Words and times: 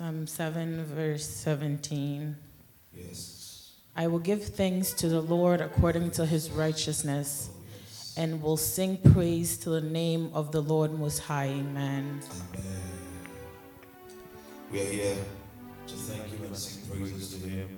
Psalm 0.00 0.26
7, 0.26 0.82
verse 0.86 1.28
17. 1.28 2.34
Yes. 2.94 3.72
I 3.94 4.06
will 4.06 4.18
give 4.18 4.42
thanks 4.42 4.94
to 4.94 5.10
the 5.10 5.20
Lord 5.20 5.60
according 5.60 6.12
to 6.12 6.24
his 6.24 6.50
righteousness, 6.50 7.50
Oh, 7.52 7.60
yes. 7.84 8.14
and 8.16 8.42
will 8.42 8.56
sing 8.56 8.96
praise 9.12 9.58
to 9.58 9.68
the 9.68 9.82
name 9.82 10.30
of 10.32 10.52
the 10.52 10.62
Lord 10.62 10.98
Most 10.98 11.18
High. 11.18 11.48
Amen. 11.48 12.22
Amen. 12.32 12.82
We 14.72 14.80
are 14.80 14.84
here 14.86 15.16
to 15.88 15.94
thank 15.94 16.24
Him 16.28 16.44
and 16.46 16.56
sing 16.56 16.80
praises 16.90 17.34
to 17.34 17.46
Him. 17.46 17.68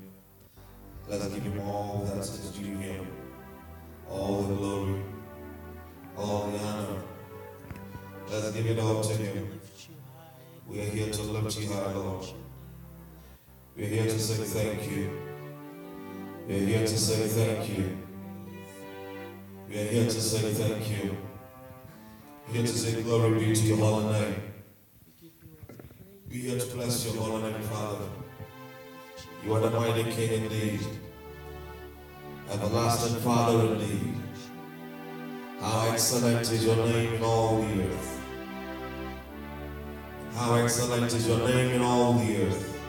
Let's 1.08 1.26
give 1.26 1.42
Him 1.42 1.58
all 1.62 2.06
that 2.06 2.18
is 2.18 2.52
due 2.56 2.76
Him, 2.76 3.04
all 4.08 4.42
the 4.42 4.54
glory, 4.54 5.02
all 6.16 6.46
the 6.52 6.58
honor. 6.60 7.02
Let's 8.30 8.52
give 8.52 8.66
it 8.66 8.78
all 8.78 9.02
to 9.02 9.12
Him. 9.12 9.58
We 10.72 10.80
are 10.80 10.84
here 10.84 11.10
to 11.12 11.22
lift 11.22 11.60
you 11.60 11.70
high, 11.70 11.92
Lord. 11.92 12.24
We 13.76 13.84
are 13.84 13.88
here 13.88 14.04
to 14.04 14.18
say 14.18 14.42
thank 14.42 14.90
you. 14.90 15.10
We 16.48 16.54
are 16.54 16.66
here 16.66 16.86
to 16.86 16.98
say 16.98 17.26
thank 17.28 17.78
you. 17.78 17.98
We 19.68 19.78
are 19.78 19.84
here 19.84 20.04
to 20.04 20.10
say 20.10 20.50
thank 20.50 20.88
you. 20.88 21.16
We 22.48 22.54
are 22.54 22.56
here 22.56 22.62
to 22.62 22.72
say 22.72 23.02
glory 23.02 23.38
be 23.38 23.54
to 23.54 23.62
your 23.66 23.76
holy 23.76 24.12
name. 24.14 24.42
We 26.30 26.38
are 26.38 26.40
here 26.40 26.58
to 26.58 26.66
bless 26.74 27.04
your 27.04 27.22
holy 27.22 27.42
name, 27.42 27.60
Father. 27.64 28.08
You 29.44 29.52
are 29.52 29.60
the 29.60 29.70
mighty 29.78 30.04
King 30.10 30.44
indeed. 30.44 30.80
Everlasting 32.50 33.20
Father 33.20 33.74
indeed. 33.74 34.14
How 35.60 35.90
excellent 35.92 36.40
is 36.50 36.64
your 36.64 36.76
name 36.76 37.12
in 37.12 37.22
all 37.22 37.60
the 37.60 37.82
earth. 37.82 38.11
How 40.34 40.54
excellent 40.54 41.12
is 41.12 41.28
your 41.28 41.46
name 41.46 41.74
in 41.74 41.82
all 41.82 42.14
the 42.14 42.42
earth. 42.42 42.80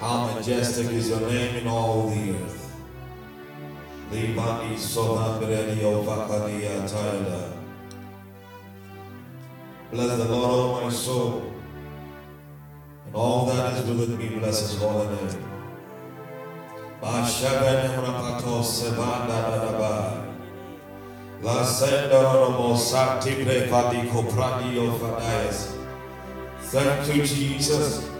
How 0.00 0.34
majestic 0.34 0.88
is 0.90 1.08
your 1.08 1.20
name 1.20 1.56
in 1.56 1.68
all 1.68 2.10
the 2.10 2.30
earth. 2.32 2.64
Bless 9.90 10.16
the 10.18 10.24
Lord, 10.24 10.82
O 10.82 10.84
my 10.84 10.90
soul, 10.90 11.52
and 13.06 13.14
all 13.14 13.46
that 13.46 13.74
is 13.74 13.86
within 13.88 14.18
me, 14.18 14.38
bless 14.38 14.60
his 14.60 14.80
holy 14.80 15.06
name. 15.06 15.44
La 21.42 21.64
senda 21.64 22.22
romo 22.22 22.76
kopradi 24.08 24.78
ofadayas. 24.78 25.73
Thank 26.74 27.14
you, 27.14 27.22
Jesus. 27.22 28.10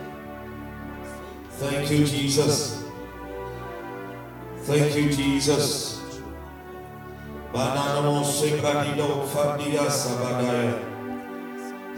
Thank 1.58 1.90
you, 1.90 2.04
Jesus. 2.06 2.84
Thank 4.62 4.94
you, 4.94 5.10
Jesus. 5.10 6.00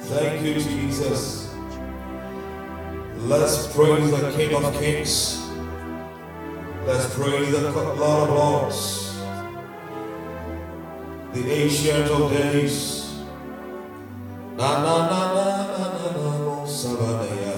Thank 0.09 0.43
you, 0.43 0.55
Jesus. 0.55 1.55
Let's 3.19 3.67
praise 3.77 4.11
the 4.11 4.33
King 4.35 4.55
of 4.55 4.73
Kings. 4.81 5.47
Let's 6.87 7.15
praise 7.15 7.53
the 7.53 7.71
Lord 7.71 8.01
of 8.01 8.31
Lords. 8.31 9.19
The 11.35 11.53
Ancient 11.53 12.11
of 12.11 12.33
Days. 12.33 13.13
Na 14.57 14.81
na 14.81 14.97
na 15.11 15.21
na 15.35 15.86
sabadaya. 16.97 17.57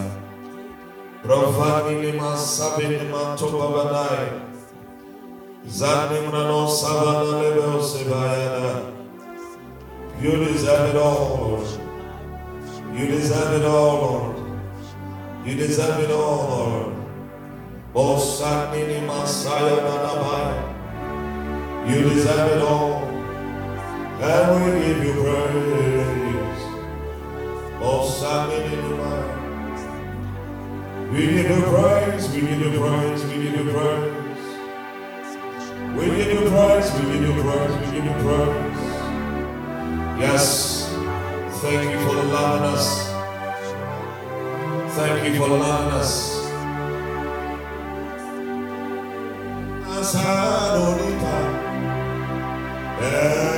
Profani 1.22 2.03
lima 2.03 2.37
sabini 2.37 3.09
matoba 3.10 3.69
banai. 3.75 4.28
Zani 5.66 6.19
mrano 6.26 6.69
sabana 6.69 7.43
lebe 7.43 7.82
sebayada. 7.82 8.93
You 10.21 10.32
deserve 10.44 10.91
it 10.91 10.97
all, 10.97 11.38
Lord. 11.41 11.69
You 12.93 13.06
deserve 13.06 13.60
it 13.60 13.66
all, 13.66 13.97
Lord. 14.03 14.37
You 15.47 15.54
deserve 15.54 16.03
it 16.04 16.10
all, 16.10 16.38
Lord. 16.50 16.94
Bosani 17.94 19.06
Masaya 19.06 19.78
Nanabai. 19.87 20.48
You 21.88 21.98
deserve 22.09 22.50
it 22.56 22.62
all. 22.62 23.04
And 24.21 24.48
we 24.65 24.81
give 24.81 25.04
you 25.04 25.15
praise. 25.22 26.08
We 31.12 31.27
give 31.27 31.50
you 31.50 31.62
praise, 31.62 32.28
we 32.31 32.41
give 32.41 32.61
you 32.61 32.81
praise, 32.81 33.25
we 33.25 33.43
give 33.43 33.55
you 33.55 33.72
praise. 33.72 34.15
We 35.97 36.05
give 36.06 36.33
you 36.33 36.50
praise, 36.50 36.93
we 36.94 37.03
give 37.12 37.22
you 37.22 37.43
praise, 37.43 37.75
we 37.81 37.87
give 37.94 38.05
you 38.05 38.16
praise. 38.25 38.83
Yes, 40.21 40.44
thank 41.62 41.91
you 41.93 41.99
for 42.06 42.15
loving 42.15 42.66
us. 42.75 42.87
Thank 44.97 45.25
you 45.25 45.34
for 45.41 45.48
loving 45.48 45.92
us. 45.92 46.13
Asadonipa. 49.86 51.36
Yeah, 53.01 53.13
yeah. 53.13 53.58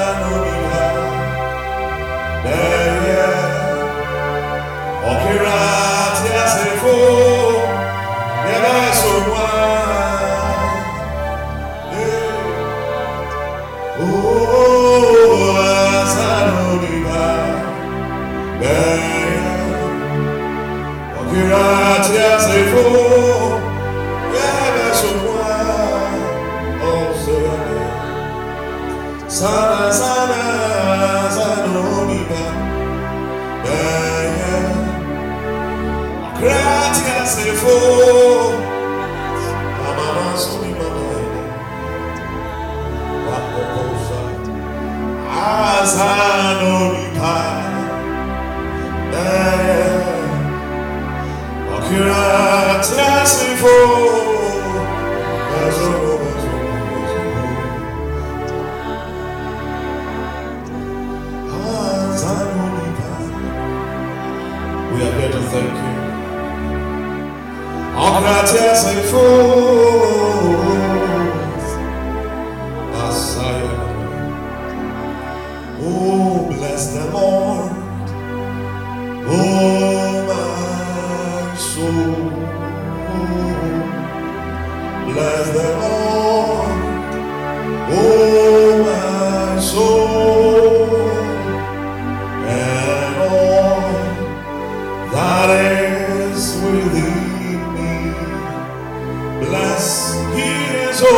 Bless 101.01 101.09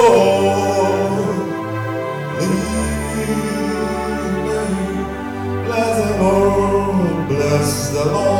the 5.99 6.17
Lord, 6.21 7.27
bless 7.27 7.89
the 7.89 8.05
Lord. 8.05 8.32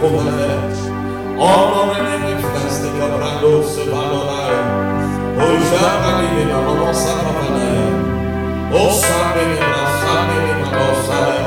Oh, 0.00 0.06
All 1.40 1.74
over 1.74 1.94
the 1.98 2.18
manifest 2.22 2.84
in 2.84 2.94
your 2.96 3.10
brandos, 3.18 3.74
Valoraya. 3.90 4.62
O 5.42 5.46
Jamali, 5.68 6.28
the 6.38 6.54
Manosa 6.54 7.14
Pavanaya. 7.18 7.86
O 8.70 8.92
Sunday, 8.94 9.58
the 9.58 9.82
Sunday, 9.98 10.40
the 10.46 10.54
Manosaya. 10.62 11.42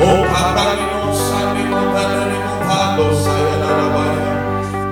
O 0.00 0.08
Papanino, 0.32 1.12
Sunday, 1.12 1.68
the 1.68 1.80
Papanino, 1.92 2.52
Pado, 2.64 3.06
Sayanabaya. 3.24 4.32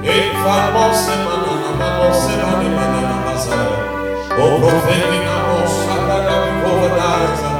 If 0.04 0.36
I 0.36 0.64
was 0.76 1.00
the 1.08 1.16
Manana, 1.24 1.70
Manosa, 1.80 2.34
the 2.36 2.68
Manana 2.76 3.16
Mazaya. 3.24 3.78
O 4.36 4.46
Prophetina, 4.60 5.36
O 5.52 5.58
Sandana, 5.72 6.36
the 6.44 6.50
Kovadaya. 6.60 7.52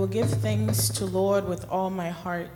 Give 0.10 0.30
thanks 0.30 0.90
to 0.90 1.06
Lord 1.06 1.48
with 1.48 1.70
all 1.70 1.92
my 1.92 2.10
heart. 2.10 2.50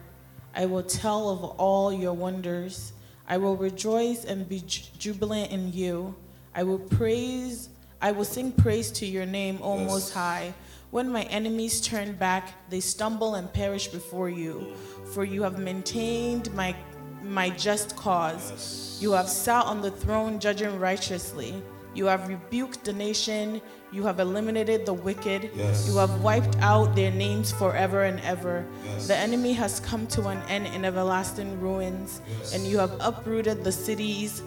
I 0.55 0.65
will 0.65 0.81
tell 0.81 1.29
of 1.29 1.43
all 1.59 1.93
your 1.93 2.13
wonders. 2.13 2.93
I 3.27 3.37
will 3.37 3.55
rejoice 3.55 4.25
and 4.25 4.49
be 4.49 4.63
jubilant 4.97 5.51
in 5.51 5.71
you. 5.71 6.15
I 6.55 6.63
will 6.63 6.79
praise, 6.79 7.69
I 8.01 8.11
will 8.11 8.25
sing 8.25 8.51
praise 8.51 8.91
to 8.93 9.05
your 9.05 9.25
name, 9.25 9.59
O 9.61 9.77
Yes. 9.77 9.89
Most 9.89 10.13
High. 10.13 10.53
When 10.89 11.09
my 11.09 11.23
enemies 11.23 11.79
turn 11.81 12.13
back, 12.13 12.69
they 12.69 12.79
stumble 12.79 13.35
and 13.35 13.51
perish 13.51 13.87
before 13.87 14.29
you. 14.29 14.73
For 15.13 15.23
you 15.23 15.43
have 15.43 15.59
maintained 15.59 16.51
my, 16.53 16.75
my 17.23 17.51
just 17.51 17.95
cause. 17.95 18.97
You 18.99 19.11
have 19.11 19.29
sat 19.29 19.65
on 19.65 19.81
the 19.81 19.91
throne 19.91 20.39
judging 20.39 20.79
righteously. 20.79 21.61
You 21.93 22.05
have 22.07 22.27
rebuked 22.27 22.83
the 22.83 22.93
nation. 22.93 23.61
You 23.91 24.03
have 24.03 24.19
eliminated 24.19 24.85
the 24.85 24.93
wicked. 24.93 25.51
Yes. 25.55 25.87
You 25.87 25.97
have 25.97 26.21
wiped 26.23 26.57
out 26.59 26.95
their 26.95 27.11
names 27.11 27.51
forever 27.51 28.03
and 28.03 28.19
ever. 28.21 28.65
Yes. 28.85 29.07
The 29.07 29.15
enemy 29.15 29.53
has 29.53 29.79
come 29.79 30.07
to 30.07 30.27
an 30.27 30.41
end 30.49 30.67
in 30.67 30.85
everlasting 30.85 31.59
ruins, 31.61 32.21
Yes. 32.39 32.53
and 32.55 32.65
you 32.65 32.79
have 32.79 32.93
uprooted 32.99 33.63
the 33.63 33.71
cities. 33.71 34.41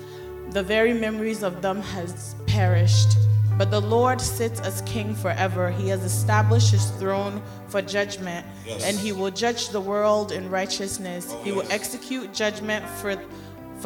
The 0.50 0.62
very 0.62 0.92
memories 0.92 1.42
of 1.42 1.62
them 1.62 1.80
has 1.82 2.34
perished. 2.46 3.16
But 3.58 3.70
the 3.70 3.80
Lord 3.80 4.20
sits 4.20 4.60
as 4.60 4.82
king 4.82 5.14
forever. 5.14 5.70
He 5.70 5.88
has 5.88 6.04
established 6.04 6.72
his 6.72 6.90
throne 6.98 7.40
for 7.68 7.80
judgment, 7.80 8.44
and 8.84 8.98
he 8.98 9.12
will 9.12 9.30
judge 9.30 9.70
the 9.70 9.80
world 9.80 10.30
in 10.30 10.50
righteousness. 10.50 11.28
Oh, 11.30 11.42
he 11.42 11.52
will 11.52 11.66
execute 11.70 12.34
judgment 12.34 12.84
for 12.86 13.16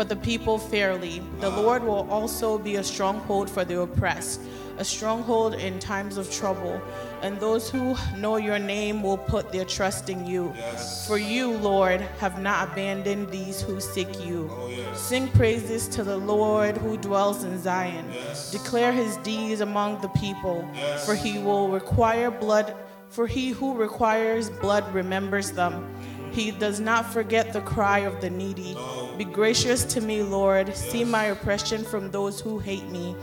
for 0.01 0.05
the 0.05 0.17
people 0.17 0.57
fairly. 0.57 1.21
The 1.41 1.51
Lord 1.51 1.85
will 1.85 2.11
also 2.11 2.57
be 2.57 2.77
a 2.77 2.83
stronghold 2.83 3.51
for 3.51 3.67
the 3.67 3.83
oppressed, 3.83 4.41
a 4.79 4.85
stronghold 4.85 5.53
in 5.53 5.79
times 5.79 6.17
of 6.17 6.33
trouble. 6.33 6.81
And 7.21 7.39
those 7.39 7.69
who 7.69 7.95
know 8.17 8.37
your 8.37 8.59
name 8.59 9.03
will 9.03 9.19
put 9.19 9.53
their 9.53 9.67
trust 9.67 10.09
in 10.09 10.25
you. 10.25 10.55
Yes. 10.57 11.07
For 11.07 11.19
you, 11.19 11.51
Lord, 11.51 12.01
have 12.19 12.41
not 12.41 12.71
abandoned 12.71 13.29
these 13.29 13.61
who 13.61 13.79
seek 13.79 14.25
you. 14.25 14.49
Oh, 14.51 14.69
yes. 14.69 14.99
Sing 14.99 15.29
praises 15.29 15.87
to 15.89 16.03
the 16.03 16.17
Lord 16.17 16.79
who 16.79 16.97
dwells 16.97 17.45
in 17.45 17.61
Zion. 17.61 18.07
Yes. 18.11 18.51
Declare 18.53 18.93
his 18.93 19.19
deeds 19.19 19.61
among 19.61 20.01
the 20.01 20.09
people, 20.09 20.67
for 21.05 21.15
he 21.15 21.41
will 21.41 21.69
require 21.69 22.31
blood. 22.31 22.75
For 23.11 23.27
he 23.27 23.51
who 23.51 23.75
requires 23.75 24.49
blood 24.49 24.95
remembers 24.95 25.51
them. 25.51 25.85
He 26.33 26.51
does 26.51 26.81
not 26.81 27.13
forget 27.13 27.53
the 27.53 27.61
cry 27.61 28.01
of 28.01 28.21
the 28.21 28.31
needy. 28.31 28.77
Be 29.19 29.25
gracious 29.25 29.85
to 29.85 30.01
me, 30.01 30.23
Lord. 30.23 30.75
See 30.77 31.05
my 31.05 31.25
oppression 31.25 31.85
from 31.85 32.11
those 32.11 32.41
who 32.41 32.59
hate 32.59 32.89
me. 32.89 33.17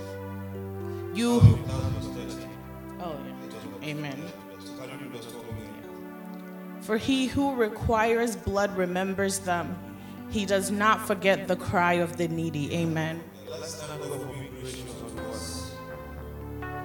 You. 1.13 1.39
Oh, 1.41 1.91
oh 3.01 3.19
yeah. 3.81 3.89
Amen. 3.89 4.21
For 6.81 6.97
he 6.97 7.27
who 7.27 7.53
requires 7.55 8.35
blood 8.35 8.75
remembers 8.77 9.39
them. 9.39 9.77
He 10.29 10.45
does 10.45 10.71
not 10.71 11.05
forget 11.05 11.47
the 11.47 11.55
cry 11.55 11.93
of 11.93 12.17
the 12.17 12.27
needy. 12.27 12.73
Amen. 12.73 13.21
Let's 13.49 13.75
stand 13.75 13.91
up 13.93 14.07
for 14.07 14.25
being 14.25 14.51
gracious 14.61 14.93
unto 15.01 15.21
us, 15.29 15.75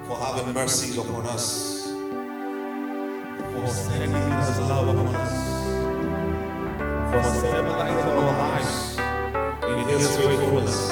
for 0.06 0.16
having 0.16 0.54
mercies 0.54 0.96
upon 0.96 1.26
us, 1.26 1.86
for 3.52 3.66
sending 3.68 4.10
His 4.12 4.58
love 4.60 4.88
upon 4.88 5.14
us, 5.14 5.61
for 7.12 7.22
stabilizing 7.24 8.10
our 8.10 8.32
lives 8.38 8.96
in 9.68 9.88
His 9.88 10.16
faithfulness. 10.16 10.88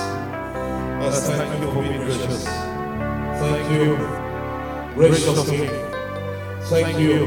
Let's 1.00 1.26
thank 1.26 1.62
you 1.62 1.72
for 1.72 1.82
being 1.82 1.96
gracious. 1.96 2.44
Thank 3.40 3.70
you, 3.72 3.96
gracious 4.94 5.48
King. 5.48 5.70
Thank 6.68 6.98
you 6.98 7.26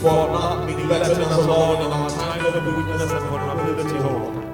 for 0.00 0.26
not 0.26 0.66
neglecting 0.66 1.22
us 1.22 1.38
alone 1.38 1.86
in 1.86 1.92
our 1.92 2.10
time 2.10 2.44
of 2.44 2.66
weakness 2.76 3.12
and 3.12 3.26
vulnerability, 3.30 3.98
Lord. 4.00 4.44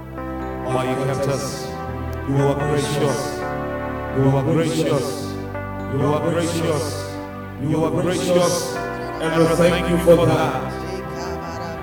Oh, 0.68 0.82
you 0.82 1.04
kept 1.06 1.28
us. 1.28 1.66
You 2.28 2.36
are 2.36 2.54
gracious. 2.68 3.38
You 4.18 4.28
are 4.36 4.42
gracious. 4.52 5.32
You 5.94 6.06
are 6.12 6.30
gracious. 6.30 7.14
You 7.62 7.84
are 7.84 8.02
gracious. 8.02 8.74
And 8.76 9.48
we 9.48 9.56
thank 9.56 9.88
you 9.88 9.98
for 10.04 10.26
that. 10.26 10.79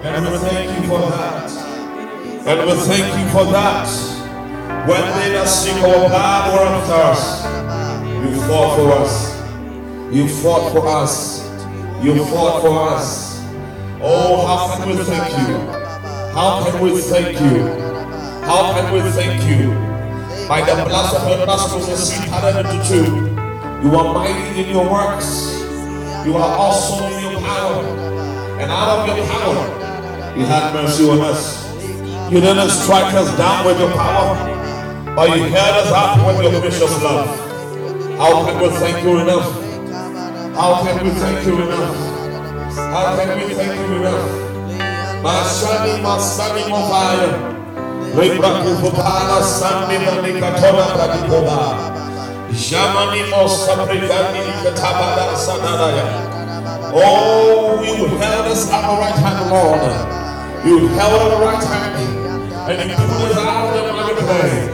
And 0.08 0.26
we 0.26 0.38
thank 0.38 0.82
you 0.82 0.88
for 0.88 1.00
that. 1.00 1.52
And 2.48 2.66
we 2.66 2.76
thank 2.86 3.08
you 3.20 3.30
for 3.30 3.46
that. 3.52 3.88
When 4.88 5.02
they 5.20 5.32
that 5.36 5.48
seek 5.48 5.76
our 5.84 6.08
bad 6.10 6.54
were 6.54 6.64
after 6.64 6.94
us, 7.12 7.44
you 8.24 8.42
fought 8.48 8.76
for 8.78 8.92
us. 8.94 9.38
You 10.16 10.28
fought 10.28 10.72
for 10.72 10.88
us. 10.88 11.44
You 12.02 12.24
fought 12.26 12.62
for 12.62 12.96
us. 12.96 13.44
Oh, 14.02 14.48
how 14.48 14.78
can 14.78 14.90
we 14.90 15.04
thank 15.04 15.30
you? 15.48 15.58
How 16.34 16.64
can 16.64 16.82
we 16.82 17.02
thank 17.02 17.40
you? 17.42 17.68
How 18.46 18.74
can 18.74 18.94
we 18.94 19.02
thank 19.12 19.44
you? 19.44 19.72
By 20.48 20.62
the 20.62 20.86
blast 20.86 21.16
of 21.16 21.28
your 21.28 21.46
nostrils, 21.46 22.14
parted 22.30 22.66
into 22.66 22.88
two. 22.88 23.38
You 23.84 23.96
are 23.98 24.14
mighty 24.14 24.62
in 24.62 24.70
your 24.70 24.90
works. 24.90 25.60
You 26.26 26.38
are 26.38 26.58
awesome 26.58 27.12
in 27.12 27.32
your 27.32 27.42
power. 27.42 27.84
And 28.62 28.72
out 28.72 29.10
of 29.10 29.18
your 29.18 29.28
power, 29.28 29.87
you 30.38 30.46
had 30.46 30.72
mercy 30.74 31.10
on 31.10 31.20
us. 31.22 31.66
You 32.32 32.40
didn't 32.42 32.70
strike 32.70 33.12
us 33.16 33.36
down 33.38 33.66
with 33.66 33.80
your 33.80 33.92
power, 33.92 34.36
but 35.16 35.36
you 35.36 35.46
held 35.46 35.76
us 35.82 35.92
up 35.92 36.28
with 36.28 36.54
your 36.54 36.62
precious 36.62 37.02
love. 37.02 37.26
How 38.20 38.46
can 38.46 38.62
we 38.62 38.70
thank 38.78 39.04
you 39.04 39.20
enough? 39.20 39.48
How 40.54 40.84
can 40.84 41.04
we 41.04 41.10
thank 41.12 41.46
you 41.48 41.62
enough? 41.62 41.96
How 42.76 43.16
can 43.18 43.48
we 43.48 43.54
thank 43.56 43.80
you 43.80 43.96
enough? 43.98 44.30
Masani 45.24 46.02
masani 46.06 46.64
mofaya. 46.70 47.30
Lebra 48.14 48.50
kufupala 48.62 49.44
sani. 49.44 49.98
Oh, 57.00 57.84
you 57.84 58.08
held 58.18 58.48
us 58.48 58.66
the 58.66 58.72
right 58.72 59.16
hand, 59.16 59.50
Lord. 59.52 60.17
You 60.68 60.86
held 60.90 61.22
at 61.22 61.30
the 61.40 61.46
right 61.46 61.64
hand, 61.64 61.96
and 62.70 62.90
you 62.92 62.96
put 62.98 63.32
us 63.32 63.38
out 63.38 63.72
of 63.74 64.16
the 64.18 64.22
clay. 64.22 64.68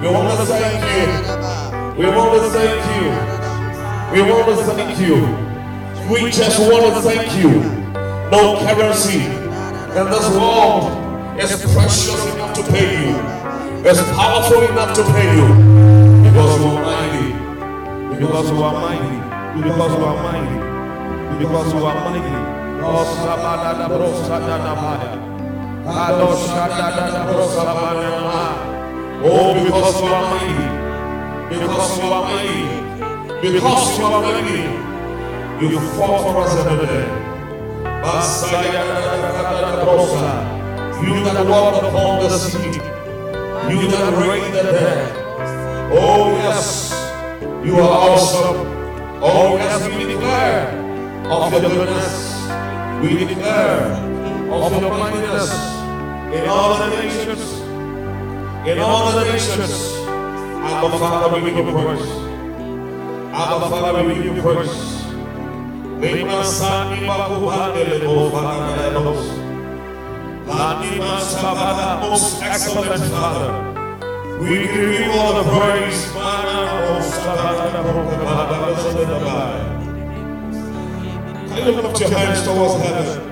We 0.00 0.06
want 0.06 0.38
to 0.38 0.46
thank 0.46 0.78
you. 0.86 1.98
We 1.98 2.06
want 2.14 2.42
to 2.42 2.48
thank 2.50 2.78
you. 2.94 3.10
We 4.12 4.22
want 4.30 4.46
to 4.46 4.64
thank 4.70 4.98
you. 5.00 5.16
We 6.14 6.30
just 6.30 6.60
want 6.60 6.94
to 6.94 7.00
thank 7.02 7.34
you. 7.42 7.50
No 8.30 8.56
currency 8.62 9.24
in 9.98 10.06
this 10.14 10.28
world 10.30 10.94
is 11.40 11.50
precious 11.74 12.34
enough 12.34 12.54
to 12.54 12.62
pay 12.70 13.08
you. 13.08 13.16
It's 13.84 14.00
powerful 14.14 14.62
enough 14.62 14.94
to 14.94 15.02
pay 15.02 15.26
you. 15.38 15.48
Because 16.22 16.60
you 16.60 16.68
are 16.68 16.82
mighty. 16.86 18.14
Because 18.16 18.48
you 18.48 18.62
are 18.62 18.74
mighty. 18.74 19.60
Because 19.60 19.92
you 19.98 20.04
are 20.04 20.22
mighty. 20.22 21.38
Because 21.44 21.72
you 21.74 21.84
are 21.84 22.10
mighty. 22.10 22.52
Oh, 22.84 23.04
Sabada 23.24 23.78
da 23.78 23.88
Brosa 23.88 25.31
Oh, 29.24 29.52
because 29.64 30.00
you 30.00 30.06
are 30.08 30.26
mighty. 30.30 30.66
Because 31.58 31.98
you 31.98 32.04
are 32.04 32.22
mighty. 32.22 32.62
Because 33.42 33.98
you 33.98 34.04
are 34.04 34.22
mighty. 34.22 34.62
You 35.66 35.80
fought 35.80 36.22
for 36.22 36.34
us 36.42 36.54
every 36.64 36.86
day. 36.86 37.06
You 41.02 41.14
that 41.24 41.46
walked 41.48 41.82
upon 41.84 42.20
the 42.20 42.28
sea. 42.38 42.80
You 43.68 43.80
that 43.90 44.06
reigned 44.18 44.54
the 44.54 44.62
dead. 44.62 45.12
Oh, 45.92 46.30
yes. 46.42 46.92
You 47.64 47.74
are 47.80 48.10
awesome. 48.10 48.58
Oh, 49.20 49.56
yes, 49.56 49.82
we 49.88 50.04
declare 50.14 50.68
of 51.28 51.52
your 51.52 51.60
goodness. 51.62 52.14
We 53.02 53.24
declare 53.24 54.11
of 54.52 54.80
your 54.80 54.90
mindedness 54.90 55.50
in 56.36 56.48
all 56.48 56.76
the 56.78 56.88
nations, 57.02 57.60
in 58.68 58.78
all 58.78 59.12
the 59.12 59.24
nations. 59.24 59.72
Abba 60.62 60.98
Father, 60.98 61.34
we 61.34 61.50
give 61.50 61.56
you 61.56 61.72
praise. 61.72 62.08
Abba 63.32 63.68
Father, 63.70 64.04
we 64.06 64.14
give 64.14 64.36
you 64.36 64.42
praise. 64.42 65.02
Lima 66.00 66.44
sani 66.44 67.06
makuhandele 67.06 67.98
bovananelos. 68.04 69.24
Lanima 70.46 71.20
sabada, 71.20 72.00
most 72.00 72.42
excellent 72.42 73.04
Father. 73.10 73.50
We 74.40 74.66
give 74.66 74.92
you 75.00 75.12
all 75.12 75.42
the 75.42 75.50
praise, 75.50 76.12
mana 76.14 76.58
o 76.90 77.00
sabada 77.00 77.82
prokabada. 77.88 78.56
Can 81.48 81.66
you 81.66 81.82
lift 81.82 82.00
your 82.00 82.10
hands 82.10 82.42
towards 82.44 82.74
heaven? 82.84 83.31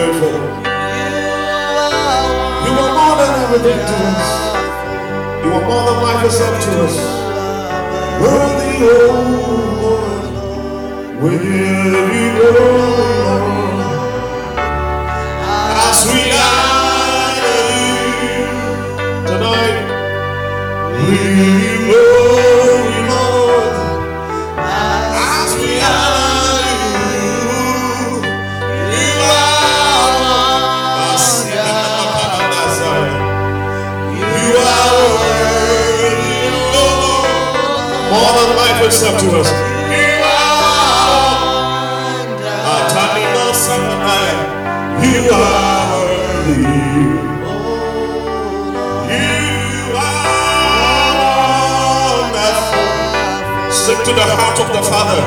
all 5.71 5.87
of 5.93 6.03
life 6.03 6.25
is 6.25 6.39
up 6.41 6.55
to 6.65 6.71
us. 6.85 6.97
Worthy, 8.21 8.75
oh 8.83 9.13
Lord, 9.81 10.25
will 11.21 11.43
you 11.43 12.25
glory, 12.37 12.57
Lord? 12.57 14.09
As 15.87 15.99
we 16.11 16.21
honor 16.49 17.65
you 17.79 19.25
tonight, 19.27 19.79
we 20.97 21.17
will. 21.89 22.50
It's 38.83 39.03
up 39.03 39.19
to 39.21 39.27
us. 39.39 39.49
You 39.91 40.21
are 40.23 40.61
to 54.03 54.13
the 54.13 54.35
heart 54.35 54.59
of 54.59 54.67
the 54.73 54.81
Father. 54.89 55.21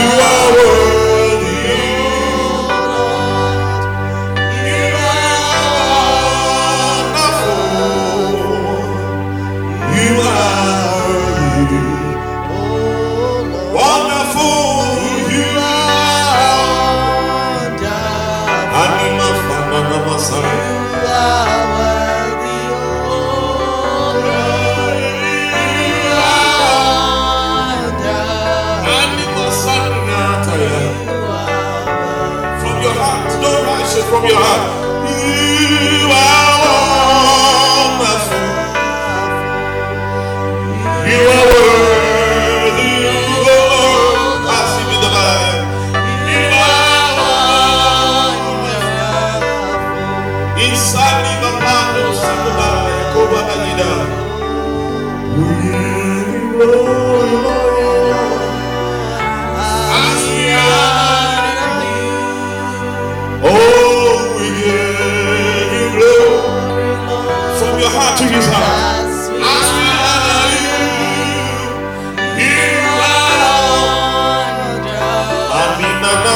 You 0.00 0.10
are 0.20 0.52
worthy. 0.52 0.85
God. 34.46 34.85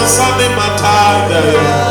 Sammy 0.06 0.48
Mataya. 0.56 1.89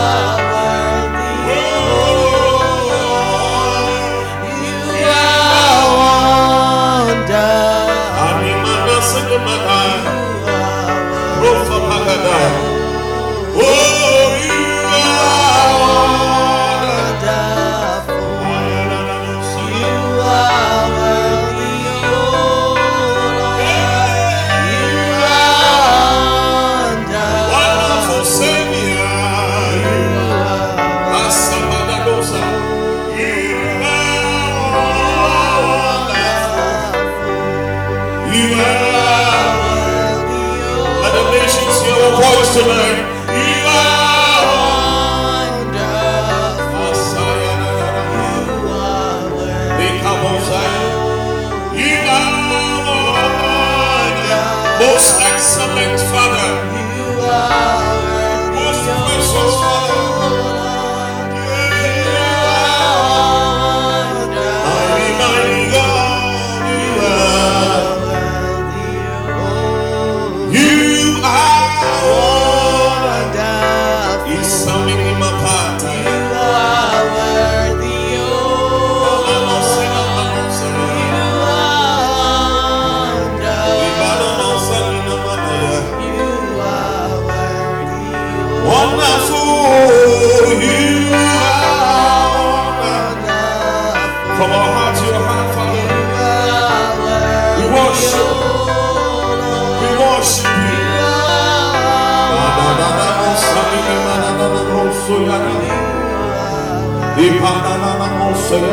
You 108.50 108.56
are 108.56 108.66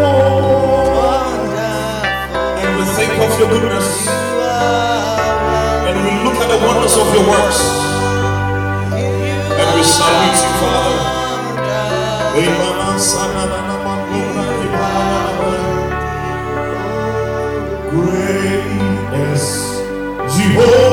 wonderful. 0.00 0.96
And 2.56 2.70
we 2.78 2.84
of 3.20 3.38
your 3.38 3.48
goodness. 3.50 4.08
And 5.84 5.96
we 6.00 6.12
look 6.24 6.38
at 6.40 6.48
the 6.48 6.58
wonders 6.66 6.96
of 6.96 7.06
your 7.12 7.28
works. 7.28 7.60
And 8.96 9.68
we 9.76 9.82
salute 9.84 10.40
you, 10.40 10.52
Father. 10.56 11.16
Great 17.90 18.64
is 19.12 19.44
Jehovah. 20.34 20.85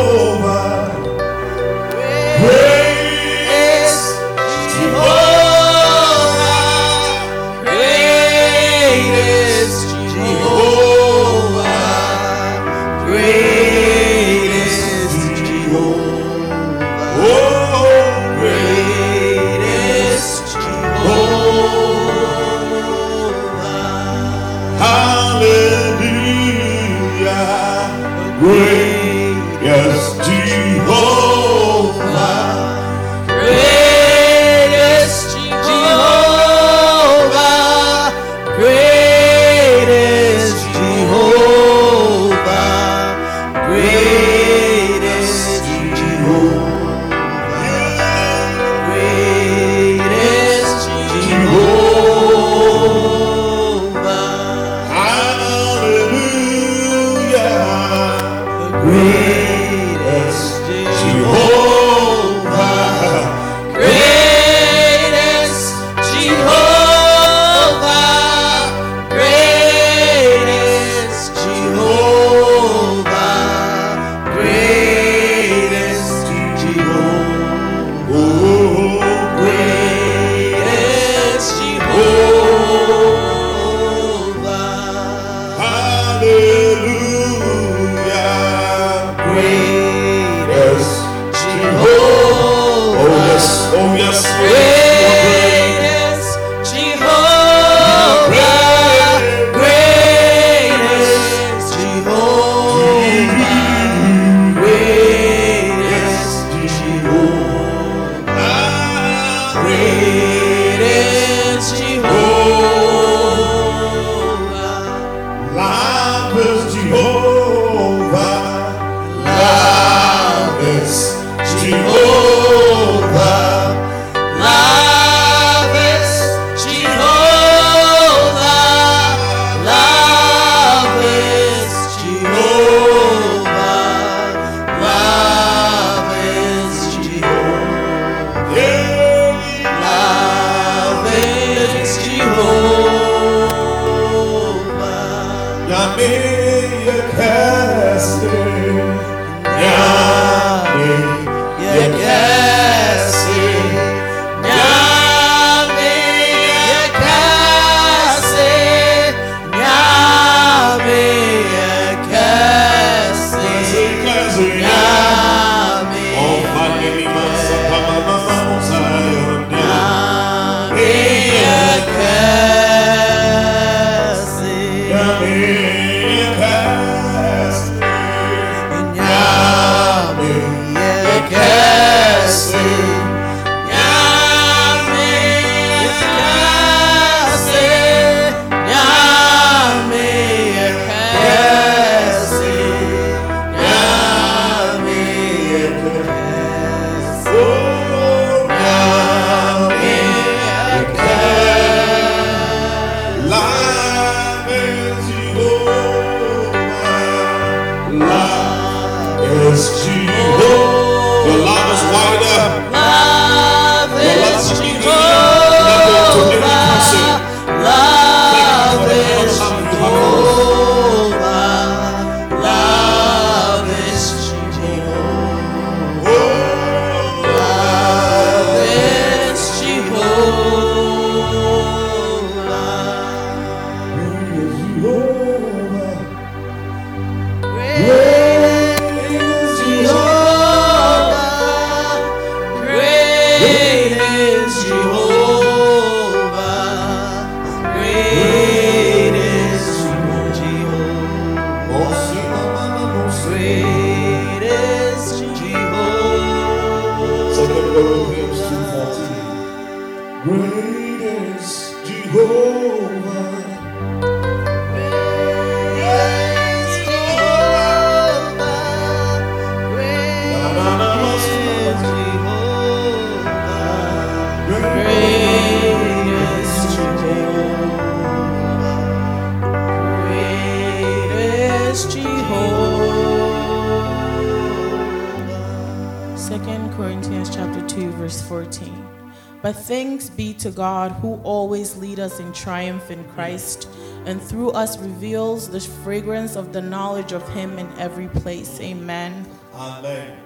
Always 291.33 291.75
lead 291.75 291.99
us 291.99 292.19
in 292.19 292.31
triumph 292.31 292.91
in 292.91 293.03
Christ 293.15 293.67
and 294.05 294.21
through 294.21 294.51
us 294.51 294.77
reveals 294.77 295.49
the 295.49 295.59
fragrance 295.59 296.35
of 296.35 296.53
the 296.53 296.61
knowledge 296.61 297.11
of 297.11 297.27
him 297.29 297.57
in 297.57 297.67
every 297.79 298.07
place. 298.07 298.59
Amen. 298.61 299.25
Amen. 299.55 300.17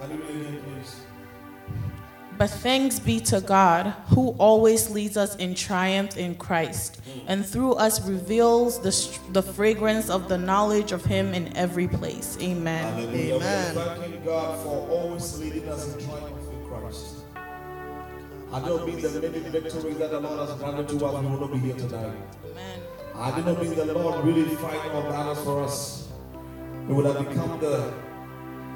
Can 0.00 0.10
you 0.10 0.16
read 0.16 0.30
again, 0.30 0.62
please? 0.64 0.96
But 2.36 2.48
thanks 2.48 2.98
be 2.98 3.20
to 3.20 3.40
God 3.42 3.94
who 4.08 4.30
always 4.38 4.90
leads 4.90 5.18
us 5.18 5.36
in 5.36 5.54
triumph 5.54 6.16
in 6.16 6.34
Christ 6.34 7.00
and 7.26 7.44
through 7.44 7.74
us 7.74 8.00
reveals 8.08 8.80
the, 8.80 8.92
the 9.32 9.42
fragrance 9.42 10.08
of 10.08 10.28
the 10.28 10.38
knowledge 10.38 10.90
of 10.90 11.04
him 11.04 11.34
in 11.34 11.54
every 11.56 11.86
place. 11.86 12.38
Amen. 12.40 12.94
Hallelujah. 12.94 13.34
Amen. 13.34 13.76
We're 13.76 13.94
thanking 13.96 14.24
God 14.24 14.58
for 14.62 14.88
always 14.88 15.38
leading 15.38 15.68
us 15.68 15.94
in 15.94 16.06
triumph 16.06 16.50
in 16.50 16.66
Christ. 16.66 17.19
I 18.52 18.58
don't 18.58 18.84
mean 18.84 19.00
the 19.00 19.08
many 19.20 19.38
victories 19.48 19.98
that 19.98 20.10
the 20.10 20.18
Lord 20.18 20.48
has 20.48 20.58
granted 20.58 20.88
to 20.88 21.06
us, 21.06 21.22
we 21.22 21.30
will 21.30 21.40
not 21.40 21.52
be 21.52 21.58
here 21.60 21.74
tonight. 21.76 22.16
Amen. 22.50 22.80
I 23.14 23.36
did 23.36 23.46
not 23.46 23.62
mean 23.62 23.74
the 23.76 23.84
Lord 23.94 24.24
really 24.24 24.56
fight 24.56 24.90
our 24.90 25.02
battles 25.08 25.44
for 25.44 25.62
us. 25.62 26.08
We 26.88 26.94
would 26.94 27.06
have 27.06 27.28
become 27.28 27.60
the, 27.60 27.94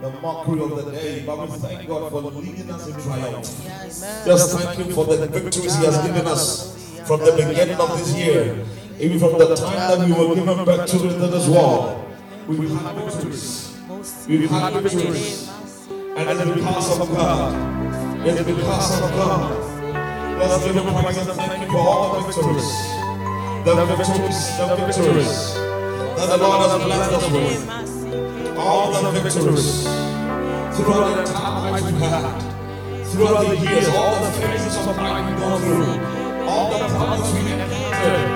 the 0.00 0.10
mockery 0.20 0.62
of 0.62 0.76
the 0.84 0.92
day, 0.92 1.24
but 1.26 1.50
we 1.50 1.58
thank 1.58 1.88
God 1.88 2.08
for 2.12 2.20
leading 2.20 2.70
us 2.70 2.86
in 2.86 3.02
triumph. 3.02 3.60
Yes. 3.64 4.24
Just 4.24 4.56
thank 4.56 4.78
Him 4.78 4.94
for 4.94 5.06
the 5.06 5.26
victories 5.26 5.76
He 5.76 5.84
has 5.86 6.06
given 6.06 6.26
us 6.28 7.00
from 7.08 7.20
the 7.20 7.32
beginning 7.32 7.76
of 7.76 7.98
this 7.98 8.14
year, 8.14 8.64
even 9.00 9.18
from 9.18 9.38
the 9.38 9.56
time 9.56 9.98
that 9.98 10.06
we 10.06 10.12
were 10.12 10.36
given 10.36 10.64
back 10.64 10.86
to 10.86 10.96
into 11.02 11.26
this 11.26 11.48
world. 11.48 12.14
We've 12.46 12.70
had 12.70 12.94
victories. 12.94 13.76
We've 14.28 14.48
had 14.48 14.72
victories. 14.74 15.50
And 16.16 16.30
it's 16.30 16.54
because 16.54 17.00
of 17.00 17.08
God. 17.08 17.73
It's 18.26 18.42
because 18.42 19.02
of 19.02 19.10
God. 19.10 20.38
Let's 20.38 20.64
give 20.64 20.74
Him 20.74 20.94
praise 21.04 21.16
and 21.18 21.28
thank 21.36 21.62
Him 21.62 21.68
for 21.68 21.76
all 21.76 22.20
the 22.20 22.26
victories. 22.26 22.70
The 23.64 23.74
victories, 23.84 24.40
the 24.58 24.76
victories 24.76 25.54
that 26.16 26.28
the 26.30 26.36
Lord 26.38 26.70
has 26.70 26.82
blessed 26.84 27.12
us 27.12 27.26
with. 27.30 28.56
All 28.56 28.92
the 28.92 29.20
victories 29.20 29.84
throughout 30.74 31.16
the 31.16 31.32
times 31.32 31.82
we've 31.82 32.00
had 32.00 32.54
throughout 33.14 33.46
the 33.46 33.56
years, 33.56 33.88
all 33.88 34.24
the 34.24 34.30
phases 34.32 34.76
of 34.88 34.96
life 34.96 35.30
we've 35.30 35.38
gone 35.38 35.60
through, 35.60 36.48
all 36.48 36.70
the 36.72 36.88
problems 36.96 37.32
we 37.34 37.52
encountered, 37.52 38.26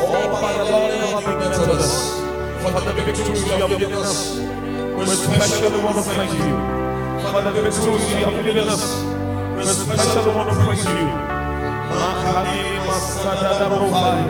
all 0.00 0.40
by 0.42 0.52
the 0.58 0.64
Lord 0.64 0.90
has 0.90 1.20
given 1.22 1.50
to 1.52 1.72
us, 1.72 2.18
for 2.62 2.80
the 2.80 2.92
victories 2.94 3.44
you 3.44 3.52
have 3.52 3.78
given 3.78 3.92
us. 3.92 4.38
We 4.38 5.02
especially 5.02 5.84
want 5.84 5.96
to 5.96 6.02
thank 6.02 6.32
you 6.32 6.50
for 7.22 7.42
the 7.42 7.52
victories 7.52 8.10
you 8.10 8.24
have 8.24 8.44
given 8.44 8.68
us. 8.68 9.23
We 9.56 9.62
especially 9.62 10.34
want 10.34 10.48
to 10.50 10.56
praise 10.64 10.84
you. 10.84 11.08
Makani 11.90 12.58
masadada 12.86 13.66
profile. 13.70 14.26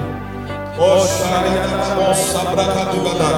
Oh, 0.77 1.07
shayada 1.07 1.97
mo 1.97 2.09
sabrakadugada. 2.13 3.31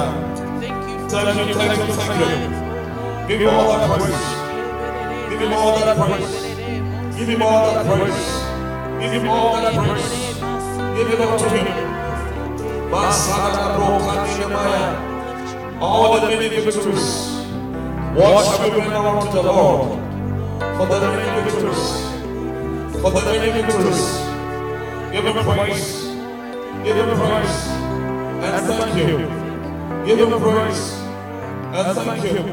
Thank 0.59 0.73
you. 0.89 0.97
Thank 1.07 1.37
you, 1.37 1.55
thank 1.55 1.77
you, 1.77 1.93
thank 1.93 2.19
you. 2.19 2.67
Give 3.27 3.39
him 3.41 3.49
all 3.53 3.71
the 3.79 3.87
praise. 3.95 4.25
Give 5.29 5.41
him 5.41 5.53
all 5.53 5.79
the 5.79 5.93
praise. 5.95 6.35
Give 7.17 7.29
him 7.29 7.41
all 7.41 7.67
the 7.73 7.83
praise. 7.87 8.25
Give 8.99 9.11
him 9.13 9.29
all 9.29 9.55
the 9.61 9.71
praise. 9.77 10.11
Give 10.97 11.09
it 11.13 11.19
up 11.21 11.39
to 11.39 11.47
him. 11.49 11.67
Masada 12.91 13.63
Brokanimaya. 13.77 14.89
All 15.79 16.19
the 16.19 16.27
many 16.27 16.47
victories. 16.49 17.07
Watch 18.15 18.49
bring 18.59 18.91
around 18.91 19.27
to 19.27 19.31
the 19.31 19.43
Lord. 19.43 20.06
For 20.59 20.85
the 20.87 20.99
many 20.99 21.41
victories. 21.49 21.85
For 23.01 23.11
the 23.11 23.21
many 23.25 23.49
victories. 23.61 24.03
Give 25.11 25.25
him 25.25 25.37
praise. 25.43 25.87
Give 26.83 26.95
him 26.95 27.09
praise. 27.17 27.59
And 28.45 28.65
thank 28.67 28.95
you. 28.97 29.17
Give 30.05 30.19
him 30.19 30.39
praise. 30.39 30.83
And 31.73 31.97
thank 31.97 32.23
you. 32.23 32.43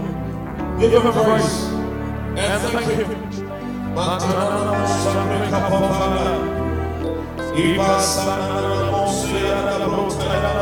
Give 0.81 0.93
him 0.93 1.12
praise. 1.12 1.55
And 2.37 2.62
thank 2.62 2.88
you. 2.99 3.07
Matana 3.95 4.85
Shamre 5.01 5.38
Kapapana. 5.53 6.27
Iba 7.57 7.91
Sanana 8.01 8.91
Mosea 8.93 9.59
Brotana. 9.89 10.53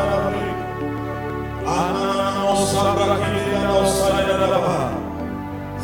Anana 1.64 2.66
Sabra 2.66 3.16
Kidina 3.22 3.70
Osaya 3.80 4.34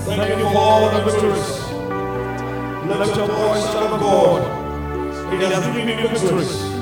Thank 0.08 0.38
you 0.38 0.44
for 0.50 0.56
all 0.58 0.90
the 0.90 1.02
victories. 1.10 1.48
Let 2.88 3.16
your 3.16 3.26
voice 3.26 3.74
of 3.74 4.00
God. 4.00 4.42
It 5.34 5.40
has 5.52 5.66
given 5.66 5.86
me 5.86 5.94
victories. 6.08 6.78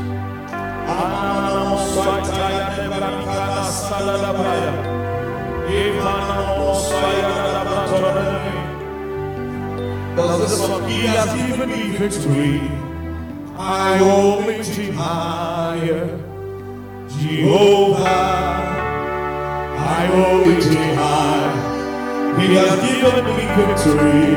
Does 10.16 10.40
this 10.40 10.54
He 10.88 11.06
has 11.06 11.34
given 11.34 11.68
me 11.68 11.96
victory. 11.96 12.60
I 13.58 14.00
lift 14.46 14.68
him 14.76 14.94
higher. 14.94 16.06
Jehovah, 17.08 18.04
I 19.78 20.10
will 20.12 20.46
lift 20.46 20.72
him 20.72 20.96
high. 20.96 21.75
He 22.38 22.54
has 22.54 22.76
given 22.84 23.24
me 23.24 23.44
victory. 23.56 24.36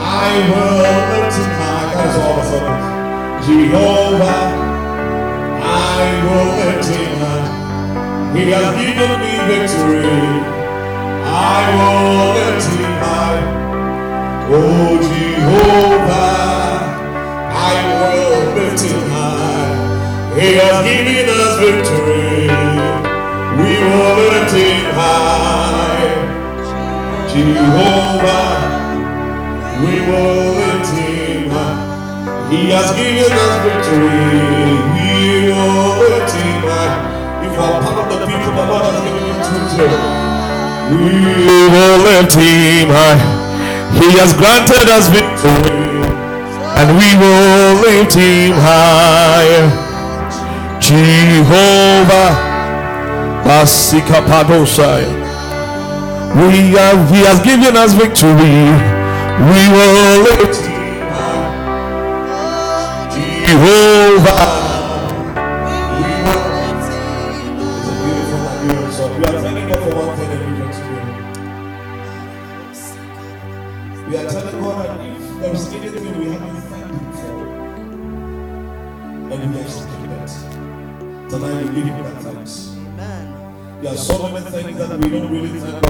I 0.00 0.32
will 0.48 0.76
lift 1.12 1.36
high. 1.60 1.92
That's 1.94 2.16
all 2.16 2.36
the 2.36 2.44
songs. 2.48 2.84
Jehovah, 3.46 4.44
I 5.60 6.06
will 6.24 6.48
lift 6.60 6.88
him 6.88 7.12
high. 7.20 7.48
He 8.34 8.42
has 8.56 8.68
given 8.80 9.12
me 9.20 9.32
victory. 9.52 10.16
I 11.28 11.62
will 11.76 12.32
lift 12.40 12.66
him 12.72 12.92
high. 13.04 13.42
Oh 14.52 14.96
Jehovah, 15.08 16.40
I 17.52 17.76
will 18.00 18.54
lift 18.56 18.80
him 18.82 19.00
high. 19.12 20.40
He 20.40 20.48
has 20.56 20.76
given 20.88 21.28
us 21.28 21.52
victory. 21.60 22.48
We 23.60 23.72
will 23.84 24.14
lift 24.24 24.52
him 24.56 24.94
high. 24.94 26.39
Jehovah, 27.30 28.42
we 29.82 29.94
will 30.02 30.58
lift 30.58 30.90
him 30.98 31.50
high. 31.50 32.50
He 32.50 32.70
has 32.74 32.90
given 32.98 33.30
us 33.30 33.54
victory. 33.62 34.74
We 34.98 35.54
will 35.54 35.94
lift 36.02 36.34
him 36.34 36.60
high. 36.66 37.46
If 37.46 37.54
I'm 37.54 37.82
part 37.86 38.10
of 38.10 38.18
the 38.18 38.26
people 38.26 38.50
the 38.50 38.64
Lord 38.66 38.82
has 38.82 38.98
given 39.06 39.22
you 39.30 39.38
to 39.46 40.20
we 40.90 41.70
will 41.70 41.98
lift 42.02 42.34
him 42.34 42.88
high. 42.90 43.22
He 43.94 44.10
has 44.18 44.34
granted 44.34 44.90
us 44.90 45.06
victory, 45.06 46.02
and 46.82 46.88
we 46.98 47.14
will 47.14 47.78
lift 47.86 48.14
him 48.14 48.58
high. 48.58 49.70
Jehovah, 50.80 52.34
Basika 53.46 54.18
Padosai. 54.26 55.19
We 56.30 56.70
have, 56.78 57.10
he 57.10 57.20
has 57.26 57.40
given 57.42 57.76
us 57.76 57.92
victory. 57.92 58.70
We 59.50 59.62
will 59.74 60.22
lift 60.22 60.62
him 60.62 61.08
high. 61.10 61.50
Jehovah. 63.10 64.46
We 65.98 66.06
will 66.22 66.46
lift 66.54 66.86
him 66.94 67.58
It's 67.58 67.88
a 67.88 67.94
beautiful 68.00 68.38
Nigerian 68.46 68.90
song. 68.92 69.12
We 69.18 69.24
are 69.26 69.40
thanking 69.42 69.74
for 69.74 69.92
one 69.96 70.12
thing 70.16 70.30
and 70.30 70.42
we 70.46 70.52
continue. 70.62 71.10
We 74.08 74.14
are 74.16 74.28
telling 74.30 74.58
God 74.62 74.76
that 74.86 75.00
if 75.04 75.22
there 75.40 75.52
is 75.54 75.64
anything 75.72 76.14
we 76.18 76.26
haven't 76.30 76.60
thanked 76.70 76.94
Him 76.94 77.06
for, 77.12 77.38
and 79.32 79.40
we 79.52 79.58
have 79.58 79.70
skipped 79.70 80.14
it, 80.14 80.30
tonight 81.28 81.58
we 81.64 81.70
give 81.74 81.84
Him 81.86 81.96
that 82.04 82.18
thanks. 82.22 82.54
Amen. 82.76 83.24
There 83.82 83.92
are 83.92 83.96
so 83.96 84.28
many 84.28 84.48
things 84.50 84.78
that 84.78 84.90
we 85.00 85.08
don't 85.10 85.30
really 85.32 85.58
thank 85.58 85.82
God 85.82 85.89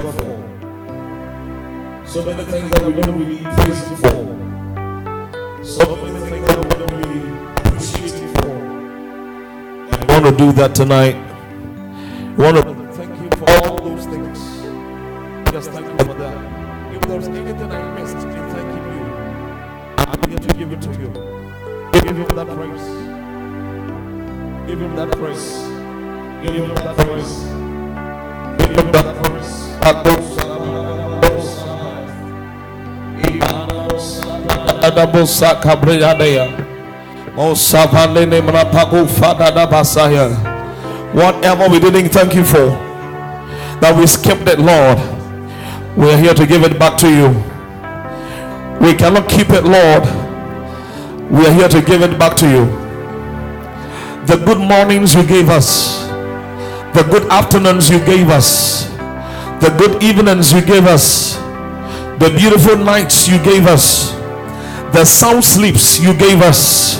So 2.11 2.25
many 2.25 2.43
things 2.43 2.69
that 2.71 2.85
we 2.85 2.91
don't 3.01 3.17
really 3.17 3.37
praise 3.37 3.87
Him 3.87 3.95
for. 3.95 5.63
So 5.63 5.95
many 5.95 6.19
things 6.29 6.45
that 6.45 6.59
we 6.59 6.69
don't 6.75 6.93
really 7.07 7.23
appreciate 7.55 8.11
Him 8.11 8.33
for. 8.35 8.51
And 9.95 9.99
we 10.01 10.07
want 10.13 10.25
to 10.25 10.31
do 10.35 10.51
that 10.51 10.75
tonight. 10.75 11.15
We 12.35 12.43
want 12.43 12.57
to 12.57 12.63
thank 12.91 13.15
Him 13.15 13.29
for 13.39 13.49
all 13.63 13.77
those 13.77 14.05
things. 14.07 14.39
Just 15.53 15.71
thank 15.71 15.87
Him 15.87 15.97
for 15.99 16.13
that. 16.15 16.35
If 16.93 17.01
there's 17.03 17.29
anything 17.29 17.71
I 17.71 17.99
missed 18.01 18.15
in 18.17 18.43
thanking 18.51 18.85
you, 18.91 19.03
I'm 19.95 20.29
here 20.29 20.39
to 20.39 20.53
give 20.53 20.73
it 20.73 20.81
to 20.81 20.91
you. 20.99 21.13
Give 21.93 22.17
Him 22.17 22.27
that 22.35 22.47
praise. 22.51 22.87
Give 24.67 24.81
Him 24.81 24.95
that 24.97 25.11
praise. 25.13 25.47
Give 26.43 26.55
Him 26.55 26.75
that 26.75 26.97
praise. 26.97 27.33
Give 28.67 28.75
Him 28.75 28.91
that 28.91 29.15
praise. 29.23 29.51
Adosai, 29.79 30.01
Adosai. 30.03 30.11
Imana 30.11 30.30
da 34.95 35.05
bosa 35.07 35.55
fada 39.07 39.51
da. 39.51 39.65
Whatever 41.13 41.69
we 41.69 41.79
didn't 41.79 42.09
thank 42.09 42.33
you 42.35 42.43
for, 42.45 42.69
that 43.81 43.93
we 43.97 44.07
skipped 44.07 44.47
it, 44.47 44.59
Lord. 44.59 44.97
We 45.97 46.09
are 46.11 46.17
here 46.17 46.33
to 46.33 46.45
give 46.47 46.63
it 46.63 46.79
back 46.79 46.97
to 46.99 47.09
you. 47.09 47.27
We 48.79 48.93
cannot 48.95 49.27
keep 49.29 49.49
it, 49.49 49.63
Lord. 49.65 50.03
We 51.29 51.45
are 51.45 51.53
here 51.53 51.67
to 51.69 51.81
give 51.81 52.01
it 52.01 52.17
back 52.17 52.35
to 52.37 52.47
you. 52.49 52.65
The 54.25 54.37
good 54.45 54.59
mornings 54.59 55.13
you 55.13 55.23
gave 55.25 55.49
us, 55.49 56.05
the 56.95 57.03
good 57.11 57.23
afternoons 57.31 57.89
you 57.89 57.99
gave 58.05 58.29
us, 58.29 58.85
the 59.61 59.73
good 59.77 60.01
evenings 60.01 60.53
you 60.53 60.61
gave 60.61 60.85
us, 60.87 61.35
the 62.19 62.33
beautiful 62.37 62.77
nights 62.77 63.27
you 63.27 63.37
gave 63.43 63.67
us, 63.67 64.00
the 64.93 65.05
sound 65.05 65.43
sleeps 65.43 65.99
you 65.99 66.13
gave 66.13 66.41
us, 66.41 66.97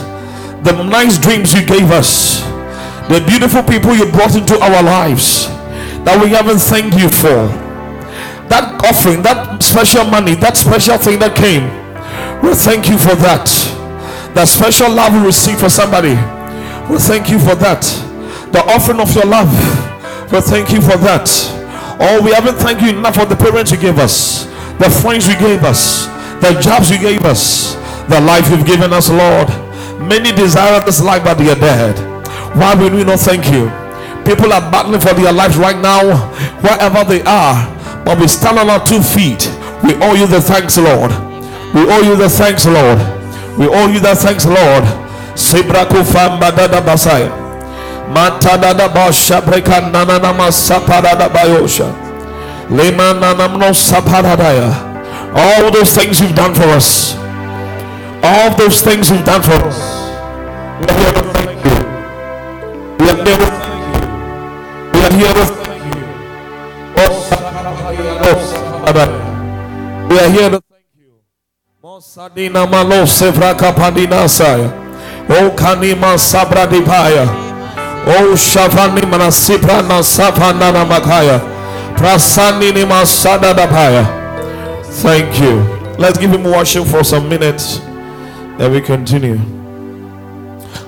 the 0.64 0.72
nice 0.84 1.18
dreams 1.18 1.54
you 1.54 1.66
gave 1.66 1.92
us, 1.92 2.42
the 3.10 3.24
beautiful 3.28 3.64
people 3.64 3.96
you 3.96 4.10
brought 4.12 4.36
into 4.36 4.56
our 4.60 4.84
lives 4.84 5.48
that 6.06 6.20
we 6.24 6.30
haven't 6.30 6.60
thanked 6.60 6.98
you 6.98 7.10
for. 7.10 7.48
That 8.50 8.84
offering, 8.84 9.22
that 9.24 9.62
special 9.64 10.06
money, 10.06 10.36
that 10.36 10.58
special 10.58 10.98
thing 10.98 11.20
that 11.20 11.36
came, 11.36 11.68
we 12.44 12.54
thank 12.56 12.88
you 12.90 12.98
for 12.98 13.16
that. 13.16 13.48
That 14.36 14.48
special 14.48 14.92
love 14.92 15.14
we 15.14 15.26
received 15.28 15.60
for 15.60 15.70
somebody, 15.70 16.16
we 16.92 16.98
thank 17.00 17.30
you 17.30 17.40
for 17.40 17.56
that. 17.56 17.84
The 18.52 18.64
offering 18.72 19.00
of 19.00 19.14
your 19.16 19.26
love, 19.26 19.52
we 20.32 20.40
thank 20.42 20.72
you 20.72 20.82
for 20.82 20.98
that. 21.04 21.28
Oh, 22.00 22.22
we 22.24 22.32
haven't 22.32 22.56
thanked 22.56 22.82
you 22.82 22.90
enough 22.90 23.16
for 23.16 23.26
the 23.26 23.36
parents 23.36 23.72
you 23.72 23.78
gave 23.78 24.00
us 24.00 24.52
the 24.82 24.90
friends 24.90 25.28
you 25.28 25.38
gave 25.38 25.64
us, 25.64 26.08
the 26.42 26.60
jobs 26.60 26.90
you 26.90 26.98
gave 26.98 27.22
us, 27.24 27.76
the 28.12 28.20
life 28.22 28.50
you've 28.52 28.66
given 28.68 28.92
us, 28.94 29.10
Lord. 29.10 29.48
Many 30.04 30.32
desire 30.36 30.84
this 30.84 31.02
life, 31.02 31.24
but 31.24 31.36
they 31.38 31.50
are 31.50 31.56
dead. 31.56 31.96
Why 32.56 32.76
will 32.76 32.92
we 32.92 33.04
not 33.04 33.20
thank 33.20 33.46
you? 33.48 33.72
People 34.28 34.52
are 34.52 34.62
battling 34.72 35.00
for 35.00 35.14
their 35.14 35.32
lives 35.32 35.58
right 35.58 35.80
now, 35.80 36.04
wherever 36.62 37.04
they 37.08 37.24
are, 37.24 37.56
but 38.04 38.20
we 38.20 38.28
stand 38.28 38.60
on 38.60 38.70
our 38.70 38.86
two 38.86 39.02
feet. 39.02 39.48
We 39.84 39.96
owe 40.04 40.14
you 40.14 40.28
the 40.28 40.42
thanks, 40.42 40.78
Lord. 40.78 41.12
We 41.74 41.88
owe 41.90 42.02
you 42.04 42.16
the 42.16 42.30
thanks, 42.30 42.66
Lord. 42.66 43.00
We 43.58 43.68
owe 43.68 43.88
you 43.88 44.00
the 44.00 44.16
thanks, 44.16 44.46
Lord. 44.46 44.84
All 55.34 55.72
those 55.72 55.94
things 55.96 56.20
you've 56.20 56.36
done 56.36 56.54
for 56.54 56.64
us. 56.76 57.16
All 58.24 58.56
those 58.56 58.82
things 58.82 59.10
you've 59.10 59.26
done 59.26 59.42
for 59.42 59.54
us. 59.66 59.80
We 60.80 60.86
are 60.88 60.96
here 60.98 61.14
to 61.14 61.22
thank 61.34 61.66
you. 61.66 61.78
We 63.00 63.10
are 63.10 63.18
here 63.26 63.38
to 63.38 63.46
thank 63.62 63.84
you. 63.92 64.02
We 64.94 65.00
are 65.02 65.14
here 65.18 65.34
to 65.34 65.46
thank 65.46 65.84
you. 65.96 66.06
Oh, 66.98 67.14
we 70.10 70.16
are 70.20 70.30
here 70.30 70.50
to 70.50 70.62
thank 70.62 70.86
you. 70.98 71.14
Mosadina 71.84 72.66
malo 72.70 73.06
sevraka 73.06 73.72
padina 73.74 74.30
saya. 74.30 74.70
O 75.30 75.34
oh, 75.48 75.52
kanima 75.56 76.18
sabra 76.18 76.68
dipaya. 76.68 77.26
O 78.06 78.32
oh, 78.32 78.36
shavani 78.36 79.02
manasipra 79.02 79.82
na 79.88 80.04
sapana 80.04 80.72
na 80.72 80.86
makaya. 80.86 81.40
Thank 85.04 85.40
you. 85.40 85.62
Let's 85.98 86.18
give 86.18 86.32
him 86.32 86.44
worship 86.44 86.86
for 86.88 87.04
some 87.04 87.30
minutes. 87.30 87.91
Then 88.62 88.74
we 88.74 88.80
continue. 88.80 89.40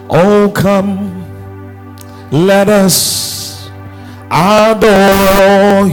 Oh, 0.08 0.52
come, 0.54 1.26
let 2.32 2.70
us 2.70 3.68
adore 4.30 5.88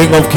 king 0.00 0.14
of 0.14 0.29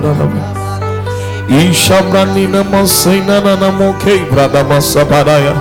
da 0.00 0.24
ba. 0.26 0.56
Ishabrani 1.48 2.46
na 2.50 2.62
mo 2.64 2.84
sai 2.86 3.20
na 3.24 3.40
na 3.40 3.54
na 3.56 3.70
mo 3.70 3.94
kei 4.04 4.24
brada 4.30 4.62
ma 4.64 4.78
sabadaya. 4.80 5.54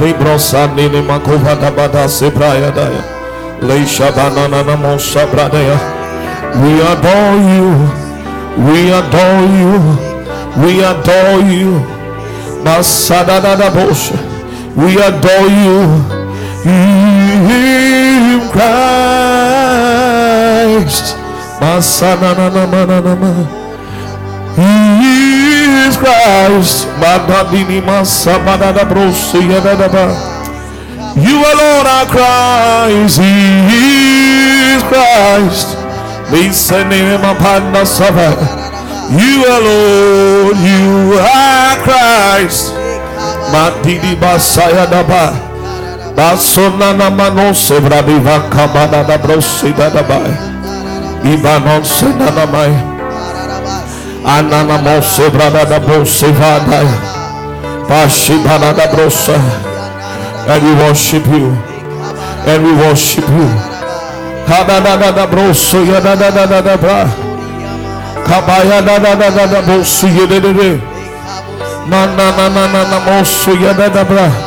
Libro 0.00 0.38
sani 0.38 0.88
ni 0.88 1.00
makova 1.02 1.54
da 1.60 1.70
ba 1.70 1.88
da 1.88 2.06
se 2.08 2.30
braya 2.30 2.70
da 2.70 2.82
ya. 2.94 3.02
Le 3.62 3.86
shabana 3.86 4.48
na 4.50 4.62
na 4.62 4.76
mo 4.76 4.98
sabradaya. 4.98 5.78
We 6.62 6.80
adore 6.80 7.36
you. 7.54 7.70
We 8.66 8.92
adore 8.92 9.46
you. 9.60 9.74
We 10.62 10.84
adore 10.84 11.40
you. 11.50 11.80
Masada. 12.64 13.40
We 14.76 14.96
adore 15.00 15.48
you. 15.48 16.25
In 16.64 18.40
Christ. 19.76 21.16
Masada 21.60 22.34
na 22.36 22.48
na 22.48 22.64
na 22.66 22.84
na 22.86 23.00
na 23.00 23.14
na. 23.14 23.32
He 24.56 25.84
is 25.86 25.96
Christ. 25.96 26.88
Madadini 27.00 27.80
masabada 27.84 28.72
da 28.72 28.84
brosi 28.84 29.40
ya 29.50 29.60
da 29.60 29.74
da 29.76 29.88
ba. 29.88 30.06
You 31.16 31.36
alone 31.40 31.86
are 31.86 32.06
Christ. 32.08 33.20
He 33.20 33.32
is 34.76 34.82
Christ. 34.84 35.76
Listen 36.30 36.90
him 36.90 37.22
upon 37.24 37.72
the 37.72 37.84
Sabbath. 37.84 38.40
You 39.14 39.44
alone, 39.46 40.58
you 40.58 41.14
are 41.22 41.76
Christ. 41.86 42.74
Madidi 43.54 44.16
basaya 44.18 44.86
daba. 44.90 45.45
Basona 46.16 46.92
na 46.96 47.10
mano 47.10 47.52
sebra 47.54 48.02
diva 48.02 48.40
kamana 48.50 49.04
da 49.04 49.18
brosi 49.18 49.72
da 49.76 49.90
daba. 49.90 50.20
Ibanon 51.24 51.84
sena 51.84 52.30
na 52.32 52.46
mai. 52.46 52.72
Anana 54.24 54.78
mo 54.82 55.00
sebra 55.02 55.50
da 55.52 55.64
da 55.64 55.78
brosi 55.78 56.32
vada. 56.32 56.80
Pashibana 57.88 58.72
da 58.72 58.86
brosa. 58.88 59.36
And 60.48 60.62
we 60.64 60.72
worship 60.82 61.26
you. 61.26 61.52
And 62.48 62.64
we 62.64 62.72
worship 62.80 63.28
you. 63.28 63.48
Kada 64.46 64.80
da 64.80 64.96
da 64.96 65.10
da 65.12 65.26
broso 65.26 65.84
ya 65.84 66.00
da 66.00 66.14
da 66.16 66.30
da 66.30 66.46
da 66.46 66.60
da 66.62 66.76
bra. 66.76 67.04
Kabaya 68.24 68.80
da 68.80 68.98
da 68.98 69.14
da 69.14 69.30
da 69.30 69.46
da 69.46 69.60
broso 69.62 70.06
ya 70.08 70.24
da 70.26 70.38
da 70.40 70.52
da. 70.52 70.70
Na 71.90 72.06
na 72.06 72.26
na 72.36 72.48
na 72.48 72.64
na 72.72 72.82
na 72.90 72.98
broso 73.04 73.52
ya 73.60 73.72
da 73.74 73.88
da 73.88 74.04
bra. 74.04 74.45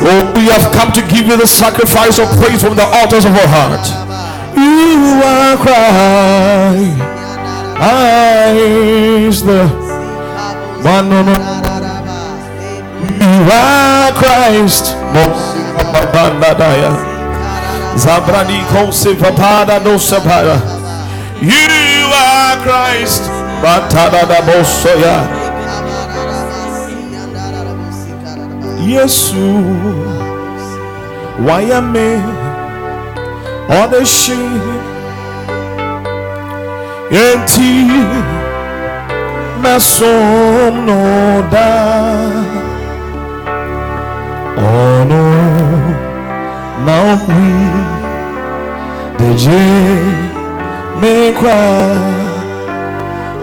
Oh, 0.00 0.32
we 0.36 0.46
have 0.46 0.72
come 0.72 0.92
to 0.92 1.02
give 1.02 1.26
you 1.26 1.36
the 1.36 1.46
sacrifice 1.46 2.18
of 2.18 2.28
praise 2.38 2.62
from 2.62 2.76
the 2.76 2.84
altars 2.84 3.24
of 3.24 3.32
our 3.32 3.48
heart. 3.48 3.82
You 4.54 5.20
are 5.26 5.56
Christ. 5.58 7.02
I 7.80 8.52
is 9.26 9.42
the 9.42 9.66
one. 10.82 11.10
You 13.18 13.50
are 13.50 14.12
Christ. 14.14 14.94
Zabrani 17.96 18.62
kose 18.70 19.14
vapada 19.14 19.82
no 19.84 19.98
sabara. 19.98 20.58
You 21.42 22.10
are 22.14 22.56
Christ. 22.62 23.22
Batada 23.62 24.26
da 24.28 24.40
bosoya. 24.42 25.37
Yesu. 28.94 29.48
Why 31.44 31.62
am 31.78 31.94
I 31.94 31.96
on 33.78 33.86
the 33.90 34.02
sheep? 34.04 34.62
Enti 37.10 37.72
masom 39.62 40.74
no 40.86 41.02
da. 41.52 41.70
No, 45.08 45.24
now 46.84 47.08
we 47.28 47.44
the 49.18 49.30
J 49.42 49.44
may 51.00 51.32
cry. 51.32 51.96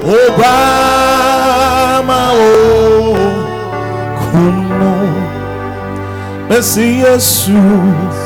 Obama, 0.05 2.21
oh, 2.33 3.17
kuno, 4.19 4.64
Messi 6.47 7.01
Jesus, 7.01 8.17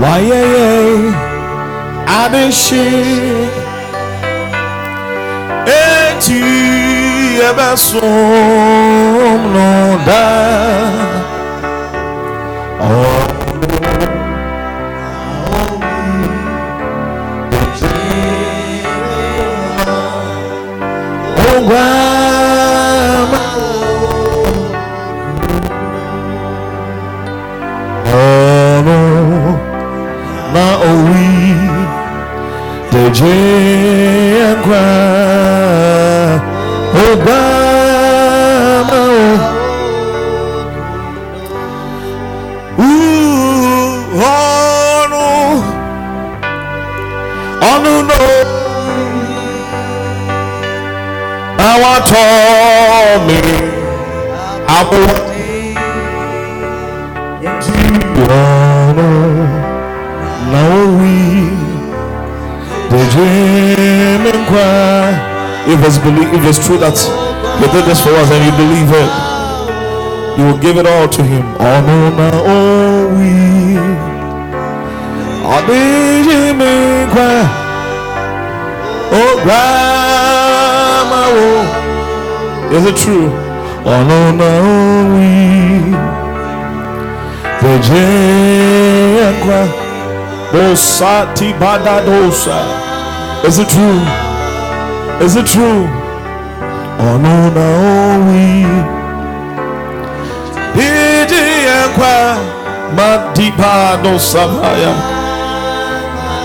why, 0.00 0.20
yeah, 0.20 1.12
I 2.08 2.28
did 2.32 2.54
shit. 2.54 3.52
Eti 5.68 6.40
ebasom 7.48 8.02
no 9.52 9.72
da. 10.06 10.26
Oh, 12.80 13.24
oh, 15.46 15.76
grandma. 21.68 22.33
It's 65.86 65.98
believe, 65.98 66.32
if 66.32 66.42
it's 66.48 66.64
true 66.66 66.78
that 66.78 66.96
He 67.60 67.66
did 67.68 67.84
this 67.84 68.00
for 68.00 68.08
us 68.16 68.30
and 68.32 68.40
you 68.40 68.52
believe 68.56 68.88
it, 68.88 69.10
you 70.38 70.44
will 70.46 70.56
give 70.58 70.78
it 70.78 70.86
all 70.86 71.06
to 71.08 71.22
Him. 71.22 71.44
The 75.64 76.20
dream 76.24 76.60
and 76.60 77.10
cry. 77.12 77.44
Oh 79.12 79.34
grandma, 79.44 81.22
oh, 81.28 82.72
is 82.72 82.84
it 82.86 82.96
true? 82.96 83.28
Oh 83.84 84.00
no, 84.08 84.32
now 84.40 84.64
we 85.14 85.92
the 87.60 87.72
Jekwa 87.86 89.60
Bosati 90.50 91.52
Badadosa. 91.58 92.58
Is 93.44 93.58
it 93.58 93.68
true? 93.68 94.33
Is 95.22 95.36
it 95.36 95.46
true? 95.46 95.86
Oh 96.98 97.18
we 98.26 98.64
the 100.76 101.26
Jekwa 101.30 102.16
Madiba 102.96 104.02
no 104.02 104.16
Sabaya 104.18 104.92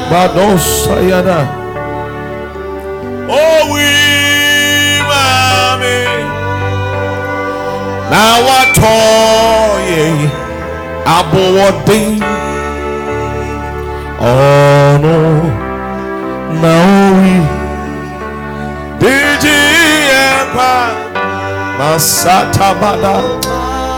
Badosayada. 0.09 1.39
Oh, 3.29 3.61
we 3.73 3.89
mami. 5.09 6.01
Now 8.09 8.41
I 8.57 8.63
told 8.73 9.79
you 9.93 10.09
aboɔden 11.05 12.39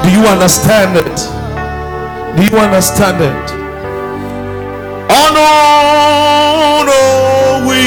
do 0.04 0.12
you 0.12 0.26
understand 0.28 0.98
it 0.98 1.18
do 2.36 2.44
you 2.44 2.58
understand 2.62 3.22
it 3.22 3.62
Oh 5.14 6.84
no, 6.88 7.68
we. 7.68 7.84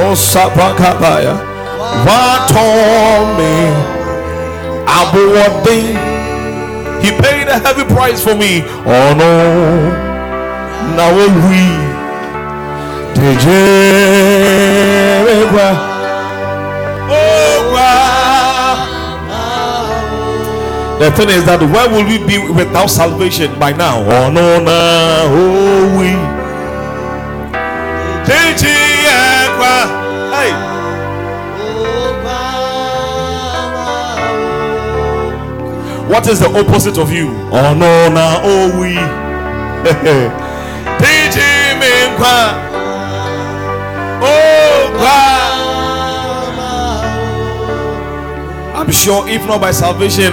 Oh, 0.00 0.14
Sapakabaya. 0.14 1.34
What 2.06 2.48
told 2.50 3.36
me? 3.38 3.54
Abu 4.86 5.34
He 7.02 7.10
paid 7.20 7.48
a 7.48 7.58
heavy 7.58 7.84
price 7.92 8.22
for 8.22 8.34
me. 8.34 8.62
Oh 8.86 9.14
no, 9.18 9.34
now 10.96 11.10
we. 11.16 11.62
Did 13.14 13.40
The 21.02 21.10
thing 21.10 21.30
is 21.30 21.44
that 21.46 21.58
where 21.60 21.90
will 21.90 22.06
we 22.06 22.24
be 22.24 22.38
without 22.52 22.86
salvation 22.86 23.58
by 23.58 23.72
now? 23.72 23.98
Oh 24.06 24.30
no, 24.30 24.62
no, 24.62 25.26
oh 25.34 25.98
we. 25.98 26.14
Hey. 30.30 30.52
What 36.08 36.28
is 36.28 36.38
the 36.38 36.46
opposite 36.46 36.98
of 36.98 37.10
you? 37.10 37.30
Oh 37.50 37.74
no, 37.74 38.08
no, 38.08 38.38
oh 38.44 38.70
we. 38.78 38.94
Oh, 44.24 44.52
I'm 48.76 48.90
sure 48.92 49.28
if 49.28 49.44
not 49.48 49.60
by 49.60 49.72
salvation, 49.72 50.32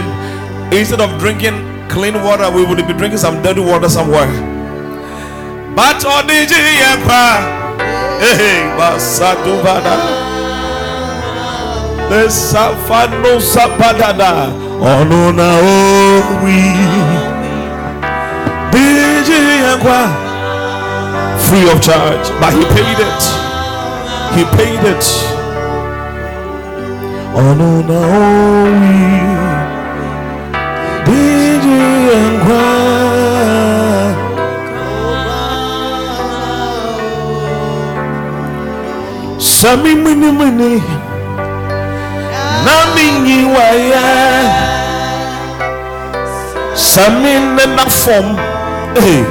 instead 0.71 1.01
of 1.01 1.19
drinking 1.19 1.55
clean 1.89 2.21
water, 2.21 2.49
we 2.51 2.63
would 2.63 2.77
be 2.87 2.93
drinking 2.93 3.17
some 3.17 3.41
dirty 3.41 3.61
water 3.61 3.89
somewhere. 3.89 4.27
But 5.75 6.03
oh, 6.05 6.19
on 6.19 6.27
the 6.27 6.33
hey, 8.19 8.67
Basaduvada, 8.77 9.95
the 12.09 12.27
Safano 12.27 13.39
Sapadada, 13.39 14.51
Onuna 14.79 15.49
Owi, 15.63 16.61
DJ 18.71 19.29
free 21.49 21.71
of 21.71 21.81
charge, 21.81 22.29
but 22.39 22.53
he 22.53 22.63
paid 22.75 22.99
it. 22.99 23.21
He 24.35 24.43
paid 24.55 24.83
it. 24.85 25.03
Onuna 27.33 27.99
Owi. 28.05 29.19
DJ 29.19 29.38
Sami 39.37 39.93
mini 39.93 40.31
mini 40.31 40.81
Nami 42.65 43.05
nyiwaya 43.21 44.01
Sami 46.73 47.33
nena 47.55 47.85
Hey. 48.97 49.21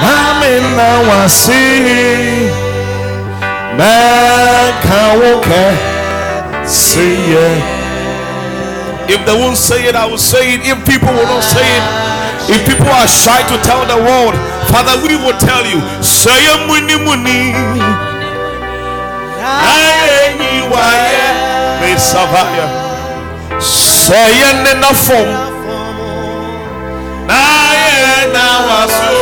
Nami 0.00 0.52
na 0.76 0.88
wasi 1.08 1.64
Na 3.76 3.92
kawoke 4.80 5.64
See 6.64 7.32
yeah 7.32 7.76
if 9.08 9.24
they 9.24 9.32
won't 9.38 9.56
say 9.56 9.86
it, 9.86 9.94
I 9.94 10.04
will 10.06 10.18
say 10.18 10.54
it. 10.54 10.66
If 10.66 10.84
people 10.84 11.14
will 11.14 11.30
not 11.30 11.44
say 11.44 11.62
it, 11.62 12.05
if 12.48 12.66
people 12.66 12.88
are 12.88 13.06
shy 13.08 13.40
to 13.50 13.56
tell 13.62 13.82
the 13.86 13.96
world, 13.96 14.34
Father, 14.70 14.96
we 15.06 15.16
will 15.16 15.36
tell 15.38 15.64
you. 15.66 15.80
Say 16.02 16.46
muni 16.66 16.96
muni. 17.04 17.52
Say 23.60 24.40
nena 24.64 24.92
form. 24.94 25.30
Na 28.32 28.46
wasu. 28.66 29.16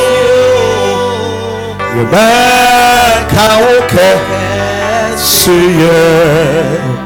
Yebeka 1.96 3.46
oke. 3.78 4.10
See 5.16 5.78
yeah. 5.80 7.02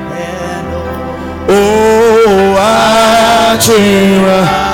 Oh, 1.50 2.56
Achira. 3.50 4.67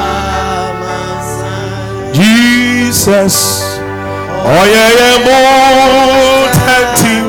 Jesus. 2.14 3.34
Oh, 4.46 4.64
yeah, 4.70 4.90
yeah, 5.00 5.18
more 5.26 6.46
tempting. 6.54 7.28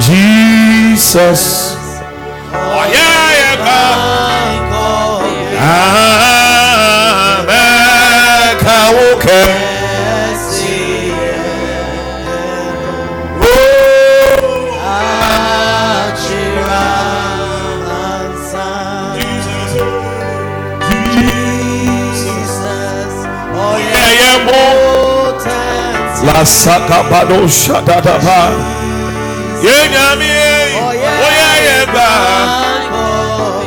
Jesus. 0.00 1.42
Oh, 2.52 2.84
yeah, 2.88 3.36
yeah, 3.36 3.56
Ah, 5.58 6.25
La 26.46 26.52
saka 26.52 27.02
bado 27.10 27.48
shada 27.48 28.00
da 28.00 28.18
ba. 28.24 28.40
Ye 29.66 29.78
nyami 29.92 30.30
oh 30.86 31.32
yeah 31.38 31.56
ye 31.66 31.78
ba. 31.94 32.10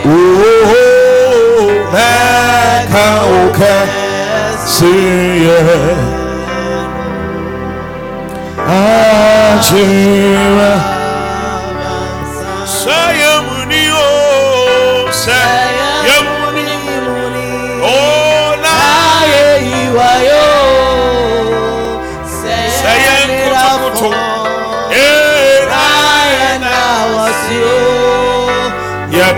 Oh 0.05 0.79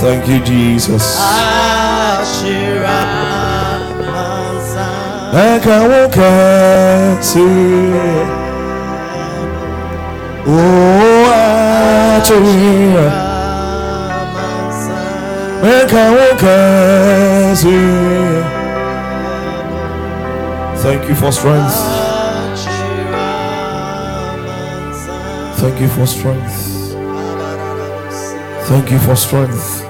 Thank 0.00 0.28
you, 0.28 0.40
Jesus. 0.44 1.16
Oh. 1.18 1.46
Thank 20.78 21.08
you 21.08 21.14
for 21.16 21.32
strength. 21.32 21.74
Thank 25.58 25.80
you 25.80 25.88
for 25.88 26.06
strength. 26.06 26.76
Thank 28.68 28.90
you 28.90 28.98
for 28.98 29.16
strength. 29.16 29.85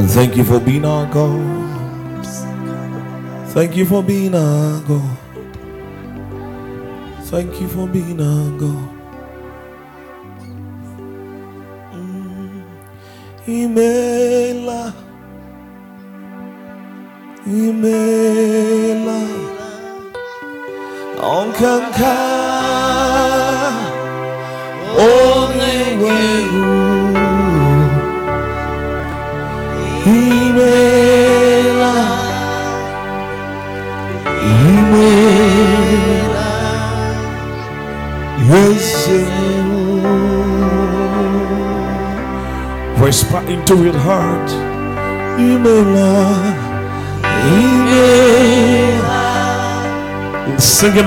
And 0.00 0.08
thank 0.08 0.34
you 0.34 0.44
for 0.44 0.58
being 0.58 0.86
our 0.86 1.04
God. 1.12 2.24
Thank 3.48 3.76
you 3.76 3.84
for 3.84 4.02
being 4.02 4.34
our 4.34 4.80
God. 4.88 5.18
Thank 7.24 7.60
you 7.60 7.68
for 7.68 7.86
being 7.86 8.18
our 8.18 8.58
God. 8.58 8.99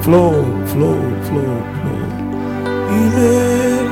flow, 0.00 0.38
flow, 0.64 1.02
flow, 1.22 1.60
flow, 1.76 2.04
Amen. 2.90 3.88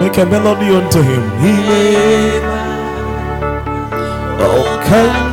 Make 0.00 0.18
a 0.18 0.26
melody 0.26 0.70
unto 0.70 1.00
him, 1.00 1.24
Amen. 1.40 2.42
Oh, 4.40 4.80
come. 4.88 5.31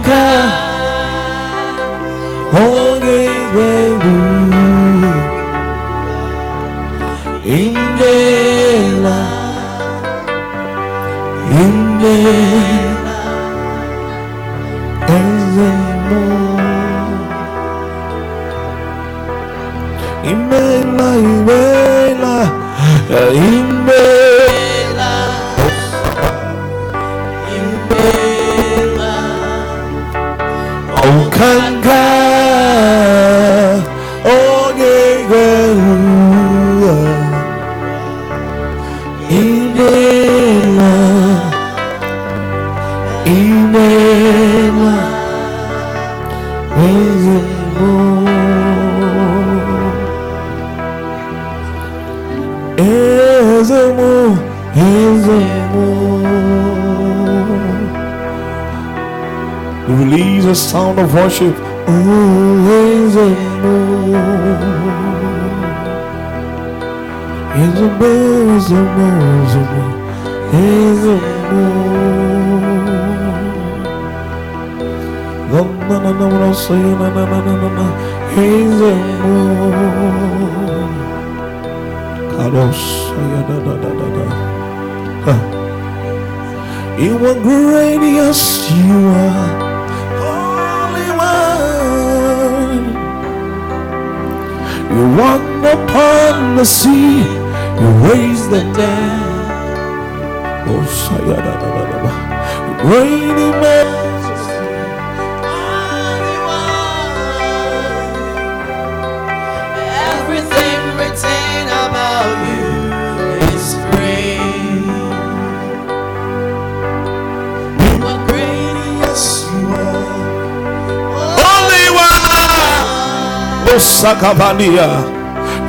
Oh, 124.31 124.35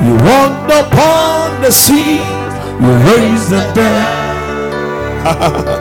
You 0.05 0.13
walked 0.21 0.69
upon 0.71 1.63
the 1.63 1.73
sea, 1.73 2.21
you 2.21 2.93
raised 3.09 3.49
the 3.49 3.63
dead. 3.73 4.05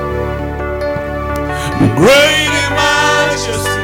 Great 1.99 2.51
in 2.63 2.71
majesty, 2.79 3.83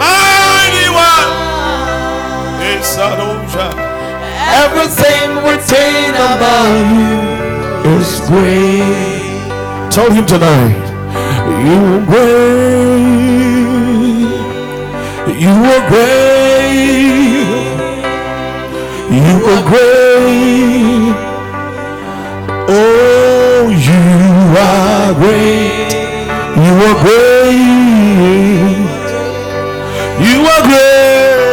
mighty 0.00 0.88
one. 0.96 1.28
It's 2.64 2.96
Adonai. 2.96 3.76
Everything 4.64 5.36
written 5.44 6.16
about 6.16 6.72
you 6.96 7.20
is 8.00 8.20
great. 8.30 9.44
Tell 9.92 10.10
him 10.10 10.24
tonight, 10.24 10.86
you 11.66 11.78
are 11.92 12.04
great. 12.06 12.56
You 15.38 15.52
are 15.52 15.84
great. 15.90 17.35
You 19.16 19.22
are 19.22 19.64
great. 19.64 21.16
Oh, 22.68 23.72
you 23.88 24.04
are 24.60 25.14
great. 25.14 25.92
You 26.64 26.74
are 26.86 26.98
great. 27.00 28.76
You 30.20 30.38
are 30.52 30.62
great. 30.68 31.48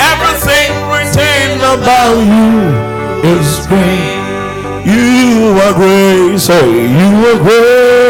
Everything 0.00 0.70
written 0.88 1.60
about 1.76 2.16
you 2.32 2.48
is 3.36 3.50
great. 3.66 4.16
You 4.88 5.60
are 5.60 5.74
great. 5.74 6.40
Say, 6.40 6.68
you 6.88 7.10
are 7.30 7.40
great. 7.44 8.00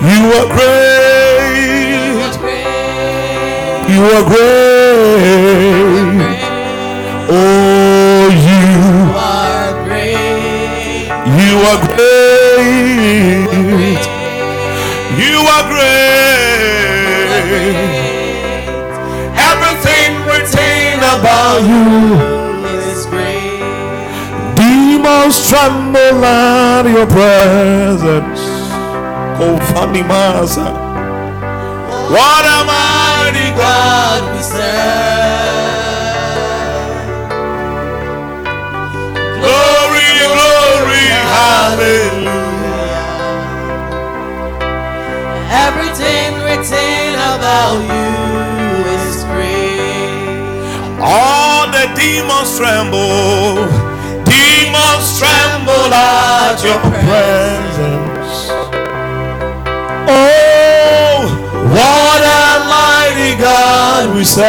You 0.00 0.20
are 0.38 0.48
great. 0.56 0.85
You 3.96 4.02
are 4.04 4.24
great. 4.28 5.56
Oh, 7.30 8.28
you, 8.48 8.76
are 9.16 9.72
great. 9.86 11.08
you 11.40 11.54
are 11.70 11.80
great. 11.96 13.48
You 15.16 15.36
are 15.54 15.64
great. 15.72 17.06
Everything 19.48 20.10
written 20.28 21.00
about 21.16 21.58
you 21.64 21.88
Is 22.76 23.06
great. 23.06 23.64
demons 24.56 25.36
tremble 25.48 26.20
at 26.22 26.84
your 26.84 27.06
presence. 27.06 28.40
Oh, 29.40 29.56
funny 29.72 30.02
Masa. 30.02 30.68
What 32.12 32.44
am 32.44 32.66
mighty 32.66 32.95
God 33.56 34.22
we 34.36 34.42
serve. 34.42 34.66
Glory, 39.40 40.10
glory, 40.34 41.06
hallelujah. 41.34 42.30
Everything 45.66 46.34
written 46.44 47.14
about 47.34 47.78
you 47.92 48.10
is 48.96 49.24
great. 49.32 50.36
All 51.00 51.66
the 51.70 51.86
demons 51.96 52.56
tremble, 52.58 53.66
demons 54.24 55.18
tremble 55.18 55.92
at 55.94 56.62
your 56.64 56.80
presence. 56.90 58.05
God 63.98 64.14
we 64.14 64.24
serve. 64.24 64.44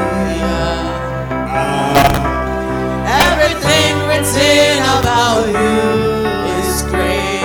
Everything 3.27 3.95
written 4.07 4.79
about 4.95 5.43
you 5.59 5.79
is 6.59 6.75
great. 6.87 7.43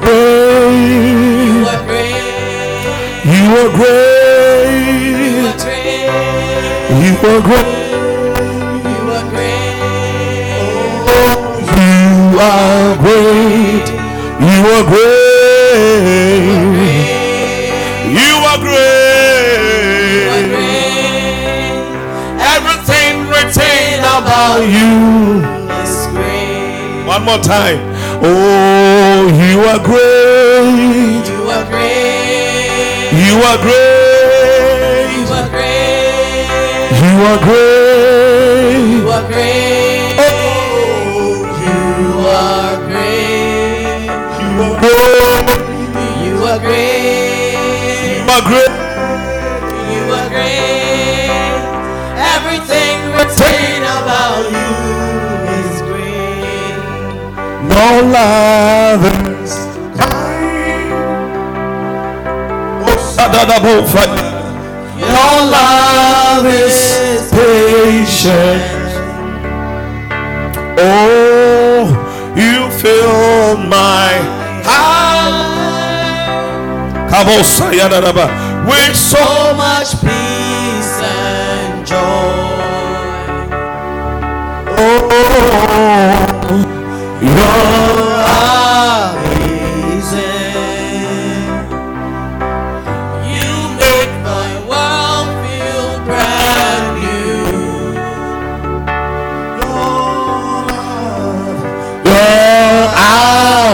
great. 0.00 0.56
You 1.52 1.68
are 1.68 1.82
great. 1.90 2.24
You 3.34 3.44
are 3.60 3.68
You 3.68 3.76
great. 3.76 4.80
are 5.44 5.58
great. 5.60 7.04
You 7.04 7.12
are 7.28 7.42
great. 7.42 7.75
You 12.36 12.42
are 12.42 12.96
great. 12.98 13.88
You 14.44 14.60
are 14.76 14.84
great. 14.84 15.06
You 18.12 18.32
are 18.44 18.60
great. 18.60 20.36
Everything 22.54 23.24
written 23.32 24.04
about 24.04 24.60
you. 24.68 25.40
Is 25.80 25.96
great. 26.12 27.06
One 27.06 27.24
more 27.24 27.38
time. 27.38 27.80
Oh, 28.20 29.32
you 29.32 29.64
are 29.72 29.80
great. 29.82 31.24
You 31.32 31.48
are 31.56 31.64
great. 31.64 33.16
You 33.16 33.40
are 33.48 33.58
great. 33.64 35.08
You 35.16 35.24
are 35.32 35.48
great. 35.48 36.92
You 37.00 37.12
are 37.24 37.38
great. 37.42 37.75
Are 46.56 46.62
great. 46.62 48.16
You 48.16 48.32
are 48.32 48.44
great. 48.48 48.72
You 49.92 50.02
are 50.18 50.28
great. 50.28 51.28
Everything 52.34 52.96
written 53.12 53.82
about 54.00 54.42
you 54.56 54.70
is 55.60 55.82
great. 55.82 56.76
No 57.68 57.88
love 58.16 59.04
is 59.42 59.52
kind. 60.00 60.90
No 64.98 65.28
love 65.56 66.46
is 66.46 67.30
patient. 67.32 68.62
Oh, 70.78 71.84
you 72.34 72.70
fill 72.80 73.56
my. 73.56 74.35
With 78.66 78.94
so 78.94 79.54
much 79.56 79.92
peace 80.02 81.00
and 81.00 81.86
joy. 81.86 81.96
oh, 84.78 85.16
you're 87.22 88.16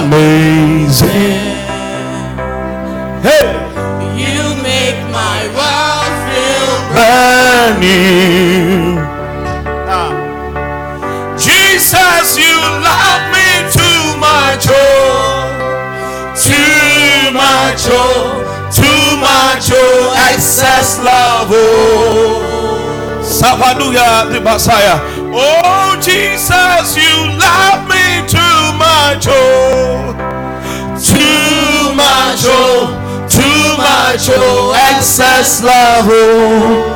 Amazing. 0.05 0.62
Excess 20.43 20.99
love, 20.99 21.47
oh. 21.53 22.43
Sabaduya 23.23 24.27
the 24.33 24.41
Messiah. 24.41 24.99
Oh, 25.31 25.95
Jesus, 26.03 26.97
you 26.99 27.15
love 27.39 27.87
me 27.87 28.27
too 28.27 28.75
much, 28.75 29.31
oh, 29.31 30.11
too 30.99 31.95
much, 31.95 32.43
oh, 32.51 32.91
too 33.31 33.77
much, 33.79 34.27
oh, 34.35 34.75
excess 34.91 35.63
love, 35.63 36.11
oh. 36.11 36.91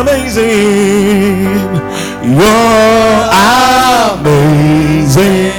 Amazing, 0.00 1.52
you're 2.32 3.28
amazing. 4.24 5.52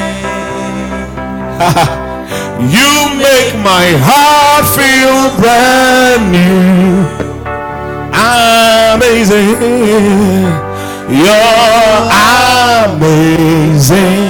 you 2.74 2.93
my 3.64 3.96
heart 4.04 4.66
feel 4.76 5.32
brand 5.40 6.32
new. 6.36 7.08
Amazing, 8.94 9.56
you're 11.08 12.00
amazing. 12.92 14.28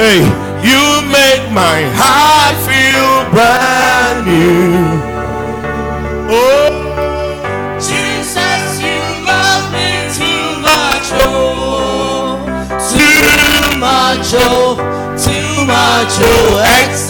Hey, 0.00 0.20
you 0.64 0.82
make 1.12 1.44
my 1.52 1.84
heart 2.00 2.56
feel 2.64 3.28
brand 3.34 4.26
new. 4.26 4.80
Oh, 6.32 6.70
too 10.16 10.60
much, 10.64 11.12
oh, 11.12 12.40
too 12.90 13.78
much, 13.78 14.32
oh, 14.32 14.76
too 15.18 15.66
much, 15.66 16.14
oh, 16.20 17.09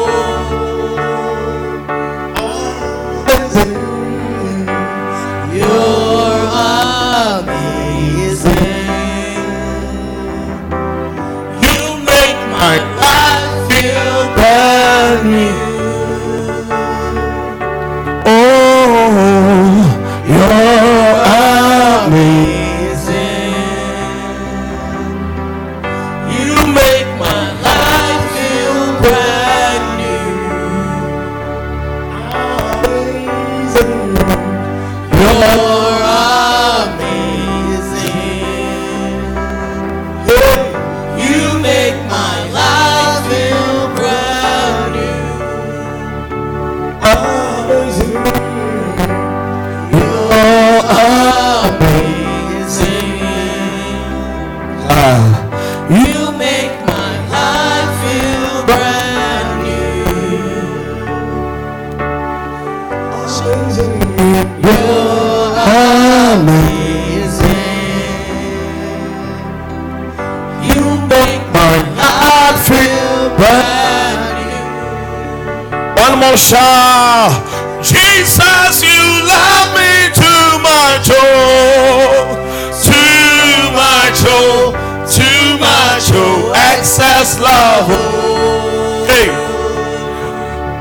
love. 87.41 87.87
Oh. 87.89 89.05
Hey, 89.09 89.27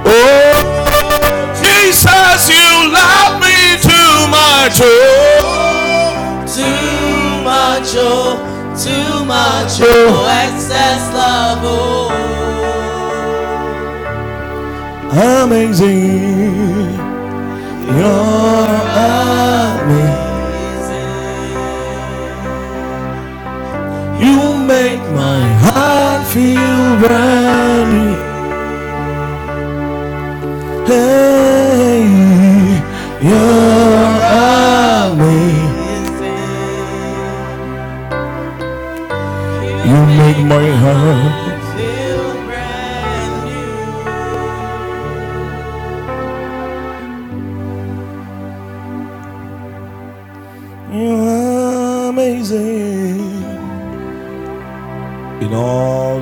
oh, 0.07 0.55
Jesus, 1.63 2.41
you 2.49 2.71
love 2.93 3.41
me 3.41 3.57
too 3.89 4.15
much, 4.39 4.77
oh, 4.83 4.89
Too 6.47 7.43
much, 7.43 7.91
oh, 7.97 8.37
too 8.77 9.25
much, 9.25 9.81
oh, 9.81 9.89
oh. 9.89 10.45
excess 10.45 11.03
love, 11.15 11.63
oh. 11.65 12.11
amazing. 15.43 16.99
You're 17.99 18.71
amazing. 19.81 20.21
You 24.23 24.37
make 24.67 25.03
my 25.13 25.43
heart 25.65 26.10
feel 26.33 26.97
brand 27.01 27.91
new. 27.93 28.15
Hey, 30.87 32.07
you're 33.21 34.17
amazing. 35.11 35.91
You 39.89 39.99
make 40.19 40.41
my 40.47 40.67
heart. 40.83 41.40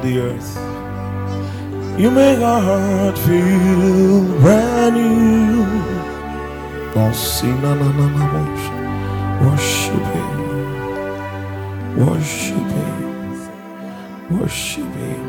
The 0.08 0.20
earth. 0.20 0.56
You 2.00 2.10
make 2.10 2.38
our 2.38 2.60
heart 2.60 3.18
feel 3.18 4.24
brand 4.40 4.96
new. 4.96 5.66
Oh, 6.96 7.12
see, 7.12 7.52
na, 7.62 7.74
na, 7.74 7.88
na, 7.98 8.06
na, 8.16 8.24
worship, 8.34 8.74
worship 9.44 10.08
Him, 10.16 10.40
worship 11.98 12.68
Him, 12.78 13.00
worship 14.30 14.94
Him, 15.04 15.24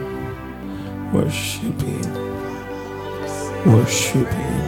worship 1.14 1.82
Him, 1.82 2.12
worship 3.72 4.30
Him, 4.40 4.64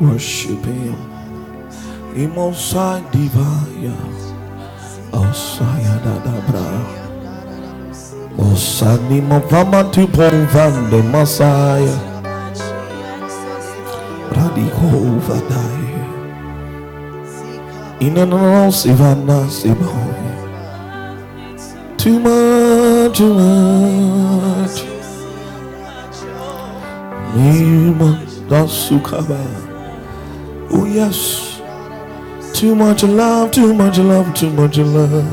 worship 0.00 0.64
Him. 0.64 0.98
Imosa 2.16 3.02
divaya, 3.12 3.98
osaya 5.12 5.96
da. 6.04 7.05
Osani 8.38 9.20
mavama 9.20 9.84
tu 9.84 10.06
povande 10.08 11.02
masaya. 11.12 11.98
Radiko 14.32 15.20
vadaya. 15.26 16.04
Inano 18.00 18.72
sivana 18.72 19.48
siboya. 19.50 20.26
Too 21.96 22.18
much, 22.20 23.16
too 23.18 23.34
much. 23.34 24.82
Nima 27.36 28.18
dasukaba. 28.50 29.38
Oh 30.70 30.84
yes. 30.84 31.42
Too 32.52 32.74
much 32.74 33.02
love, 33.02 33.50
too 33.50 33.74
much 33.74 33.98
love, 33.98 34.32
too 34.34 34.50
much 34.50 34.78
love. 34.78 35.24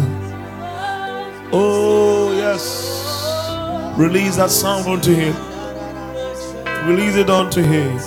Oh, 1.54 2.34
yes. 2.36 2.93
Release 3.98 4.38
that 4.38 4.50
sound 4.50 4.88
unto 4.88 5.14
Him. 5.14 5.36
Release 6.88 7.16
it 7.16 7.30
unto 7.30 7.62
Him. 7.62 7.98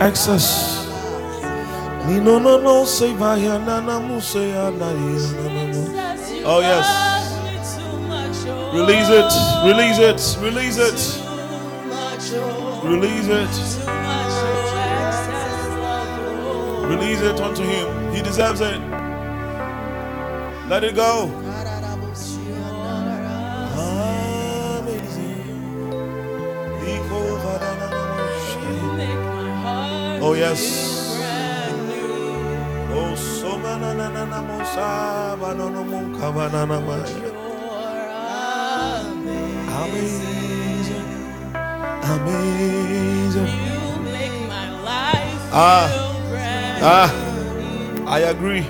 Access. 0.00 0.88
No 2.08 2.38
no 2.38 2.84
say 2.84 3.14
vaya. 3.14 3.58
Oh, 6.42 6.60
yes. 6.60 7.10
Release 8.72 9.08
it, 9.10 9.32
release 9.66 9.98
it, 9.98 10.20
release 10.42 10.78
it, 10.78 11.00
release 12.84 13.28
it. 13.28 13.80
Release 16.88 17.20
it 17.20 17.40
unto 17.40 17.62
him. 17.62 18.14
He 18.14 18.22
deserves 18.22 18.60
it. 18.60 18.80
Let 20.68 20.84
it 20.84 20.94
go. 20.96 21.49
Yes. 30.40 30.64
Oh 32.96 33.12
so 33.12 33.60
na 33.60 33.76
na 33.76 33.92
na 33.92 34.08
na 34.08 34.24
na 34.24 34.40
mo 34.40 34.56
sa 34.64 35.36
ba 35.36 35.52
no 35.52 35.68
no 35.68 35.84
mo 35.84 36.00
ka 36.16 36.32
ba 36.32 36.48
na 36.48 36.64
na 36.64 36.80
ma. 36.80 36.96
Amazing. 39.80 41.08
Amazing. 42.14 43.52
Ah. 45.52 45.88
Ah, 46.80 47.10
I 48.08 48.20
agree. 48.32 48.64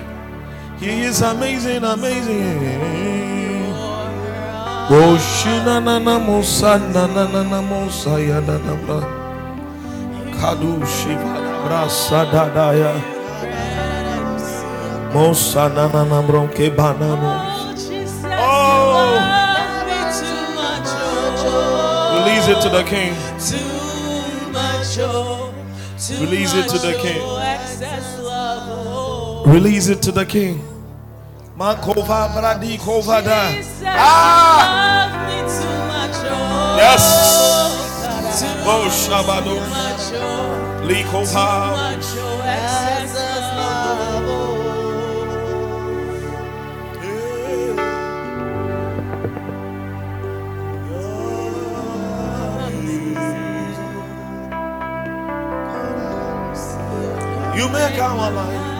He 0.75 1.07
is 1.07 1.21
amazing, 1.23 1.83
amazing. 1.87 2.67
Oh, 4.91 5.15
shina 5.15 5.79
na 5.79 5.95
na 6.03 6.19
mosa 6.19 6.75
na 6.91 7.07
na 7.07 7.23
na 7.31 7.41
na 7.47 7.59
mosa 7.63 8.19
ya 8.19 8.43
na 8.43 8.59
na 8.59 8.75
bra. 8.83 8.99
Kadu 10.35 10.83
shiva 10.83 11.50
na 11.61 11.67
brasa 11.67 12.25
da 12.31 12.49
da 12.49 12.73
ya. 12.73 12.93
Mosa 15.13 15.69
na 15.69 15.87
na 15.87 16.03
na 16.05 16.21
bronke 16.21 16.69
banano. 16.69 17.31
Oh, 18.43 19.19
release 22.17 22.47
it 22.47 22.61
to 22.61 22.69
the 22.69 22.83
King. 22.83 23.13
Release 26.19 26.53
it 26.53 26.67
to 26.69 26.77
the 26.79 26.93
King. 27.01 27.21
Release 29.53 29.87
it 29.89 30.01
to 30.01 30.11
the 30.11 30.25
King. 30.25 30.61
Makova 31.57 32.29
bradi 32.33 32.77
kova 32.79 33.21
da. 33.21 33.51
Ah! 33.85 35.27
Yes. 36.77 37.03
Oh, 38.65 38.87
Shabado. 38.89 39.90
Oh. 40.93 41.61
You 57.55 57.69
make 57.69 57.99
our 57.99 58.31
lives. 58.31 58.71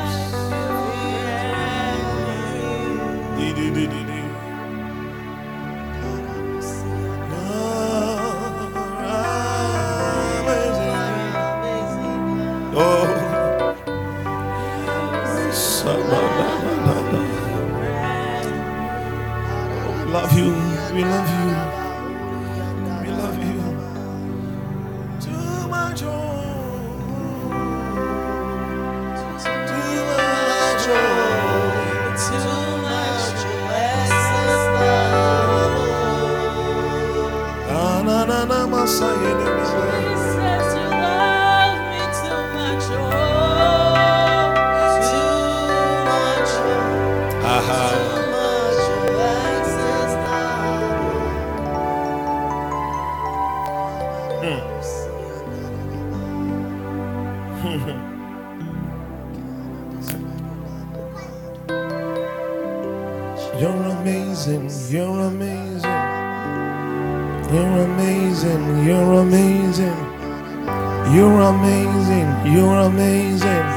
You're 71.14 71.42
amazing, 71.42 72.54
you're 72.54 72.80
amazing. 72.88 73.68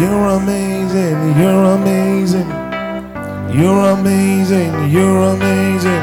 You're 0.00 0.28
amazing, 0.40 1.38
you're 1.38 1.64
amazing. 1.76 2.48
You're 3.52 3.90
amazing, 3.90 4.90
you're 4.90 5.22
amazing. 5.34 6.02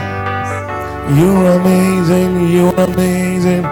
You're 1.18 1.48
amazing, 1.58 2.48
you're 2.48 2.76
amazing. 2.78 3.64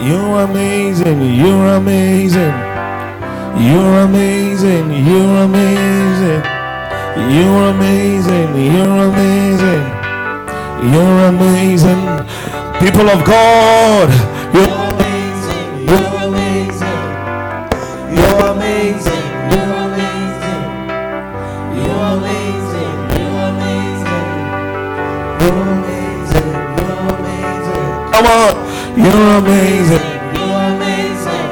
You're 0.00 0.44
amazing, 0.44 1.20
you're 1.34 1.66
amazing. 1.76 2.54
You're 3.60 3.98
amazing, 4.08 4.90
you're 5.06 5.36
amazing. 5.44 6.42
You're 7.36 7.64
amazing, 7.68 8.50
you're 8.72 8.98
amazing. 9.10 9.84
You're 10.90 11.18
amazing. 11.28 12.02
People 12.80 13.10
of 13.10 13.22
God. 13.26 14.29
You're 29.02 29.38
amazing. 29.38 30.06
You're 30.34 30.60
amazing. 30.74 31.48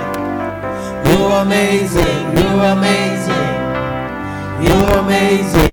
You're 1.06 1.32
amazing. 1.40 2.36
You're 2.36 2.64
amazing. 2.74 3.48
You're 4.62 4.98
amazing. 4.98 5.67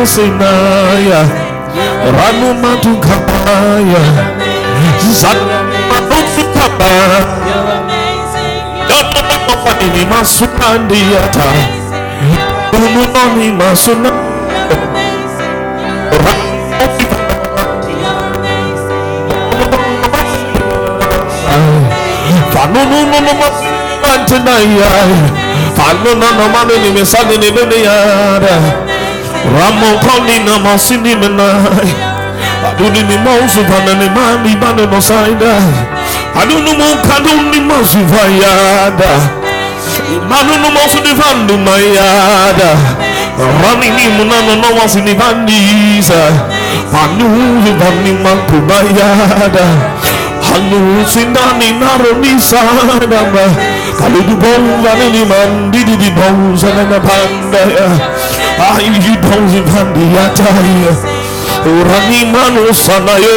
Manusinaya 0.00 1.20
Ranu 2.16 2.48
Matukapaya 2.56 4.00
Zanmanutukabaya 5.12 7.20
Dototokofanini 8.88 10.02
Masukandiyata 10.08 11.44
Ununoni 12.72 13.52
Masuna 13.52 14.10
Fanunununumasukantinaya 23.60 24.90
Fanununumanu 25.76 26.72
Nimisani 26.84 27.38
Nibiniyada 27.38 28.56
ramokoni 29.44 30.38
na 30.46 30.58
masini 30.58 31.14
menai 31.16 31.90
aduni 32.68 33.02
ni 33.02 33.16
mausu 33.18 33.60
bana 33.64 33.94
ni 33.94 34.08
mani 34.10 34.56
bana 34.56 34.86
no 34.86 35.00
saida 35.00 35.54
aduni 36.42 36.72
mo 36.72 36.84
kaduni 37.08 37.60
mausu 37.60 37.98
vayada 38.12 39.12
imanu 40.16 40.52
no 40.62 40.68
mausu 40.70 40.98
divandu 41.02 41.58
mayada 41.58 42.70
rami 43.62 43.88
ni 43.90 44.08
munano 44.08 44.56
no 44.56 44.68
mausu 44.78 45.00
divandisa 45.00 46.20
anuzu 47.02 47.72
bani 47.80 48.12
makubayada 48.24 49.66
halusindani 50.52 51.72
naroni 51.80 52.40
sadamba 52.40 53.44
kaludu 53.98 54.36
bomba 54.36 54.94
ni 55.12 55.24
mandi 55.24 55.84
di 55.84 55.96
di 55.96 56.10
bonza 56.10 56.66
na 56.74 56.98
panda 57.00 57.58
ya 57.58 57.88
ayidonzivandiyataya 58.68 60.92
uranimanusanaye 61.80 63.36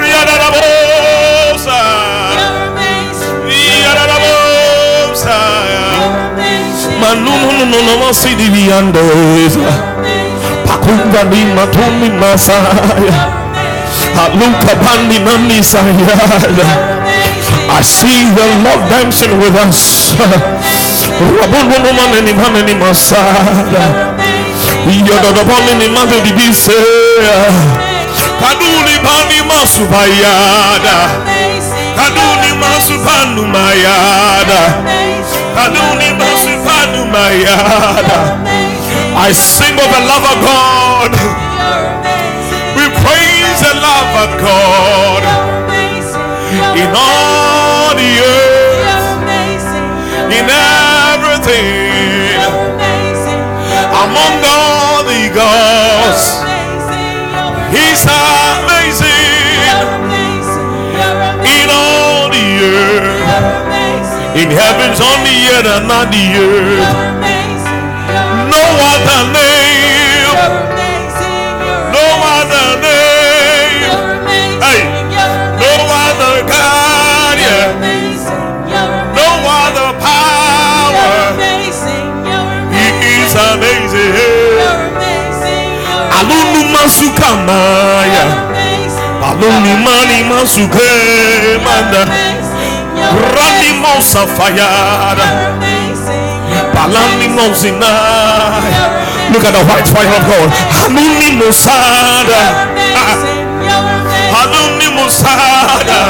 riadarabosa 0.00 1.78
iadarabosa 3.60 5.36
manunununonomosidiviyandeza 7.00 9.70
pakundanimatunimasaya 10.68 13.16
alukabandinamisayada 14.24 16.68
I 17.76 17.78
see 17.82 18.24
the 18.36 18.46
Lord 18.62 18.82
dancing 18.88 19.32
with 19.40 19.56
us. 19.56 20.14
Kaduni 28.40 28.96
bani 29.04 29.38
masubayada. 29.48 30.98
Kaduni 31.96 32.50
mayada. 33.54 34.62
Kaduni 35.56 36.08
mayada. 37.14 38.18
I 39.16 39.30
sing 39.32 39.78
of 39.78 39.88
the 39.94 40.02
love 40.10 40.26
of 40.26 40.38
God. 40.42 41.12
We 42.76 42.84
praise 42.90 43.60
the 43.62 43.74
love 43.78 44.12
of 44.24 44.30
God 44.42 45.22
in 46.76 46.90
all 46.90 47.94
the 47.94 48.10
earth, 48.18 49.22
in 50.36 50.46
everything, 51.46 52.40
among 53.92 54.44
all 54.44 55.04
the 55.04 55.28
gods. 55.34 56.40
He's 57.68 58.04
amazing 58.06 59.04
in 61.44 61.68
all 61.70 62.30
the 62.30 62.48
earth, 62.64 64.36
in 64.36 64.50
heavens, 64.50 65.00
on 65.00 65.24
the 65.24 65.36
earth, 65.52 65.66
and 65.66 65.90
on 65.90 66.10
the 66.10 66.26
earth. 66.38 66.94
No 68.48 68.64
other 68.94 69.32
name, 69.32 69.43
masukamaya, 87.24 88.24
alunu 89.28 89.76
mani 89.84 90.24
masuke 90.24 90.90
manda, 91.64 92.06
mosinaya. 97.28 99.04
Look 99.32 99.44
at 99.44 99.52
the 99.52 99.64
white 99.64 99.88
fire 99.88 100.06
of 100.06 100.24
God. 100.28 100.50
Aluni 100.84 101.30
mosada, 101.40 102.68
aluni 104.40 104.88
mosada, 104.92 106.00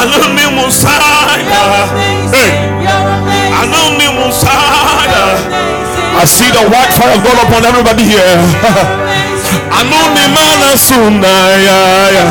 aluni 0.00 0.46
mosada. 0.54 1.62
Musaya. 2.24 2.73
I 6.14 6.26
see 6.26 6.48
the 6.50 6.64
white 6.72 6.92
fire 6.96 7.14
of 7.14 7.22
God 7.22 7.38
upon 7.46 7.62
everybody 7.68 8.04
here. 8.04 8.38
Anoni 9.70 10.24
Mana 10.32 10.72
Sunaya. 10.74 12.24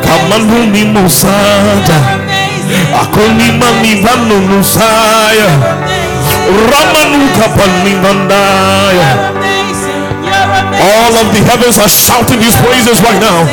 Kamanuni 0.00 0.88
Musada. 0.94 1.98
Akoni 2.96 3.48
Mani 3.60 4.00
Vanu 4.02 4.40
Musaya. 4.48 5.50
Ramanu 6.48 7.28
Kapani 7.36 7.94
Vandaya. 8.02 9.08
All 10.80 11.12
of 11.12 11.28
the 11.34 11.42
heavens 11.44 11.78
are 11.78 11.88
shouting 11.92 12.40
his 12.40 12.56
praises 12.56 13.02
right 13.02 13.20
now. 13.20 13.44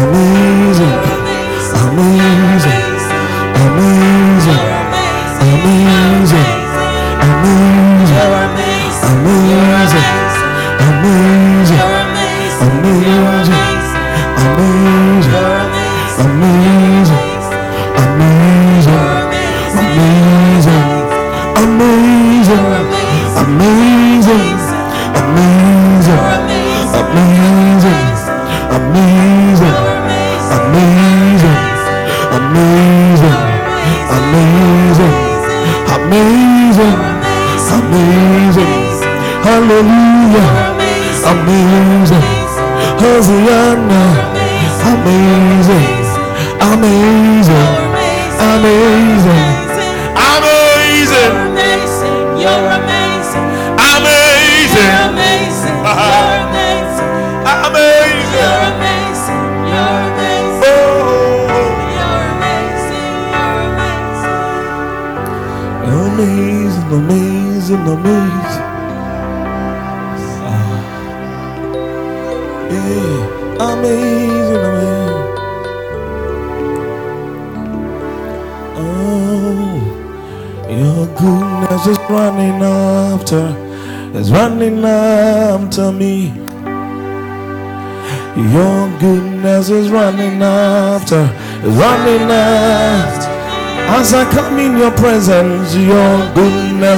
Amazing. 0.00 0.98
Amazing. 1.84 2.53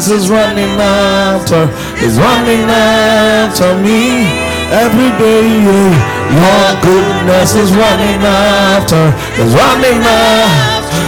Goodness 0.07 0.25
is 0.25 0.31
running 0.31 0.79
after, 0.79 1.67
is 1.99 2.17
running 2.19 2.71
after 2.71 3.75
me. 3.83 4.23
Every 4.71 5.11
day, 5.19 5.51
your 5.67 6.69
goodness 6.79 7.55
is 7.55 7.75
running 7.75 8.23
after, 8.23 9.11
is 9.35 9.51
running 9.51 10.03
after. 10.07 11.03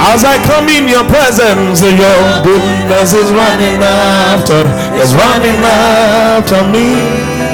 As 0.00 0.24
I 0.24 0.40
come 0.48 0.68
in 0.68 0.88
your 0.88 1.04
presence, 1.04 1.82
your 1.82 2.20
goodness 2.40 3.12
is 3.12 3.28
running 3.36 3.84
after, 3.84 4.64
is 4.96 5.12
running 5.12 5.60
after 5.60 6.64
me. 6.72 7.04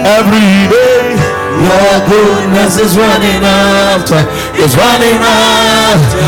Every 0.07 0.71
day, 0.71 1.11
your 1.59 1.95
goodness 2.07 2.79
is 2.79 2.97
running 2.97 3.43
after, 3.43 4.23
is 4.62 4.77
running 4.79 5.19
after. 5.19 6.23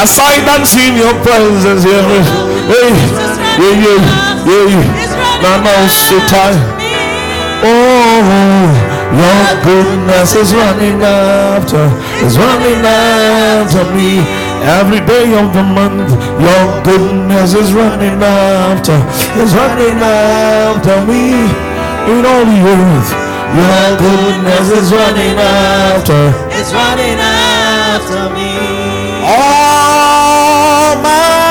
As 0.00 0.18
I 0.18 0.40
dance 0.44 0.72
in 0.76 0.96
your 0.96 1.12
presence, 1.20 1.84
yeah, 1.84 2.00
hey, 2.72 3.25
yeah, 3.58 3.74
yeah, 3.84 4.00
yeah, 4.46 4.66
yeah. 4.72 5.40
Now, 5.42 5.62
now, 5.64 5.86
so 5.88 6.18
tired. 6.28 6.60
Oh, 7.64 8.68
your 9.16 9.48
goodness 9.64 10.34
is 10.34 10.52
running 10.54 11.00
after, 11.02 11.88
is 12.24 12.36
running 12.36 12.84
after 12.84 13.84
me. 13.96 14.20
Every 14.66 15.00
day 15.06 15.32
of 15.38 15.52
the 15.52 15.62
month, 15.62 16.10
your 16.40 16.64
goodness 16.82 17.54
is 17.54 17.72
running 17.72 18.20
after, 18.22 18.98
is 19.40 19.54
running 19.54 19.98
after 20.02 20.96
me. 21.06 21.48
In 22.12 22.24
all 22.24 22.44
the 22.44 22.60
earth, 22.74 23.10
your 23.56 23.88
goodness 23.98 24.68
is 24.70 24.92
running 24.92 25.38
after. 25.38 26.32
It's 26.52 26.72
running 26.72 27.18
after 27.18 28.30
me. 28.34 28.50
All 29.24 30.96
my 31.02 31.45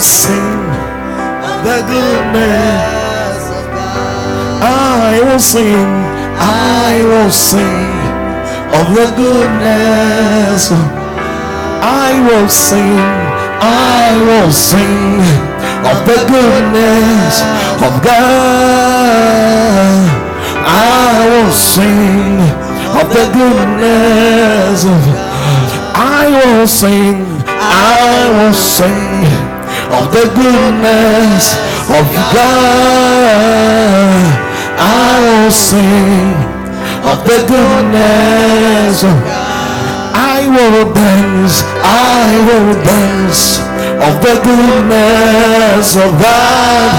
will 0.00 0.06
sing 0.06 0.64
the 1.60 1.78
goodness. 1.92 3.42
Of 3.52 3.66
God. 3.68 4.62
I 4.64 5.20
will 5.20 5.38
sing, 5.38 5.92
I 6.40 7.04
will 7.04 7.30
sing 7.30 8.00
of 8.80 8.86
the 8.96 9.12
goodness. 9.20 10.72
I 11.84 12.16
will 12.26 12.48
sing, 12.48 12.96
I 13.60 14.16
will 14.24 14.50
sing 14.50 15.20
of 15.84 15.98
the 16.08 16.24
goodness 16.32 17.42
of 17.84 17.92
God. 18.00 18.40
I 20.64 21.28
will 21.28 21.52
sing 21.52 22.40
of 23.00 23.06
the 23.12 23.26
goodness 23.36 24.84
of 24.94 25.02
I 25.92 26.24
will 26.40 26.66
sing, 26.66 27.26
I 27.46 28.30
will 28.32 28.54
sing 28.54 29.39
of 29.98 30.12
the 30.12 30.26
goodness 30.34 31.56
of 31.90 32.06
God. 32.34 33.60
I 34.78 35.20
will 35.20 35.50
sing 35.50 36.34
of 37.10 37.18
the 37.24 37.44
goodness 37.48 39.02
of 39.04 39.16
I 40.40 40.48
will 40.48 40.92
dance, 40.94 41.62
I 41.84 42.38
will 42.46 42.74
dance 42.82 43.58
of 44.06 44.14
the 44.22 44.34
goodness 44.42 45.96
of 45.96 46.10
God. 46.22 46.92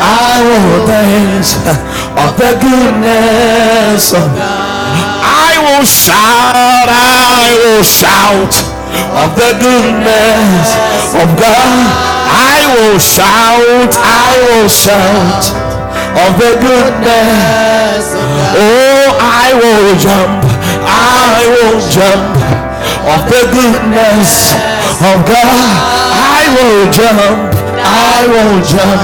I 0.00 0.42
will 0.42 0.86
dance 0.86 1.56
of 2.18 2.36
the 2.36 2.52
goodness 2.60 4.12
of 4.12 4.28
I 4.34 5.52
will 5.64 5.84
shout, 5.84 6.88
I 6.90 7.56
will 7.62 7.82
shout 7.84 8.73
of 9.22 9.34
the 9.36 9.52
goodness 9.60 10.66
of 11.14 11.28
God. 11.38 12.14
I 12.34 12.66
will 12.74 12.98
shout, 12.98 13.92
I 13.94 14.30
will 14.46 14.68
shout 14.68 15.44
of 16.24 16.32
the 16.38 16.52
goodness. 16.58 18.14
Oh, 18.56 19.18
I 19.20 19.54
will 19.54 19.94
jump, 19.98 20.42
I 20.86 21.46
will 21.54 21.78
jump 21.90 22.34
of 23.14 23.20
the 23.30 23.42
goodness 23.52 24.54
of 25.02 25.18
God. 25.26 25.70
I 26.14 26.42
will 26.54 26.90
jump, 26.90 27.54
I 27.82 28.26
will 28.32 28.58
jump 28.62 29.02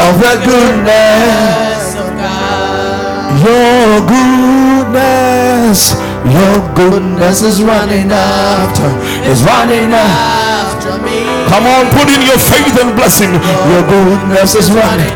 of 0.00 0.14
the 0.18 0.34
goodness 0.44 1.94
of 1.94 2.08
God. 2.18 3.40
your 3.44 4.00
goodness 4.06 5.94
your 6.30 6.56
goodness 6.74 7.42
is 7.42 7.62
running 7.62 8.10
after 8.10 8.88
is 9.26 9.42
running 9.42 9.90
after 9.92 10.96
me, 11.02 11.26
come 11.50 11.66
on 11.66 11.90
put 11.92 12.08
in 12.08 12.22
your 12.22 12.38
faith 12.38 12.74
and 12.80 12.94
blessing 12.96 13.32
your 13.70 13.82
goodness 13.90 14.54
is 14.54 14.70
running 14.70 15.14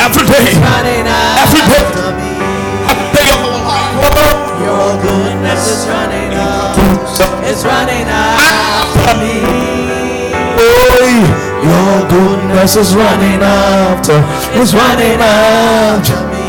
every 0.00 0.24
day 0.26 0.56
every 0.56 1.62
day 1.68 1.84
after 1.84 2.12
me. 2.16 2.32
every 2.88 3.10
day 3.14 3.30
of 3.36 3.68
our. 3.68 3.90
Your 4.60 5.02
goodness 5.02 5.62
is 5.68 5.82
running 5.88 6.32
after, 6.32 7.28
it's 7.48 7.64
running 7.64 8.08
after 8.08 9.12
me. 9.20 9.80
Your 11.62 12.08
goodness 12.08 12.76
is 12.76 12.94
running 12.94 13.40
after 13.42 14.18
is 14.58 14.74
running 14.74 15.20
after 15.20 16.28
me. 16.28 16.39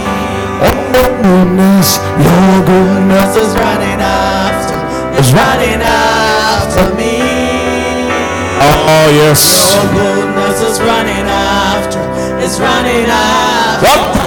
Oh 0.68 1.08
goodness 1.24 1.90
your 2.26 2.56
goodness 2.70 3.36
Is 3.42 3.54
running 3.58 4.00
after, 4.02 4.78
it's 5.18 5.32
running 5.34 5.82
after 5.82 6.86
me. 6.96 7.16
oh 8.62 9.08
yes 9.22 9.42
Your 9.74 9.88
goodness 9.98 10.58
is 10.70 10.78
running 10.82 11.26
after, 11.28 12.02
it's 12.44 12.58
running 12.60 13.08
after. 13.10 13.88
What? 13.88 14.22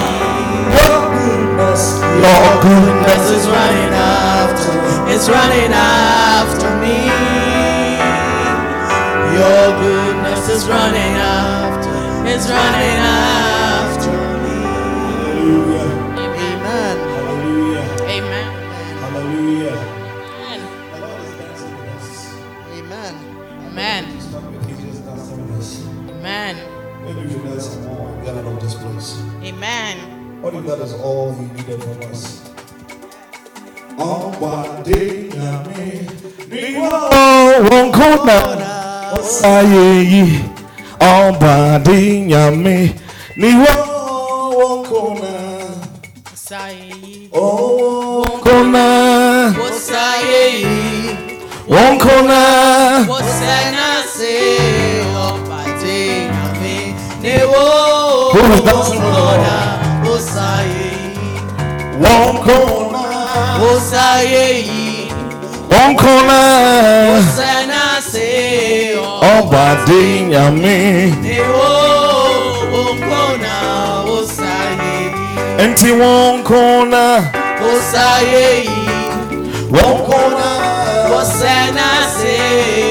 Your 0.75 1.01
goodness, 1.15 1.83
your 2.23 2.51
goodness. 2.65 3.23
Is 3.35 3.47
running 3.47 3.93
after, 3.93 4.73
it's 5.13 5.27
running 5.29 5.71
after 5.73 6.69
me. 6.83 6.97
Your 9.37 9.65
goodness 9.81 10.49
is 10.49 10.67
running 10.67 11.15
after, 11.17 11.91
it's 12.27 12.47
running 12.49 12.99
after 12.99 13.54
that 30.67 30.79
is 30.79 30.93
all 30.93 31.31
he 31.37 31.45
needed 31.55 31.79
from 31.83 31.99
us? 32.11 32.23
Ọ̀pàdé 34.13 34.99
yàmi 35.39 35.85
níwọ̀ 36.51 36.93
Ọ̀rọ̀ 37.25 37.83
kọ́nà 37.97 38.37
ọ̀sáyé 39.17 39.85
yìí 40.11 40.37
ọba 41.13 41.51
àdéhìyàmí 41.75 42.75
níwọ̀ 43.41 43.75
wọ́n 44.57 44.77
kò 44.89 45.01
náà. 45.21 45.35
ó 60.15 60.19
sáyé 60.33 60.87
yìí. 61.01 61.33
Wọ́n 62.03 62.35
kàn 62.45 62.67
náà 62.93 63.59
ó 63.69 63.71
sáyé 63.91 64.45
yìí. 64.69 65.09
Wọ́n 65.71 65.91
kàn 66.01 66.21
náà 66.29 66.47
ó 67.15 67.19
sẹ́nà 67.37 67.83
sí 68.11 68.29
ọba 69.35 69.65
dínyàmí. 69.87 70.77
Èwo 71.37 71.69
wọ́n 72.73 72.93
kàn 73.09 73.31
náà 73.43 73.63
ó 74.15 74.19
sáyé 74.37 74.93
wọ́n 76.01 76.35
kàn 76.49 76.79
náà 76.93 77.15
ó. 77.69 77.71
Wọ́n 79.75 79.95
kàn 80.07 80.29
náà 80.39 80.55
ó 81.17 81.21
sẹ́nà. 81.39 82.84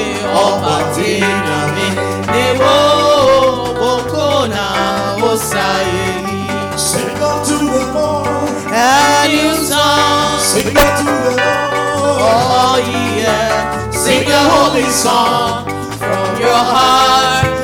And 8.87 9.33
you 9.33 9.55
song 9.55 10.39
Sing 10.39 10.67
unto 10.67 11.05
the 11.05 11.31
Lord. 11.31 11.39
Oh 12.21 12.77
yeah, 13.17 13.89
sing 13.89 14.27
a 14.29 14.41
holy 14.53 14.83
song 14.83 15.65
from 15.97 16.39
your 16.39 16.53
heart. 16.53 17.54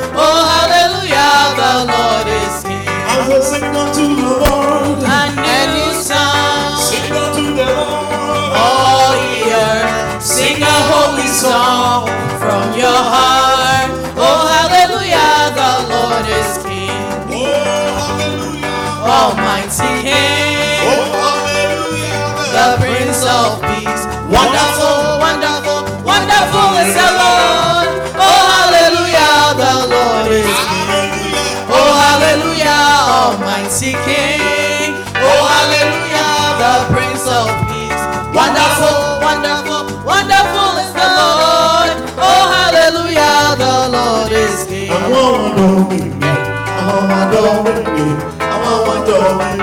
Almighty 33.62 33.94
King. 33.94 34.98
Oh, 35.22 35.46
hallelujah, 35.46 36.58
the 36.58 36.74
Prince 36.94 37.26
of 37.30 37.46
Peace. 37.70 38.04
Wonderful, 38.34 39.22
wonderful, 39.22 39.86
wonderful 40.02 40.82
is 40.82 40.90
the 40.98 41.06
Lord. 41.06 41.94
Oh, 42.18 42.42
hallelujah, 42.58 43.54
the 43.62 43.74
Lord 43.94 44.32
is 44.34 44.66
King. 44.66 44.90
I 44.90 44.98
want 45.14 45.54
to 45.54 45.62
know 45.62 45.86
me. 45.94 46.02
I 46.26 46.90
want 47.06 47.30
to 47.30 47.38
know 47.38 47.62
me. 47.62 48.18
I 48.42 48.58
want 48.66 49.06
to 49.06 49.14
know 49.14 49.38
me. 49.38 49.54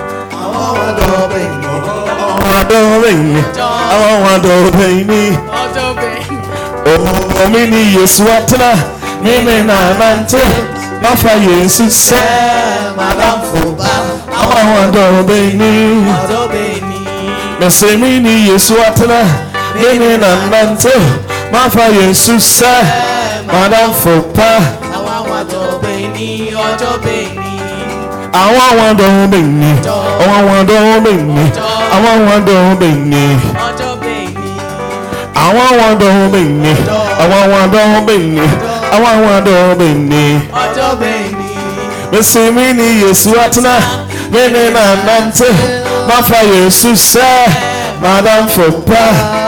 I 0.00 0.48
want 0.56 0.96
to 0.96 1.04
know 1.04 1.28
me. 1.28 1.44
àwọn 2.32 2.52
àdọ́rẹ́ 2.60 3.16
mi 3.28 3.40
àwọn 3.94 4.24
àdọ́rẹ́ 4.34 4.94
mi. 5.10 5.22
Ọjọ́ 5.60 5.88
bèmí. 6.00 6.36
Omi 7.44 7.62
ni 11.00 11.08
Yesu 11.08 11.32
atena 11.32 11.34
mimi 11.34 11.38
na 11.38 11.40
nante 11.40 11.42
mafa 11.42 11.44
Yesu 11.48 11.84
sẹ 11.90 12.16
madamfo 12.96 13.62
àwọn 14.40 14.60
àwọn 14.62 14.78
àdọ́rẹ́ 14.84 15.56
mi. 15.58 17.00
Mẹsẹ̀ 17.60 17.96
mi 18.00 18.10
ni 18.20 18.48
Yesu 18.48 18.74
atena 18.88 19.20
mimi 19.80 20.16
na 20.18 20.30
nante 20.50 20.92
mafa 21.52 21.84
Yesu 21.98 22.40
sẹ 22.40 22.74
madamfo 23.52 24.14
pa 24.36 24.50
Àwọn 24.94 25.12
àwọn 25.18 25.34
àjọbẹ̀ 25.40 26.00
ní 26.14 26.28
ọjọ́ 26.66 26.92
bẹ̀ni. 27.04 27.52
àwọn 28.42 28.62
àwọn 28.70 28.86
àdọ́rẹ́ 28.92 29.42
mi 29.58 29.70
àwọn 30.22 30.34
àwọn 30.38 30.54
àdọ́rẹ́ 30.60 31.18
mi 31.34 31.44
àwọn 31.94 32.10
àwọn 32.16 32.30
àdọ́rẹ́ 32.38 32.94
mi. 33.10 33.24
Ọjọ́ 33.66 33.92
bèmí. 34.02 34.52
àwọn 35.44 35.64
àwọn 35.70 35.86
àdọ́rẹ́ 35.92 36.44
mi 36.62 36.72
àwọn 37.22 37.38
àwọn 37.44 38.69
àdọ́rẹ́ 38.94 38.98
mi 38.98 38.98
àwọn 38.98 39.10
àwọn 39.16 39.30
àdọ́rẹ́ 39.38 39.94
mi. 40.08 40.40
Ọjọ́ 40.62 40.90
bẹ̀ni. 41.00 41.48
Mesi 42.12 42.38
mi 42.38 42.72
ni 42.72 43.02
Yesu 43.02 43.30
atena 43.46 43.74
mene 44.32 44.70
na 44.70 44.84
nante 45.06 45.44
mafa 46.08 46.38
yesu 46.54 46.88
sɛ 46.94 47.28
madamfo 48.02 48.62
pa 48.88 49.02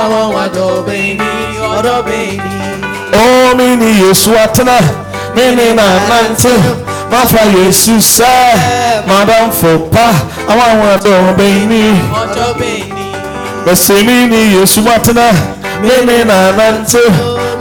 Àwọn 0.04 0.26
ọ̀dọ́ 0.44 0.84
bẹ̀ni, 0.86 1.30
ọ̀dọ́ 1.76 1.98
bẹ̀ni. 2.06 2.50
o 3.22 3.54
mini 3.56 3.90
yesu 4.08 4.30
atena 4.44 4.78
mene 5.36 5.74
na 5.74 5.82
nante 6.08 6.52
mafa 7.10 7.42
yesu 7.58 7.92
sɛ 7.98 8.32
madamfo 9.08 9.78
pa 9.92 10.06
àwọn 10.50 10.66
àwọn 10.72 10.88
ọdọ 10.96 11.14
bẹni 11.38 11.84
Ọ̀dọ́ 12.22 12.48
bẹ̀ni. 12.60 13.06
bẹsẹ 13.66 13.94
mini 14.06 14.40
yesu 14.56 14.80
atena 14.96 15.26
mene 15.82 16.24
na 16.24 16.38
nante 16.58 17.02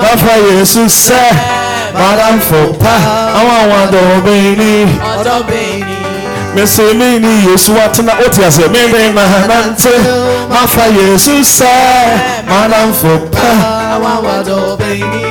mafa 0.02 0.34
yesu 0.49 0.82
sɛ 0.86 1.22
madamfo 2.00 2.60
pa 2.82 2.94
àwọn 3.38 3.56
àwọn. 3.64 3.82
Ọ̀dọ́ 3.88 5.44
bẹ̀ni. 5.50 5.98
Mese 6.56 6.84
mi 7.00 7.20
ni 7.20 7.34
Yesu 7.52 7.72
atena 7.86 8.14
o 8.26 8.30
ti 8.30 8.44
ase 8.44 8.68
mi 8.74 8.80
ni 8.92 9.14
na 9.16 9.24
nante 9.48 9.94
mafa 10.50 10.86
Yesu 11.00 11.32
sɛ 11.58 11.74
manamfo 12.50 13.12
pa 13.34 13.48
Àwọn 13.96 14.16
ọ̀dọ́ 14.40 14.78
bẹ̀ni. 14.80 15.22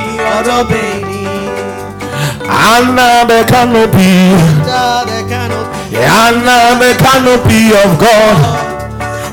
under 2.73 3.25
the 3.27 3.39
canopy 3.51 4.11
Under 4.33 5.05
the 5.09 5.19
canopy. 5.29 5.97
under 6.25 6.63
the 6.81 6.91
canopy 7.03 7.63
of 7.83 7.89
God 7.99 8.37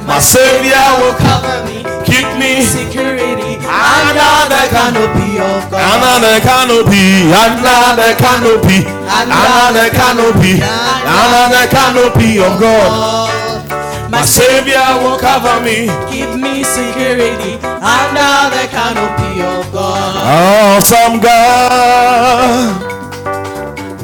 my 0.07 0.19
Savior 0.19 0.87
will 1.01 1.15
Cover 1.25 1.59
me. 1.67 1.79
keep 2.05 2.29
me 2.39 2.63
Security. 2.63 3.48
Under 3.69 4.35
the 4.51 4.63
canopy. 4.73 5.39
Of 5.39 5.71
God. 5.71 5.81
under 5.81 6.17
the 6.27 6.35
canopy. 6.41 7.31
Under 7.31 7.81
the 8.01 8.11
canopy. 8.19 8.79
Under 9.09 9.69
the 9.77 9.87
canopy 9.93 10.63
under 11.09 11.47
the 11.55 11.65
canopy 11.71 12.39
of 12.39 12.59
God. 12.61 14.11
My 14.11 14.23
Savior 14.25 14.85
will 15.03 15.19
cover 15.19 15.61
me. 15.65 15.87
Give 16.11 16.37
me 16.37 16.63
security. 16.65 17.55
Under 17.65 18.51
the 18.55 18.67
canopy 18.71 19.41
of 19.43 19.73
God. 19.73 20.17
Awesome 20.17 21.21
God, 21.21 22.93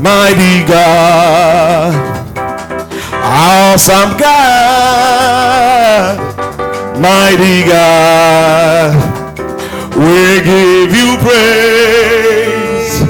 mighty 0.01 0.65
God, 0.67 1.95
awesome 3.13 4.17
God, 4.19 6.19
mighty 7.01 7.65
God, 7.69 9.24
we 9.97 10.41
give 10.43 10.91
you 10.95 11.17
praise. 11.23 13.03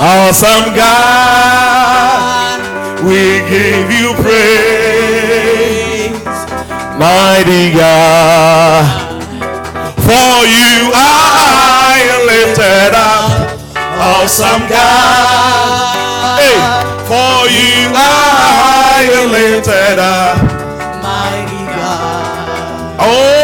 Awesome 0.00 0.74
God, 0.76 2.60
we 3.02 3.42
give 3.50 3.90
you 3.90 4.14
praise, 4.22 6.12
mighty 6.98 7.74
God. 7.74 8.86
For 10.06 10.46
you 10.46 10.92
are 10.94 11.98
lifted 12.30 12.94
up, 12.94 13.50
awesome 13.98 14.62
God. 14.70 16.38
Hey, 16.38 16.58
for 17.10 17.48
you 17.50 17.90
are 17.98 19.26
lifted 19.34 19.98
up. 19.98 20.38
Mighty 21.02 21.62
God. 21.74 22.96
Oh, 23.00 23.37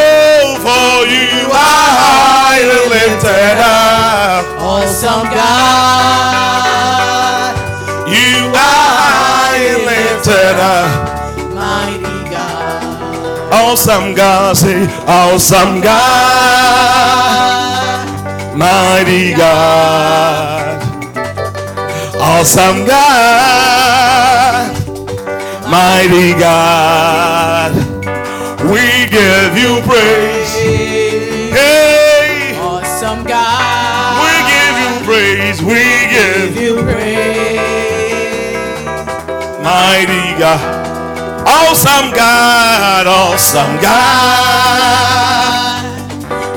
are 2.71 2.89
lifted 2.89 3.59
up. 3.61 4.45
Awesome 4.61 5.29
God. 5.29 6.65
You 8.09 8.53
are 8.53 9.59
lifted 9.91 10.57
up. 10.61 10.91
Mighty 11.55 12.19
God. 12.31 12.45
Awesome 13.53 14.15
God, 14.15 14.57
say, 14.57 14.87
awesome 15.07 15.81
God, 15.81 15.95
mighty 18.57 19.33
God, 19.35 20.83
awesome 22.19 22.85
God, 22.85 24.73
mighty 25.71 26.35
God, 26.39 27.75
we 28.65 29.07
give 29.09 29.57
you 29.57 29.81
praise. 29.87 30.94
Mighty 39.65 40.39
God, 40.39 40.61
awesome 41.49 42.13
God, 42.15 43.07
awesome 43.07 43.81
God. 43.81 43.95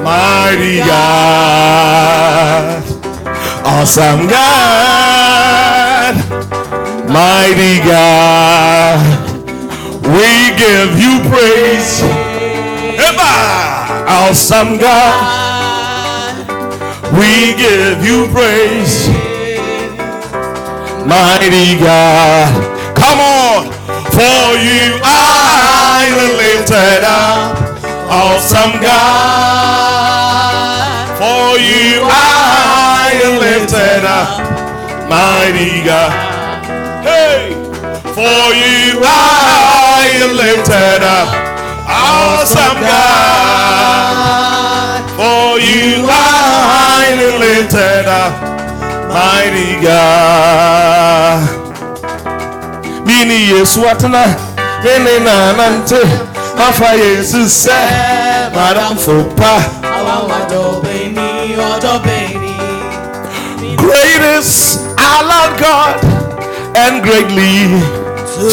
Mighty 0.04 0.78
God, 0.80 2.84
awesome 3.66 4.28
God, 4.28 6.16
mighty 7.10 7.80
God, 7.84 9.00
we 10.04 10.52
give 10.56 10.98
you 11.00 11.20
praise. 11.30 12.02
Eba, 12.96 13.36
awesome 14.08 14.78
God, 14.78 16.38
we 17.20 17.54
give 17.58 18.04
you 18.06 18.28
praise. 18.32 19.10
Mighty 21.06 21.78
God, 21.80 22.77
come 22.98 23.20
on, 23.22 23.70
for 24.12 24.58
you 24.58 24.98
are 25.06 26.10
lifted 26.42 27.04
up. 27.06 27.58
Awesome 28.10 28.80
God, 28.82 30.48
for 31.20 31.60
you 31.60 32.02
are 32.02 33.14
lifted 33.40 34.06
up, 34.06 34.40
mighty 35.10 35.84
God. 35.84 36.12
Hey, 37.04 37.54
for 38.16 38.54
you 38.56 39.04
are 39.04 40.34
lifted 40.34 41.04
up, 41.04 41.30
awesome 41.86 42.80
God. 42.82 44.18
For 45.18 45.60
you 45.60 46.08
are 46.08 47.12
lifted 47.40 48.08
up, 48.08 48.34
mighty 49.12 49.82
God. 49.84 51.67
Mini 53.08 53.40
Yesu 53.52 53.82
atena, 53.90 54.24
mene 54.84 55.20
na 55.24 55.54
nante, 55.58 56.02
afa 56.68 56.90
Yesu 56.96 57.42
sɛ, 57.62 57.80
madamfo 58.56 59.16
pa. 59.38 59.54
Àwọn 59.98 60.32
ọ̀dọ́ 60.40 60.82
bẹ̀ni, 60.84 61.56
ọ̀dọ́ 61.72 61.96
bẹ̀ni. 62.06 62.54
Great 63.78 64.22
is 64.38 64.50
our 65.08 65.24
Lord 65.32 65.54
God, 65.66 65.96
and 66.84 67.02
greatly 67.06 67.58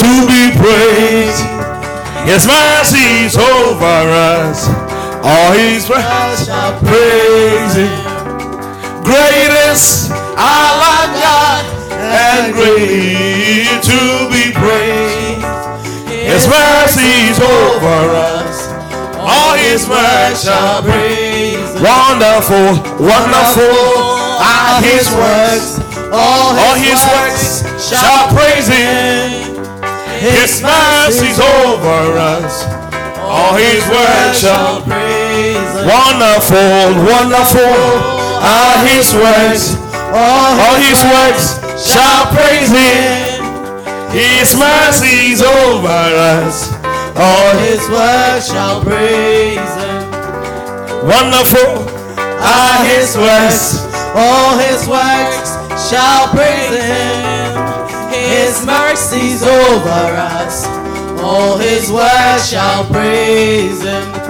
to 0.01 0.11
be 0.31 0.43
praised. 0.63 1.43
His 2.31 2.47
mercy 2.47 3.27
is 3.27 3.37
over 3.37 4.05
us, 4.39 4.69
all 5.31 5.53
His 5.53 5.85
praise 5.87 6.49
praise. 6.89 7.77
Great 9.09 9.53
is 9.71 10.11
our 10.39 11.05
God, 11.25 11.65
and 11.99 12.53
greatly 12.55 13.65
to 13.83 13.99
be 14.31 14.53
praised. 14.53 15.45
His 16.09 16.49
mercy 16.49 17.31
is 17.31 17.39
over 17.39 18.01
us, 18.15 18.69
all 19.19 19.55
His 19.55 19.89
works 19.89 20.45
shall 20.45 20.83
praise. 20.83 21.61
Wonderful, 21.81 22.81
wonderful 22.99 24.15
are 24.41 24.81
His 24.83 25.07
works. 25.15 25.79
All 26.13 26.75
His 26.75 27.01
works 27.11 27.65
shall 27.83 28.29
praise 28.35 28.69
Him. 28.69 29.55
His 30.21 30.63
mercy's 30.63 31.39
over 31.39 32.17
us. 32.19 32.65
All 33.19 33.57
His 33.57 33.85
works 33.89 34.41
shall 34.41 34.81
praise. 34.83 35.75
wonderful, 35.85 37.05
wonderful 37.05 37.77
are 38.41 38.79
His 38.87 39.13
works. 39.15 39.94
All 40.13 40.77
His 40.77 41.01
works 41.05 41.63
shall 41.81 42.27
praise 42.35 42.69
Him. 42.69 43.41
His 44.11 44.57
mercies 44.59 45.43
over 45.43 45.89
us. 45.89 46.73
All 47.17 47.57
His 47.59 47.81
works 47.89 48.51
shall 48.51 48.83
praise 48.83 49.59
him. 49.59 50.11
wonderful 51.07 51.89
are 52.19 52.85
His 52.85 53.17
works. 53.17 53.95
All 54.17 54.57
his 54.59 54.87
works 54.87 55.51
shall 55.91 56.29
praise 56.29 56.71
him. 56.71 58.13
His 58.13 58.65
mercies 58.65 59.43
over 59.43 60.07
us. 60.39 60.65
All 61.21 61.57
his 61.59 61.91
works 61.91 62.49
shall 62.49 62.85
praise 62.85 63.83
him. 63.83 64.25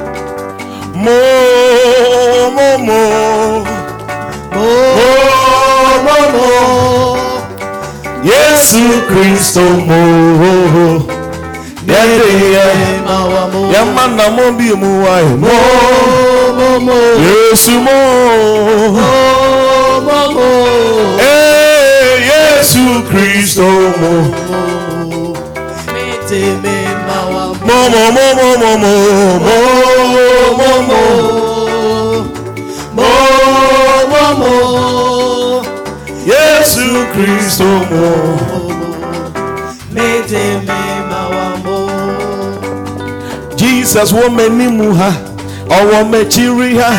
More, 6.14 6.30
more, 6.30 6.38
more. 6.38 6.44
Oh, 6.46 7.20
More, 7.54 7.60
more, 7.60 7.90
more. 7.90 8.24
Yesu 8.24 8.82
Kristo 9.10 9.60
mo 9.86 11.24
yɛde 11.88 12.28
yɛ 12.54 12.66
yɛma 13.72 14.04
namɔ 14.16 14.44
bi 14.58 14.68
mu 14.80 14.90
wa 15.04 15.14
yɛ 15.26 15.34
mo. 15.42 15.54
Yesu 17.24 17.72
mo. 17.84 17.96
Ee 21.20 21.26
eh, 21.26 22.12
yesu 22.28 22.84
kristo 23.08 23.66
mo 24.00 24.12
mo 27.66 27.78
mo 27.86 28.14
mo. 28.28 28.92
Mo 29.44 29.56
mo 30.58 30.70
mo. 30.88 31.00
Mo 32.96 33.08
mo 34.10 34.22
mo 34.40 35.13
Yesu 36.24 37.04
Kristo 37.12 37.64
mo. 37.64 38.12
Mede 39.92 40.44
mema 40.66 41.28
wa 41.28 41.46
Jesus 43.56 44.12
wo 44.12 44.30
meni 44.30 44.68
mu 44.68 44.94
ha. 44.94 45.12
Owo 45.68 46.04
mechiri 46.04 46.76
ha. 46.78 46.92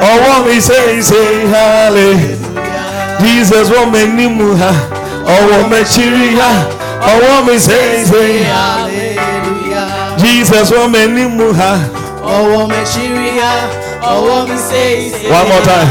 Owo 0.00 0.44
mi 0.46 0.60
say 0.60 1.00
say 1.02 1.46
hallelujah 1.52 3.20
Jesus 3.20 3.68
wo 3.70 3.86
meni 3.86 4.26
mu 4.26 4.56
ha. 4.56 4.72
Owo 5.28 5.68
mechiri 5.68 6.36
ha. 6.40 6.66
Owo 7.04 7.44
mi 7.46 7.58
say 7.58 8.04
say 8.04 8.48
Jesus 10.16 10.70
wo 10.72 10.88
meni 10.88 11.26
mu 11.28 11.52
ha. 11.52 11.76
Owo 12.24 12.66
mechiri 12.66 13.38
ha. 13.40 13.52
Owo 14.02 14.48
mi 14.48 14.56
say 14.56 15.10
say 15.10 15.30
one 15.30 15.48
more 15.48 15.60
time. 15.62 15.88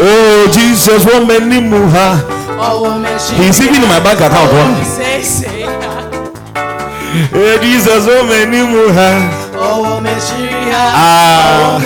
Oh, 0.00 0.50
Jesus, 0.52 1.04
what 1.04 1.26
many 1.26 1.60
muha. 1.60 2.20
He's 3.40 3.60
even 3.60 3.82
in 3.82 3.88
my 3.88 4.00
bank 4.00 4.20
account. 4.20 4.50
Huh? 4.52 4.74
Eh, 7.14 7.30
hey, 7.30 7.58
Jesus, 7.62 8.06
what 8.06 8.26
many 8.26 8.58
muha. 8.58 9.44
Ah. 10.96 11.78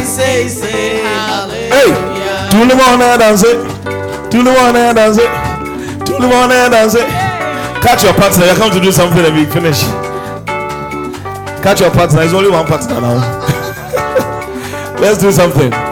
Hey, 1.69 1.91
do 2.51 2.57
you 2.59 2.65
one 2.77 2.99
to 2.99 3.19
dance 3.19 3.45
it? 3.45 3.59
Do 4.31 4.43
the 4.43 4.53
one 4.53 4.75
to 4.75 4.93
dance 4.95 5.19
it? 5.19 5.31
Do 6.07 6.19
the 6.19 6.29
one 6.29 6.49
to 6.49 6.69
dance 6.71 6.95
it? 6.95 7.07
Catch 7.83 8.05
your 8.05 8.15
partner. 8.15 8.47
You're 8.47 8.57
come 8.57 8.71
to 8.73 8.81
do 8.81 8.91
something 8.91 9.25
and 9.25 9.35
we 9.37 9.45
finish. 9.47 9.83
Catch 11.63 11.81
your 11.81 11.91
partner. 11.91 12.21
There's 12.21 12.35
only 12.35 12.51
one 12.51 12.67
partner 12.67 13.01
now. 13.01 13.19
Let's 15.01 15.21
do 15.21 15.31
something. 15.31 15.88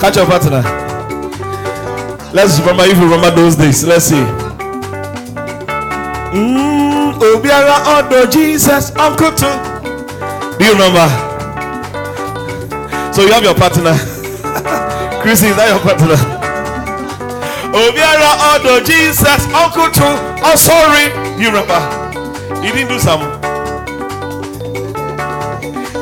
Catch 0.00 0.16
your 0.16 0.26
partner. 0.26 0.60
Let's 2.34 2.58
remember 2.60 2.84
if 2.84 2.98
you 2.98 3.04
remember 3.04 3.30
those 3.30 3.56
days. 3.56 3.82
Let's 3.84 4.04
see. 4.04 4.24
Mm, 6.36 7.14
Obiara 7.14 7.80
Odo 7.96 8.30
Jesus 8.30 8.94
Uncle 8.96 9.30
too. 9.32 9.46
Do 10.58 10.64
you 10.66 10.72
remember? 10.72 11.08
So 13.14 13.22
you 13.22 13.32
have 13.32 13.42
your 13.42 13.54
partner. 13.54 13.94
Chrissy, 15.22 15.46
is 15.48 15.56
that 15.56 15.68
your 15.72 15.80
partner? 15.80 16.16
Obiara 17.72 18.60
Odo 18.60 18.84
Jesus 18.84 19.46
Uncle 19.56 19.88
too. 19.90 20.04
Oh 20.44 20.56
sorry. 20.56 21.08
You 21.40 21.48
remember? 21.48 21.80
He 22.62 22.70
didn't 22.70 22.88
do 22.88 22.98
some. 22.98 23.22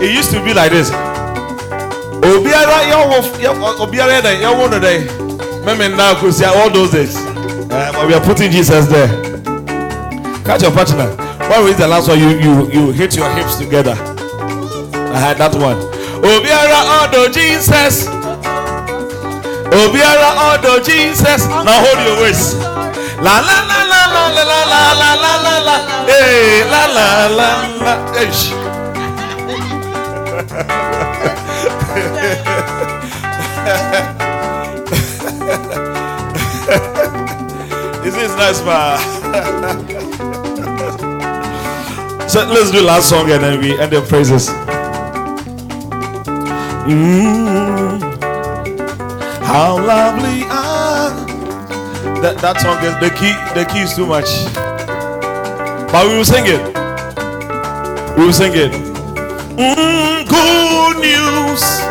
It 0.02 0.12
used 0.12 0.32
to 0.32 0.44
be 0.44 0.52
like 0.52 0.72
this. 0.72 0.90
Obiara 2.24 2.88
Obiara 3.78 4.22
day, 4.22 4.40
your 4.40 4.56
one 4.56 4.80
day. 4.80 5.06
Remember 5.60 5.88
now, 5.96 6.14
Chrissy, 6.18 6.44
all 6.46 6.70
those 6.70 6.90
days. 6.90 7.16
Uh, 7.16 7.92
but 7.92 8.06
we 8.06 8.14
are 8.14 8.20
putting 8.20 8.51
Jesus 8.51 8.86
there. 8.86 9.09
Catch 10.44 10.62
your 10.62 10.72
partner. 10.72 11.06
When 11.51 11.68
is 11.68 11.76
the 11.76 11.86
last 11.86 12.09
one 12.09 12.18
you 12.18 12.30
you 12.40 12.70
you 12.72 12.92
hit 12.92 13.14
your 13.16 13.28
hips 13.34 13.56
together? 13.56 13.92
I 13.92 15.18
had 15.20 15.36
that 15.38 15.55
one. 15.55 15.76
Obiara 16.24 17.05
Odo 17.05 17.28
Jesus. 17.30 18.09
Obiara 19.68 20.56
Odo 20.56 20.80
Jesus. 20.82 21.46
Now 21.46 21.84
hold 21.84 22.01
your 22.09 22.16
waist. 22.22 22.56
La 23.20 23.40
la 23.40 23.64
la 23.68 23.84
la 23.84 24.01
la 24.12 24.28
la 24.32 24.44
la 24.64 24.92
la 24.96 25.12
la 25.20 25.32
la 25.44 25.55
la. 25.60 25.76
Hey 26.06 26.64
la 26.70 26.86
la 26.86 27.28
la 27.28 27.48
la. 30.98 31.03
Ish. 34.95 35.24
This 38.05 38.16
is 38.16 38.36
nice, 38.36 38.62
man. 38.65 38.99
so 42.28 42.45
let's 42.47 42.70
do 42.70 42.82
last 42.82 43.09
song 43.09 43.31
and 43.31 43.43
then 43.43 43.61
we 43.61 43.78
end 43.81 43.93
the 43.93 44.03
praises. 44.03 44.49
Mm, 46.86 48.01
how 49.43 49.78
lovely 49.78 50.43
are 50.45 51.11
that 52.20 52.36
that 52.43 52.61
song 52.61 52.77
is 52.85 52.95
the 53.01 53.09
key 53.16 53.32
the 53.55 53.65
key 53.73 53.81
is 53.81 53.95
too 53.97 54.07
much. 54.07 54.28
But 55.91 56.07
we 56.09 56.16
will 56.19 56.24
sing 56.24 56.45
it. 56.47 56.61
We 58.19 58.27
will 58.27 58.32
sing 58.32 58.53
it. 58.55 58.73
Mm, 59.57 60.28
good 60.28 60.99
news. 61.01 61.84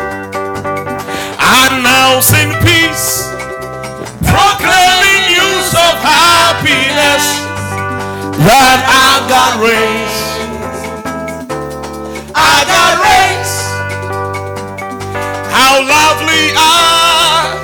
Announcing 2.04 2.52
peace. 2.60 3.32
Proclaiming 4.28 5.24
news 5.32 5.68
of 5.72 5.94
happiness 6.04 7.24
that 8.44 8.78
I 8.84 9.24
got 9.24 9.56
raised. 9.64 10.28
I 12.36 12.56
got 12.68 13.00
raised. 13.08 13.60
How 15.48 15.80
lovely 15.80 16.52
are 16.60 17.56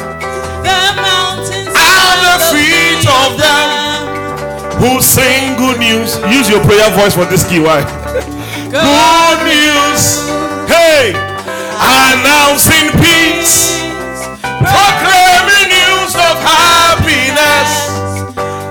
The 0.64 0.88
mountains 0.96 1.76
are 1.76 2.16
the 2.24 2.36
feet 2.48 3.04
of 3.04 3.36
them 3.36 3.68
who 4.80 5.02
sing 5.02 5.52
good 5.60 5.78
news. 5.78 6.16
Use 6.32 6.48
your 6.48 6.64
prayer 6.64 6.88
voice 6.96 7.12
for 7.12 7.26
this 7.26 7.46
key. 7.46 7.60
Why? 7.60 7.84
Good 8.72 9.38
news. 9.44 10.24
Hey, 10.64 11.12
announcing 11.12 12.88
peace, 13.04 13.76
proclaiming 14.61 15.73
news 15.73 16.12
of 16.15 16.37
happiness 16.45 17.70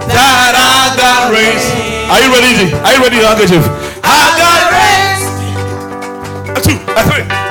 that 0.07 0.53
got 0.95 1.34
raised. 1.34 1.70
Are 2.10 2.22
you 2.22 2.30
ready? 2.30 2.74
Are 2.86 2.94
you 2.94 3.02
ready, 3.02 3.18
handkerchief? 3.26 3.66
Got 4.40 4.72
raised. 4.72 5.28
A 6.56 6.61
two, 6.61 6.78
a 6.95 7.02
three. 7.10 7.48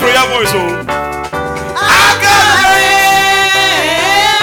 Prayer 0.00 0.26
voice, 0.32 0.52
oh. 0.56 0.80
I 1.76 2.16
got. 2.24 2.40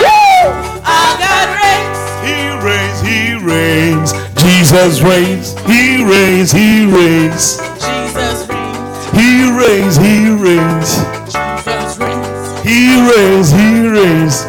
Woo! 0.06 0.54
I 0.86 1.18
got 1.18 1.50
raised. 1.58 2.06
He 2.22 2.38
reigns, 2.62 3.00
he 3.02 3.34
reigns. 3.44 4.14
Jesus 4.40 5.02
reigns, 5.02 5.58
he 5.66 6.06
reigns, 6.06 6.52
he 6.52 6.86
reigns. 6.86 7.58
Jesus 7.82 8.46
reigns. 8.48 8.78
He 9.18 9.50
reigns, 9.50 9.98
he 9.98 10.30
reigns. 10.30 10.90
Jesus 11.26 11.98
reigns. 11.98 12.30
He 12.62 13.02
reigns, 13.10 13.50
he 13.50 13.88
reigns. 13.90 14.46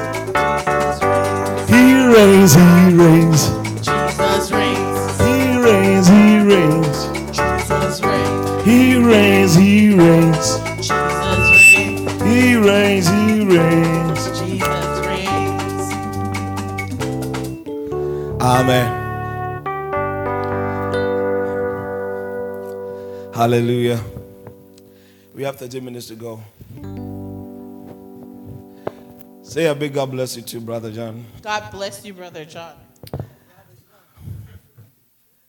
He 1.70 1.84
reigns, 2.04 2.52
he 2.54 2.68
reigns. 2.94 3.42
Jesus 3.48 3.57
Amen. 18.48 18.88
Hallelujah. 23.34 24.02
We 25.34 25.42
have 25.42 25.56
30 25.56 25.80
minutes 25.80 26.06
to 26.06 26.14
go. 26.14 26.40
Say 29.42 29.66
a 29.66 29.74
big 29.74 29.92
God 29.92 30.10
bless 30.10 30.34
you 30.34 30.40
too, 30.40 30.62
Brother 30.62 30.90
John. 30.90 31.26
God 31.42 31.70
bless 31.70 32.02
you, 32.06 32.14
Brother 32.14 32.46
John. 32.46 32.72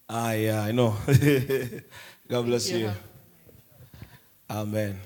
Ah, 0.10 0.34
yeah, 0.34 0.62
I 0.64 0.74
know. 0.74 0.94
God 2.28 2.46
bless 2.48 2.70
you. 2.70 2.80
Yeah. 2.80 2.94
Amen. 4.50 5.00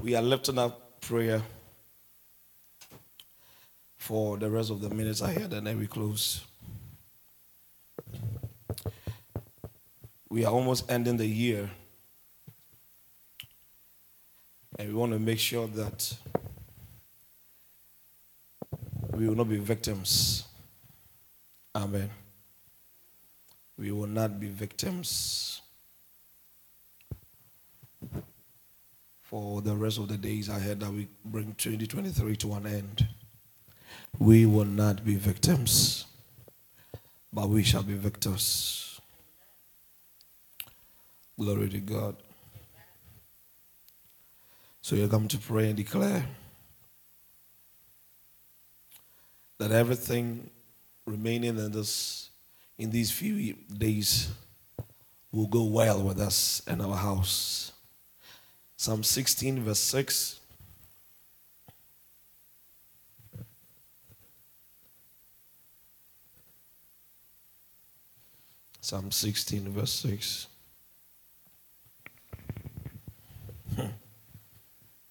We 0.00 0.14
are 0.14 0.22
lifting 0.22 0.56
up 0.56 1.02
prayer 1.02 1.42
for 4.06 4.36
the 4.36 4.48
rest 4.48 4.70
of 4.70 4.80
the 4.80 4.88
minutes 4.88 5.20
ahead 5.20 5.52
and 5.52 5.66
then 5.66 5.76
we 5.80 5.88
close. 5.88 6.44
We 10.28 10.44
are 10.44 10.52
almost 10.52 10.88
ending 10.88 11.16
the 11.16 11.26
year. 11.26 11.68
And 14.78 14.88
we 14.88 14.94
want 14.94 15.10
to 15.10 15.18
make 15.18 15.40
sure 15.40 15.66
that 15.66 16.16
we 19.10 19.26
will 19.26 19.34
not 19.34 19.48
be 19.48 19.58
victims. 19.58 20.44
Amen. 21.74 22.08
We 23.76 23.90
will 23.90 24.06
not 24.06 24.38
be 24.38 24.46
victims 24.46 25.62
for 29.22 29.60
the 29.62 29.74
rest 29.74 29.98
of 29.98 30.06
the 30.06 30.16
days 30.16 30.48
ahead 30.48 30.78
that 30.78 30.92
we 30.92 31.08
bring 31.24 31.54
2023 31.54 32.36
to 32.36 32.52
an 32.52 32.66
end. 32.66 33.08
We 34.18 34.46
will 34.46 34.64
not 34.64 35.04
be 35.04 35.16
victims, 35.16 36.06
but 37.32 37.48
we 37.48 37.62
shall 37.62 37.82
be 37.82 37.94
victors. 37.94 39.00
Glory 41.38 41.68
to 41.68 41.78
God. 41.78 42.16
So 44.80 44.96
you 44.96 45.08
come 45.08 45.28
to 45.28 45.38
pray 45.38 45.66
and 45.66 45.76
declare 45.76 46.26
that 49.58 49.70
everything 49.70 50.48
remaining 51.04 51.58
in 51.58 51.72
this 51.72 52.30
in 52.78 52.90
these 52.90 53.10
few 53.10 53.54
days 53.76 54.30
will 55.32 55.46
go 55.46 55.64
well 55.64 56.02
with 56.02 56.20
us 56.20 56.62
and 56.66 56.80
our 56.80 56.96
house. 56.96 57.72
Psalm 58.76 59.02
16, 59.02 59.62
verse 59.62 59.80
6. 59.80 60.40
Psalm 68.88 69.10
16, 69.10 69.68
verse 69.70 69.90
6. 69.94 70.46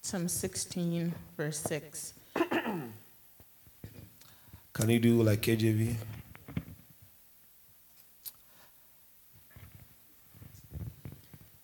Psalm 0.00 0.28
16, 0.28 1.14
verse 1.36 1.58
6. 1.58 2.14
Can 4.72 4.88
you 4.88 4.98
do 4.98 5.22
like 5.22 5.42
KJV? 5.42 5.94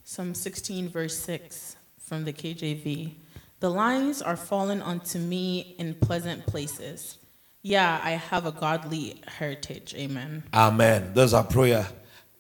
Psalm 0.05 0.35
16, 0.35 0.91
verse 0.91 1.19
6 1.19 1.77
from 1.99 2.25
the 2.25 2.35
KJV. 2.35 3.15
The 3.61 3.71
lines 3.71 4.21
are 4.21 4.37
fallen 4.37 4.83
unto 4.83 5.19
me 5.19 5.75
in 5.79 5.95
pleasant 5.95 6.45
places. 6.45 7.17
Yeah, 7.63 7.99
I 8.05 8.11
have 8.11 8.45
a 8.45 8.53
godly 8.53 9.23
heritage. 9.27 9.95
Amen. 9.97 10.43
Amen. 10.53 11.13
That's 11.15 11.33
our 11.33 11.45
prayer. 11.45 11.89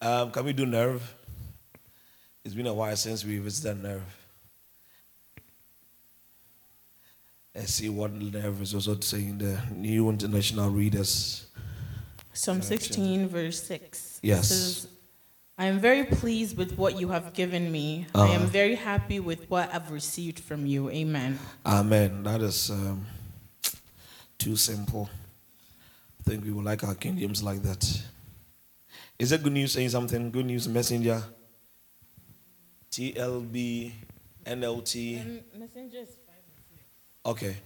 Um, 0.02 0.32
can 0.32 0.44
we 0.44 0.52
do 0.52 0.66
nerve? 0.66 1.14
It's 2.44 2.54
been 2.54 2.66
a 2.66 2.74
while 2.74 2.96
since 2.96 3.24
we 3.24 3.38
visited 3.38 3.80
nerve. 3.80 4.02
And 7.54 7.68
see 7.68 7.88
what 7.88 8.10
nerve 8.12 8.60
is 8.62 8.74
also 8.74 8.98
saying 8.98 9.38
the 9.38 9.60
new 9.76 10.08
international 10.08 10.70
readers. 10.70 11.46
Psalm 12.32 12.62
16, 12.62 13.28
verse 13.28 13.62
6. 13.62 14.18
Yes. 14.22 14.48
says, 14.48 14.88
I 15.56 15.66
am 15.66 15.78
very 15.78 16.02
pleased 16.02 16.56
with 16.56 16.76
what 16.76 16.98
you 16.98 17.08
have 17.10 17.32
given 17.32 17.70
me. 17.70 18.06
I 18.12 18.28
am 18.30 18.42
Uh-huh. 18.42 18.46
very 18.46 18.74
happy 18.74 19.20
with 19.20 19.48
what 19.48 19.72
I've 19.72 19.92
received 19.92 20.40
from 20.40 20.66
you. 20.66 20.90
Amen. 20.90 21.38
Amen. 21.64 22.24
That 22.24 22.40
is 22.40 22.70
um, 22.70 23.06
too 24.38 24.56
simple. 24.56 25.08
I 26.18 26.22
think 26.30 26.44
we 26.44 26.50
would 26.50 26.64
like 26.64 26.82
our 26.82 26.94
kingdoms 26.96 27.40
like 27.42 27.62
that. 27.62 28.02
Is 29.22 29.30
that 29.30 29.44
good 29.44 29.52
news 29.52 29.70
saying 29.70 29.90
something? 29.90 30.32
Good 30.32 30.46
news 30.46 30.68
messenger? 30.68 31.22
TLB, 32.90 33.92
NLT. 34.44 35.42
Okay. 37.24 37.56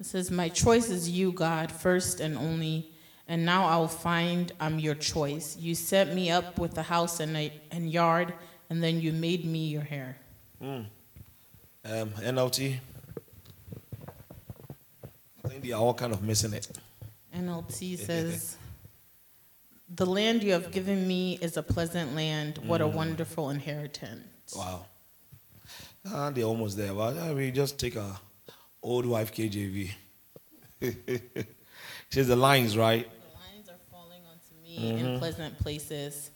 It 0.00 0.06
says, 0.06 0.30
My 0.30 0.48
choice 0.48 0.88
is 0.88 1.10
you, 1.10 1.30
God, 1.32 1.70
first 1.70 2.20
and 2.20 2.38
only, 2.38 2.90
and 3.28 3.44
now 3.44 3.66
I'll 3.66 3.86
find 3.86 4.50
I'm 4.58 4.78
your 4.78 4.94
choice. 4.94 5.58
You 5.58 5.74
set 5.74 6.14
me 6.14 6.30
up 6.30 6.58
with 6.58 6.78
a 6.78 6.82
house 6.82 7.20
and, 7.20 7.36
a, 7.36 7.52
and 7.70 7.90
yard, 7.90 8.32
and 8.70 8.82
then 8.82 8.98
you 8.98 9.12
made 9.12 9.44
me 9.44 9.66
your 9.66 9.86
heir. 9.90 10.16
Hmm. 10.58 10.84
Um, 11.84 12.08
NLT. 12.12 12.78
I 15.44 15.48
think 15.48 15.64
they 15.64 15.72
are 15.72 15.82
all 15.82 15.92
kind 15.92 16.14
of 16.14 16.22
missing 16.22 16.54
it. 16.54 16.66
NLT 17.36 17.98
says, 17.98 18.56
The 19.88 20.06
land 20.06 20.42
you 20.42 20.52
have 20.52 20.70
given 20.70 21.06
me 21.06 21.38
is 21.40 21.56
a 21.56 21.62
pleasant 21.62 22.14
land. 22.14 22.58
What 22.58 22.80
a 22.80 22.86
wonderful 22.86 23.50
inheritance. 23.50 24.54
Wow. 24.56 24.86
Ah, 26.06 26.30
they're 26.30 26.44
almost 26.44 26.76
there. 26.76 26.92
But 26.92 27.16
uh, 27.16 27.34
we 27.34 27.50
just 27.50 27.78
take 27.78 27.96
a 27.96 28.18
old 28.82 29.06
wife 29.06 29.32
KJV. 29.32 29.90
She's 32.10 32.28
the 32.28 32.36
lines, 32.36 32.76
right? 32.76 33.08
The 33.08 33.38
lines 33.38 33.68
are 33.68 33.80
falling 33.90 34.20
onto 34.30 34.62
me 34.62 35.00
in 35.00 35.18
pleasant 35.18 35.58
places. 35.58 36.30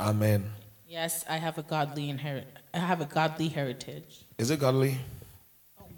Amen. 0.00 0.50
Yes, 0.86 1.24
I 1.28 1.36
have 1.36 1.58
a 1.58 1.62
godly 1.62 2.10
inherit. 2.10 2.46
I 2.74 2.78
have 2.78 3.00
a 3.00 3.06
godly 3.06 3.48
heritage. 3.48 4.24
Is 4.38 4.50
it 4.50 4.60
godly? 4.60 4.98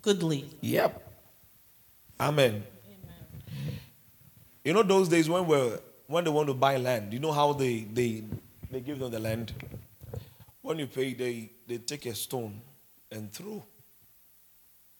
Goodly. 0.02 0.50
Yep. 0.60 1.02
Amen. 2.20 2.64
You 4.64 4.72
know 4.72 4.82
those 4.82 5.08
days 5.08 5.28
when 5.28 5.46
we 5.46 5.72
when 6.06 6.24
they 6.24 6.30
want 6.30 6.48
to 6.48 6.54
buy 6.54 6.76
land, 6.76 7.12
you 7.12 7.18
know 7.18 7.32
how 7.32 7.52
they 7.52 7.80
they 7.92 8.24
they 8.70 8.80
give 8.80 8.98
them 8.98 9.10
the 9.10 9.20
land. 9.20 9.52
When 10.62 10.78
you 10.78 10.86
pay, 10.86 11.14
they 11.14 11.50
they 11.66 11.78
take 11.78 12.06
a 12.06 12.14
stone 12.14 12.60
and 13.10 13.32
throw 13.32 13.64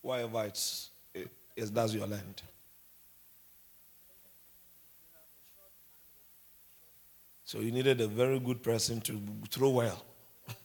wherever 0.02 0.44
it's 0.44 0.90
it, 1.14 1.28
it's 1.56 1.70
that's 1.70 1.94
your 1.94 2.06
land. 2.06 2.42
So 7.44 7.60
you 7.60 7.70
needed 7.70 8.00
a 8.00 8.08
very 8.08 8.40
good 8.40 8.62
person 8.62 9.00
to 9.02 9.20
throw 9.50 9.68
well. 9.68 10.02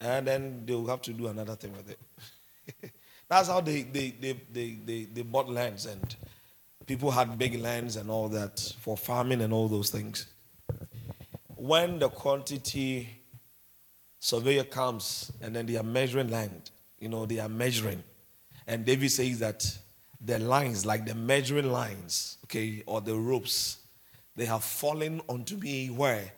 and 0.00 0.26
then 0.26 0.62
they'll 0.66 0.86
have 0.86 1.00
to 1.02 1.12
do 1.12 1.28
another 1.28 1.54
thing 1.54 1.72
with 1.72 1.90
it. 1.90 2.92
That's 3.28 3.48
how 3.48 3.60
they, 3.60 3.82
they, 3.82 4.10
they, 4.10 4.32
they, 4.52 4.78
they, 4.84 5.04
they 5.04 5.22
bought 5.22 5.48
lands 5.48 5.86
and 5.86 6.16
people 6.86 7.10
had 7.10 7.38
big 7.38 7.60
lands 7.60 7.96
and 7.96 8.10
all 8.10 8.28
that 8.28 8.60
for 8.80 8.96
farming 8.96 9.40
and 9.40 9.52
all 9.52 9.68
those 9.68 9.90
things. 9.90 10.26
When 11.56 11.98
the 11.98 12.08
quantity 12.08 13.08
surveyor 14.18 14.64
comes 14.64 15.32
and 15.40 15.54
then 15.54 15.66
they 15.66 15.76
are 15.76 15.82
measuring 15.82 16.30
land, 16.30 16.70
you 16.98 17.08
know, 17.08 17.26
they 17.26 17.38
are 17.38 17.48
measuring. 17.48 18.02
And 18.66 18.84
David 18.84 19.10
says 19.10 19.38
that 19.40 19.66
the 20.20 20.38
lines, 20.38 20.86
like 20.86 21.04
the 21.04 21.14
measuring 21.14 21.70
lines, 21.70 22.38
okay, 22.44 22.82
or 22.86 23.00
the 23.00 23.14
ropes, 23.14 23.78
they 24.36 24.46
have 24.46 24.64
fallen 24.64 25.20
onto 25.28 25.56
me 25.56 25.88
where? 25.88 26.32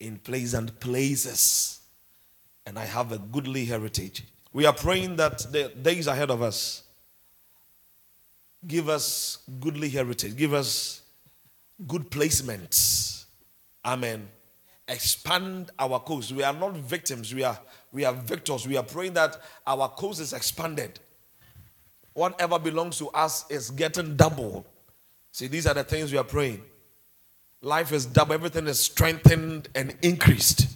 In 0.00 0.18
pleasant 0.18 0.80
places 0.80 1.80
and 2.66 2.78
I 2.78 2.84
have 2.84 3.12
a 3.12 3.18
goodly 3.18 3.64
heritage. 3.64 4.24
We 4.52 4.66
are 4.66 4.72
praying 4.72 5.16
that 5.16 5.38
the 5.52 5.68
days 5.68 6.06
ahead 6.06 6.30
of 6.30 6.42
us 6.42 6.83
give 8.66 8.88
us 8.88 9.38
goodly 9.60 9.88
heritage, 9.88 10.36
give 10.36 10.54
us 10.54 11.02
good 11.86 12.10
placements. 12.10 13.24
Amen. 13.84 14.28
Expand 14.88 15.70
our 15.78 15.98
coast. 16.00 16.32
We 16.32 16.42
are 16.42 16.52
not 16.52 16.76
victims, 16.76 17.34
we 17.34 17.42
are 17.44 17.58
we 17.92 18.04
are 18.04 18.12
victors. 18.12 18.66
We 18.66 18.76
are 18.76 18.82
praying 18.82 19.14
that 19.14 19.40
our 19.66 19.88
coast 19.88 20.20
is 20.20 20.32
expanded. 20.32 20.98
Whatever 22.12 22.58
belongs 22.58 22.98
to 22.98 23.08
us 23.10 23.44
is 23.50 23.70
getting 23.70 24.16
double. 24.16 24.66
See, 25.30 25.46
these 25.46 25.66
are 25.66 25.74
the 25.74 25.84
things 25.84 26.10
we 26.10 26.18
are 26.18 26.24
praying. 26.24 26.62
Life 27.62 27.92
is 27.92 28.04
double, 28.04 28.34
everything 28.34 28.66
is 28.66 28.80
strengthened 28.80 29.68
and 29.74 29.96
increased 30.02 30.74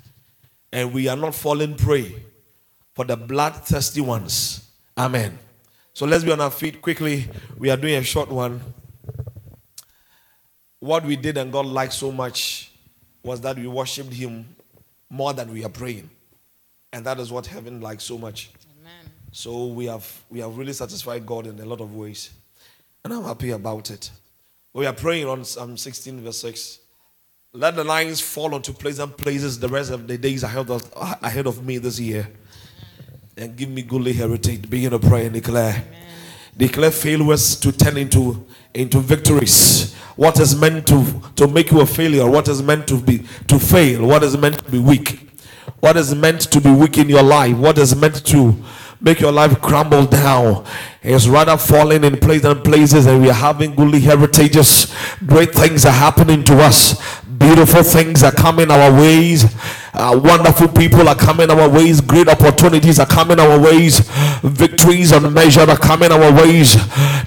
and 0.73 0.93
we 0.93 1.09
are 1.09 1.17
not 1.17 1.35
falling 1.35 1.75
prey 1.75 2.23
for 2.95 3.05
the 3.05 3.17
bloodthirsty 3.17 4.01
ones. 4.01 4.69
Amen. 4.97 5.39
So 5.99 6.07
let's 6.07 6.23
be 6.23 6.31
on 6.31 6.41
our 6.41 6.53
feet 6.53 6.81
quickly. 6.81 7.29
We 7.57 7.71
are 7.71 7.77
doing 7.77 7.97
a 7.97 8.05
short 8.05 8.31
one. 8.31 8.61
What 10.79 11.05
we 11.05 11.17
did 11.17 11.37
and 11.37 11.51
God 11.51 11.67
liked 11.67 11.93
so 11.93 12.13
much 12.13 12.71
was 13.25 13.41
that 13.41 13.57
we 13.57 13.67
worshiped 13.67 14.13
Him 14.13 14.47
more 15.11 15.33
than 15.33 15.53
we 15.53 15.65
are 15.65 15.69
praying. 15.69 16.09
And 16.93 17.05
that 17.05 17.19
is 17.19 17.33
what 17.33 17.47
heaven 17.47 17.81
likes 17.81 18.05
so 18.05 18.17
much. 18.17 18.51
Amen. 18.79 19.11
So 19.33 19.67
we 19.67 19.87
have 19.87 20.09
we 20.31 20.39
have 20.39 20.57
really 20.57 20.73
satisfied 20.73 21.27
God 21.27 21.49
in 21.49 21.59
a 21.59 21.65
lot 21.65 21.81
of 21.81 21.93
ways. 21.93 22.31
And 23.03 23.13
I'm 23.13 23.25
happy 23.25 23.51
about 23.51 23.91
it. 23.91 24.09
We 24.75 24.87
are 24.87 24.93
praying 24.93 25.27
on 25.27 25.45
Psalm 25.45 25.77
16, 25.77 26.21
verse 26.23 26.39
6. 26.39 26.79
Let 27.55 27.75
the 27.75 27.83
lines 27.83 28.21
fall 28.21 28.55
onto 28.55 28.73
pleasant 28.73 29.17
places 29.17 29.59
the 29.59 29.69
rest 29.69 29.91
of 29.91 30.07
the 30.07 30.17
days 30.17 30.45
ahead 30.45 30.71
of, 30.71 30.93
ahead 30.95 31.49
of 31.49 31.67
me 31.67 31.79
this 31.79 31.99
year. 31.99 32.29
And 33.41 33.55
give 33.57 33.69
me 33.69 33.83
goodly 33.83 34.13
heritage. 34.13 34.69
Begin 34.69 34.91
to 34.91 34.99
pray 34.99 35.27
and 35.27 35.33
declare. 35.33 35.85
Declare 36.57 36.91
failures 36.91 37.55
to 37.61 37.71
turn 37.71 37.97
into 37.97 38.45
into 38.75 38.99
victories. 38.99 39.95
What 40.17 40.41
is 40.41 40.57
meant 40.57 40.89
to 40.89 41.23
to 41.37 41.47
make 41.47 41.71
you 41.71 41.81
a 41.81 41.87
failure? 41.87 42.29
What 42.29 42.49
is 42.49 42.61
meant 42.61 42.89
to 42.89 43.01
be 43.01 43.19
to 43.47 43.61
fail? 43.61 44.05
What 44.05 44.25
is 44.25 44.37
meant 44.37 44.59
to 44.65 44.71
be 44.73 44.81
weak? 44.81 45.31
What 45.79 45.97
is 45.97 46.17
meant 46.17 46.51
to 46.51 46.61
be 46.61 46.73
weak 46.73 46.99
in 46.99 47.09
your 47.09 47.23
life? 47.23 47.57
What 47.57 47.79
is 47.79 47.95
meant 47.95 48.27
to 48.27 48.57
make 49.01 49.21
your 49.21 49.31
life 49.31 49.61
crumble 49.63 50.07
down 50.07 50.65
It's 51.03 51.29
rather 51.29 51.57
falling 51.57 52.03
in 52.03 52.19
places 52.19 52.45
and 52.45 52.65
places, 52.65 53.07
and 53.07 53.23
we 53.23 53.31
are 53.31 53.35
having 53.35 53.77
goodly 53.77 54.01
heritages. 54.01 54.93
Great 55.25 55.55
things 55.55 55.87
are 55.87 55.93
happening 55.93 56.43
to 56.45 56.61
us. 56.61 57.01
Beautiful 57.23 57.85
things 57.85 58.25
are 58.25 58.33
coming 58.33 58.71
our 58.71 58.93
ways. 58.93 59.45
Uh, 59.95 60.19
wonderful 60.23 60.69
people 60.69 61.09
are 61.09 61.15
coming 61.15 61.51
our 61.51 61.69
ways. 61.69 62.01
Great 62.01 62.29
opportunities 62.29 62.99
are 62.99 63.07
coming 63.07 63.41
our 63.41 63.59
ways. 63.59 64.01
Victories 64.43 65.13
unmeasured 65.13 65.69
are 65.69 65.79
coming 65.79 66.13
our 66.13 66.33
ways. 66.33 66.77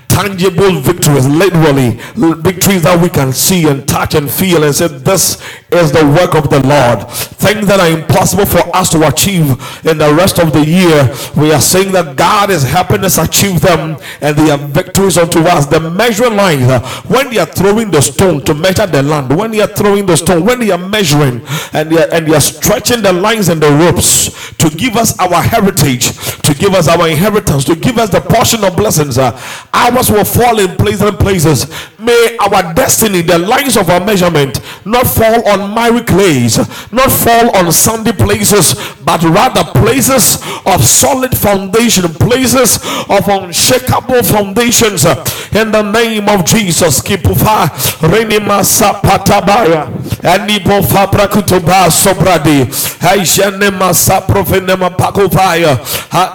Tangible 0.07 0.79
victories, 0.81 1.25
literally 1.25 1.91
victories 2.15 2.83
that 2.83 2.99
we 3.01 3.09
can 3.09 3.31
see 3.31 3.67
and 3.67 3.87
touch 3.87 4.13
and 4.13 4.29
feel 4.29 4.63
and 4.63 4.75
say, 4.75 4.87
This 4.87 5.41
is 5.71 5.91
the 5.91 6.05
work 6.05 6.35
of 6.35 6.49
the 6.49 6.59
Lord. 6.67 7.09
Things 7.09 7.65
that 7.67 7.79
are 7.79 7.89
impossible 7.89 8.45
for 8.45 8.75
us 8.75 8.89
to 8.91 9.07
achieve 9.07 9.49
in 9.85 9.97
the 9.97 10.13
rest 10.13 10.37
of 10.39 10.53
the 10.53 10.63
year, 10.63 11.09
we 11.35 11.51
are 11.53 11.61
saying 11.61 11.93
that 11.93 12.17
God 12.17 12.49
is 12.51 12.63
helping 12.63 13.03
us 13.03 13.17
achieve 13.17 13.61
them 13.61 13.97
and 14.19 14.35
they 14.35 14.51
are 14.51 14.57
victories 14.57 15.17
unto 15.17 15.39
us. 15.39 15.65
The 15.65 15.79
measuring 15.79 16.35
line, 16.35 16.63
uh, 16.63 16.85
when 17.07 17.29
they 17.31 17.39
are 17.39 17.45
throwing 17.45 17.89
the 17.89 18.01
stone 18.01 18.43
to 18.45 18.53
measure 18.53 18.85
the 18.85 19.01
land, 19.01 19.35
when 19.35 19.51
they 19.51 19.61
are 19.61 19.67
throwing 19.67 20.05
the 20.05 20.17
stone, 20.17 20.45
when 20.45 20.59
they 20.59 20.71
are 20.71 20.77
measuring 20.77 21.41
and 21.73 21.89
they 21.89 22.03
are, 22.03 22.13
and 22.13 22.27
they 22.27 22.35
are 22.35 22.41
stretching 22.61 23.01
the 23.01 23.11
lines 23.11 23.49
and 23.49 23.61
the 23.61 23.69
ropes 23.71 24.53
to 24.53 24.69
give 24.69 24.95
us 24.95 25.17
our 25.19 25.41
heritage, 25.41 26.11
to 26.41 26.53
give 26.53 26.73
us 26.73 26.87
our 26.87 27.09
inheritance, 27.09 27.65
to 27.65 27.75
give 27.75 27.97
us 27.97 28.09
the 28.11 28.21
portion 28.21 28.63
of 28.63 28.77
blessings, 28.77 29.17
uh, 29.17 29.31
ours 29.73 30.11
will 30.11 30.23
fall 30.23 30.59
in 30.59 30.75
places 30.77 31.01
and 31.01 31.17
places. 31.17 31.65
May 32.01 32.35
our 32.39 32.73
destiny, 32.73 33.21
the 33.21 33.37
lines 33.37 33.77
of 33.77 33.89
our 33.89 34.03
measurement, 34.03 34.59
not 34.85 35.05
fall 35.05 35.47
on 35.47 35.73
miry 35.73 36.01
clays, 36.01 36.57
not 36.91 37.11
fall 37.11 37.55
on 37.55 37.71
sandy 37.71 38.11
places, 38.11 38.73
but 39.05 39.21
rather 39.23 39.63
places 39.79 40.41
of 40.65 40.83
solid 40.83 41.37
foundation, 41.37 42.11
places 42.15 42.77
of 43.07 43.27
unshakable 43.27 44.23
foundations. 44.23 45.05
In 45.53 45.71
the 45.71 45.83
name 45.91 46.27
of 46.27 46.43
Jesus, 46.45 47.01
Kipufa, 47.01 47.67
Renima 48.01 48.63
Sapatabaya, 48.65 49.85
Anibo 50.23 50.81
Fabrakutuba 50.81 51.85
Sobradi, 51.91 52.65
Haijane 52.99 53.69
Masa 53.69 54.21
Profenema 54.25 54.89
Pakovaya, 54.89 55.77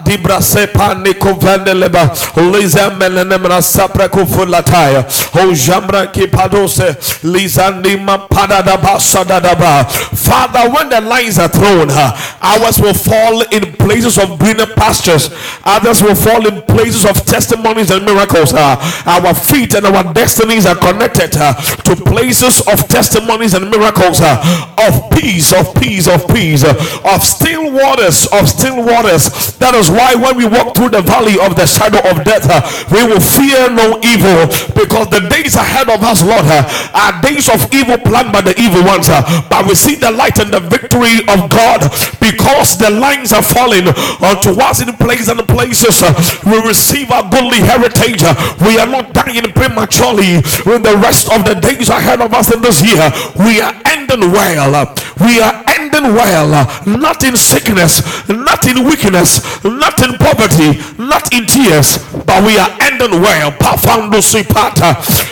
Dibra 0.05 0.41
Sepa 0.41 0.95
Nikovandeleba, 1.03 2.09
Liza 2.53 2.91
Melenemra 2.91 3.61
Sapra 3.63 4.09
Kufulataya, 4.09 5.03
O 5.35 5.56
Jambra 5.57 6.13
Kipadose, 6.13 7.23
Liza 7.25 7.73
Nima 7.83 8.29
Padadaba 8.29 8.99
Sadadaba. 9.01 9.89
Father, 10.17 10.71
when 10.71 10.89
the 10.89 11.01
lines 11.01 11.39
are 11.39 11.49
thrown, 11.49 11.91
ours 11.91 12.79
will 12.79 12.95
fall 12.95 13.43
in 13.53 13.73
places 13.75 14.19
of 14.19 14.39
greener 14.39 14.67
pastures, 14.67 15.31
others 15.65 16.03
will 16.03 16.15
fall 16.15 16.47
in 16.47 16.63
places 16.63 17.05
of 17.05 17.25
testimonies 17.27 17.91
and 17.91 18.05
miracles. 18.05 18.53
our 18.55 19.35
feet 19.35 19.75
and 19.75 19.87
our 19.87 20.13
destinies 20.13 20.67
are 20.67 20.77
connected 20.77 21.33
to 21.33 21.97
places 22.05 22.61
of 22.69 22.87
testimonies 22.89 23.55
and 23.55 23.71
miracles 23.71 24.21
of 24.23 25.11
peace, 25.11 25.53
of 25.53 25.75
peace, 25.77 26.09
of 26.09 26.27
peace, 26.29 26.65
of 26.65 27.23
still 27.23 27.73
waters, 27.73 28.27
of 28.33 28.49
still 28.49 28.85
waters. 28.85 29.57
That 29.59 29.75
is 29.75 29.91
why 29.91 30.15
when 30.15 30.37
we 30.37 30.47
walk 30.47 30.75
through 30.75 30.91
the 30.91 31.03
valley 31.03 31.39
of 31.41 31.57
the 31.57 31.67
shadow 31.67 31.99
of 32.11 32.25
death, 32.25 32.47
we 32.91 33.03
will 33.07 33.21
fear 33.21 33.71
no 33.71 33.99
evil 34.03 34.47
because 34.75 35.09
the 35.11 35.21
days 35.47 35.55
ahead 35.55 35.89
of 35.89 36.03
us, 36.03 36.27
Lord, 36.27 36.43
are 36.43 37.23
days 37.23 37.49
of 37.49 37.63
evil 37.73 37.99
planned 37.99 38.33
by 38.33 38.41
the 38.41 38.55
evil 38.59 38.83
ones. 38.83 39.07
but 39.47 39.63
we 39.67 39.77
see 39.77 39.95
the 39.95 40.11
light 40.11 40.39
and 40.43 40.51
the 40.51 40.59
victory 40.59 41.23
of 41.31 41.47
God 41.47 41.87
because 42.19 42.77
the 42.77 42.91
lines 42.91 43.33
are 43.33 43.43
falling 43.43 43.87
unto 44.19 44.59
us 44.59 44.83
in 44.83 44.91
places 44.99 45.29
and 45.29 45.39
places. 45.47 46.03
we 46.43 46.59
receive 46.67 47.13
our 47.13 47.23
goodly 47.31 47.63
heritage. 47.63 48.27
we 48.67 48.75
are 48.79 48.91
not 48.91 49.15
dying 49.15 49.47
prematurely 49.55 50.43
in 50.43 50.83
the 50.83 50.99
rest 50.99 51.31
of 51.31 51.45
the 51.47 51.55
days 51.55 51.91
ahead 51.91 52.21
of 52.21 52.35
us 52.35 52.53
in 52.53 52.61
this 52.61 52.83
year. 52.83 53.07
We 53.39 53.61
are 53.61 53.75
ending 53.87 54.33
well. 54.33 54.91
We 55.21 55.41
are 55.41 55.65
ending 55.79 56.15
well. 56.15 56.49
not 56.87 57.25
in 57.25 57.37
sickness, 57.37 58.03
not 58.29 58.67
in 58.67 58.85
weakness, 58.85 59.41
not 59.65 60.01
in 60.03 60.13
poverty, 60.19 60.79
not 60.99 61.33
in 61.33 61.47
tears, 61.47 61.99
but 62.25 62.45
we 62.45 62.59
are 62.59 62.71
ending 62.83 63.21
well. 63.21 63.51
Pafando 63.53 64.21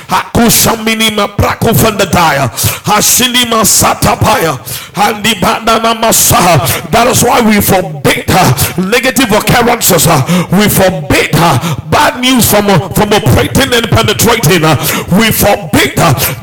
hakushaminima 0.08 1.28
prakufandadaya, 1.36 2.48
hashinima 2.84 3.64
satapaya, 3.64 4.58
handibadana 4.94 5.94
masaha. 5.94 6.58
That 6.90 7.06
is 7.08 7.22
why 7.22 7.40
we 7.42 7.60
forbid 7.60 8.24
uh, 8.28 8.52
negative 8.90 9.32
occurrences. 9.32 10.06
uh, 10.06 10.20
we 10.52 10.68
forbid 10.68 11.30
uh, 11.34 11.58
bad 11.90 12.20
news 12.20 12.50
from 12.50 12.66
from 12.94 13.12
operating 13.12 13.72
and 13.74 13.86
penetrating. 13.90 14.62
we 15.18 15.30
forbid 15.30 15.96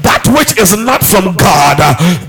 that 0.03 0.23
which 0.35 0.57
is 0.57 0.75
not 0.77 1.03
from 1.03 1.35
God. 1.35 1.77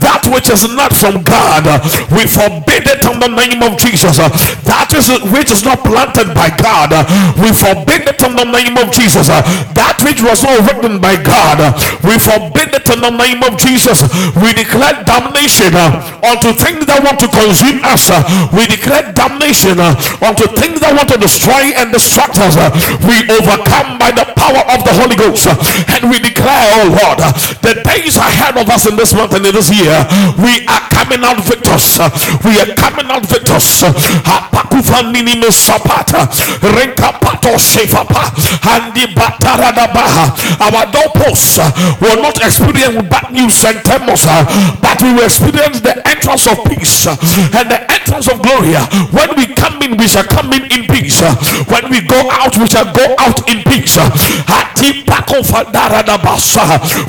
that 0.00 0.22
which 0.32 0.50
is 0.50 0.64
not 0.74 0.92
from 1.02 1.18
God. 1.26 1.66
we 2.14 2.30
forbid 2.30 2.86
it 2.86 3.02
in 3.02 3.18
the 3.18 3.26
name 3.26 3.58
of 3.58 3.74
Jesus. 3.74 4.22
that 4.62 4.94
is 4.94 5.10
which 5.34 5.50
is 5.50 5.66
not 5.66 5.82
planted 5.82 6.30
by 6.30 6.46
God. 6.54 6.94
we 7.42 7.50
forbid 7.50 8.06
it 8.06 8.22
in 8.22 8.38
the 8.38 8.46
name 8.46 8.78
of 8.78 8.94
Jesus. 8.94 9.26
that 9.26 9.98
which 10.06 10.22
was 10.22 10.46
not 10.46 10.62
written 10.62 11.02
by 11.02 11.18
God. 11.18 11.74
we 12.06 12.14
forbid 12.22 12.70
it 12.70 12.86
in 12.86 13.02
the 13.02 13.10
name 13.10 13.42
of 13.42 13.58
Jesus. 13.58 14.06
We 14.38 14.54
declare 14.54 15.02
damnation 15.02 15.74
unto 16.22 16.54
things 16.54 16.86
that 16.86 17.02
want 17.02 17.18
to 17.18 17.26
consume 17.26 17.82
us. 17.82 18.06
we 18.54 18.70
declare 18.70 19.10
damnation 19.10 19.82
unto 20.22 20.46
things 20.54 20.78
that 20.86 20.94
want 20.94 21.10
to 21.10 21.18
destroy 21.18 21.74
and 21.74 21.90
distract 21.90 22.38
us. 22.38 22.54
we 23.02 23.26
overcome 23.26 23.98
by 23.98 24.14
the 24.14 24.30
power 24.38 24.62
of 24.70 24.86
the 24.86 24.94
Holy 24.94 25.18
Ghost. 25.18 25.50
and 25.98 26.06
we 26.06 26.22
declare, 26.22 26.62
oh 26.78 26.94
Lord, 26.94 27.18
the 27.58 27.82
days 27.82 28.14
ahead 28.14 28.54
of 28.54 28.70
us 28.70 28.86
in 28.86 28.94
this 28.94 29.10
month 29.10 29.34
and 29.34 29.42
in 29.42 29.50
this 29.50 29.66
year, 29.66 29.98
we 30.38 30.62
are 30.70 30.91
coming 30.92 31.24
out 31.24 31.40
victors. 31.44 31.98
we 32.44 32.60
are 32.60 32.70
coming 32.76 33.08
out 33.08 33.24
victors. 33.26 33.82
uh, 33.82 33.92
Hapakufanini 34.28 35.34
mesapata, 35.40 36.28
renkapato 36.76 37.56
shefapa, 37.58 38.28
handi 38.62 39.06
bataradabaha. 39.16 40.32
Our 40.60 40.86
doorposts 40.92 41.58
will 42.00 42.20
not 42.22 42.36
experience 42.44 43.02
bad 43.08 43.32
news 43.32 43.64
and 43.64 43.80
uh, 43.88 44.76
but 44.80 45.00
we 45.02 45.12
will 45.14 45.24
experience 45.24 45.80
the 45.80 45.96
entrance 46.08 46.46
of 46.46 46.58
peace 46.64 47.06
and 47.06 47.66
the 47.70 47.80
entrance 47.90 48.28
of 48.28 48.42
glory. 48.42 48.74
When 49.10 49.36
we 49.36 49.46
come 49.54 49.80
in, 49.82 49.96
we 49.96 50.06
shall 50.08 50.24
come 50.24 50.52
in 50.52 50.64
in 50.70 50.86
peace. 51.12 51.22
uh. 51.22 51.64
When 51.68 51.90
we 51.90 52.00
go 52.06 52.28
out, 52.30 52.56
we 52.56 52.66
shall 52.66 52.92
go 52.92 53.14
out 53.18 53.48
in 53.48 53.62
peace. 53.64 53.96
uh. 53.98 54.08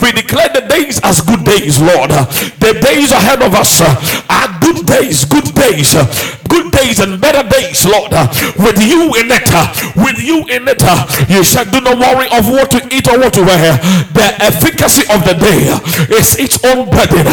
We 0.02 0.12
declare 0.12 0.50
the 0.54 0.66
days 0.70 1.00
as 1.04 1.22
good 1.22 1.44
days, 1.44 1.80
Lord. 1.82 2.12
Uh, 2.12 2.26
The 2.60 2.80
days 2.80 3.12
ahead 3.12 3.42
of 3.42 3.54
us 3.56 3.82
uh, 3.82 3.88
are 4.30 4.48
good 4.60 4.86
days, 4.86 5.26
good 5.26 5.48
days, 5.56 5.96
uh, 5.96 6.06
good 6.48 6.72
days 6.72 7.00
and 7.00 7.20
better 7.20 7.44
days, 7.48 7.86
Lord. 7.86 8.14
Uh, 8.14 8.28
with 8.60 8.80
you 8.82 9.12
in 9.20 9.28
it, 9.32 9.48
with 9.96 10.20
you 10.20 10.46
in 10.48 10.68
it, 10.68 10.82
you 11.30 11.44
shall 11.44 11.66
do 11.66 11.82
no 11.82 11.96
worry 11.96 12.28
of 12.32 12.48
what 12.48 12.72
to 12.72 12.80
eat 12.94 13.08
or 13.08 13.20
what 13.20 13.34
to 13.34 13.44
wear. 13.44 13.76
The 14.16 14.28
efficacy 14.40 15.04
of 15.12 15.24
the 15.28 15.36
day 15.36 15.72
is 16.16 16.36
its 16.40 16.64
own 16.64 16.90
burden. 16.90 17.26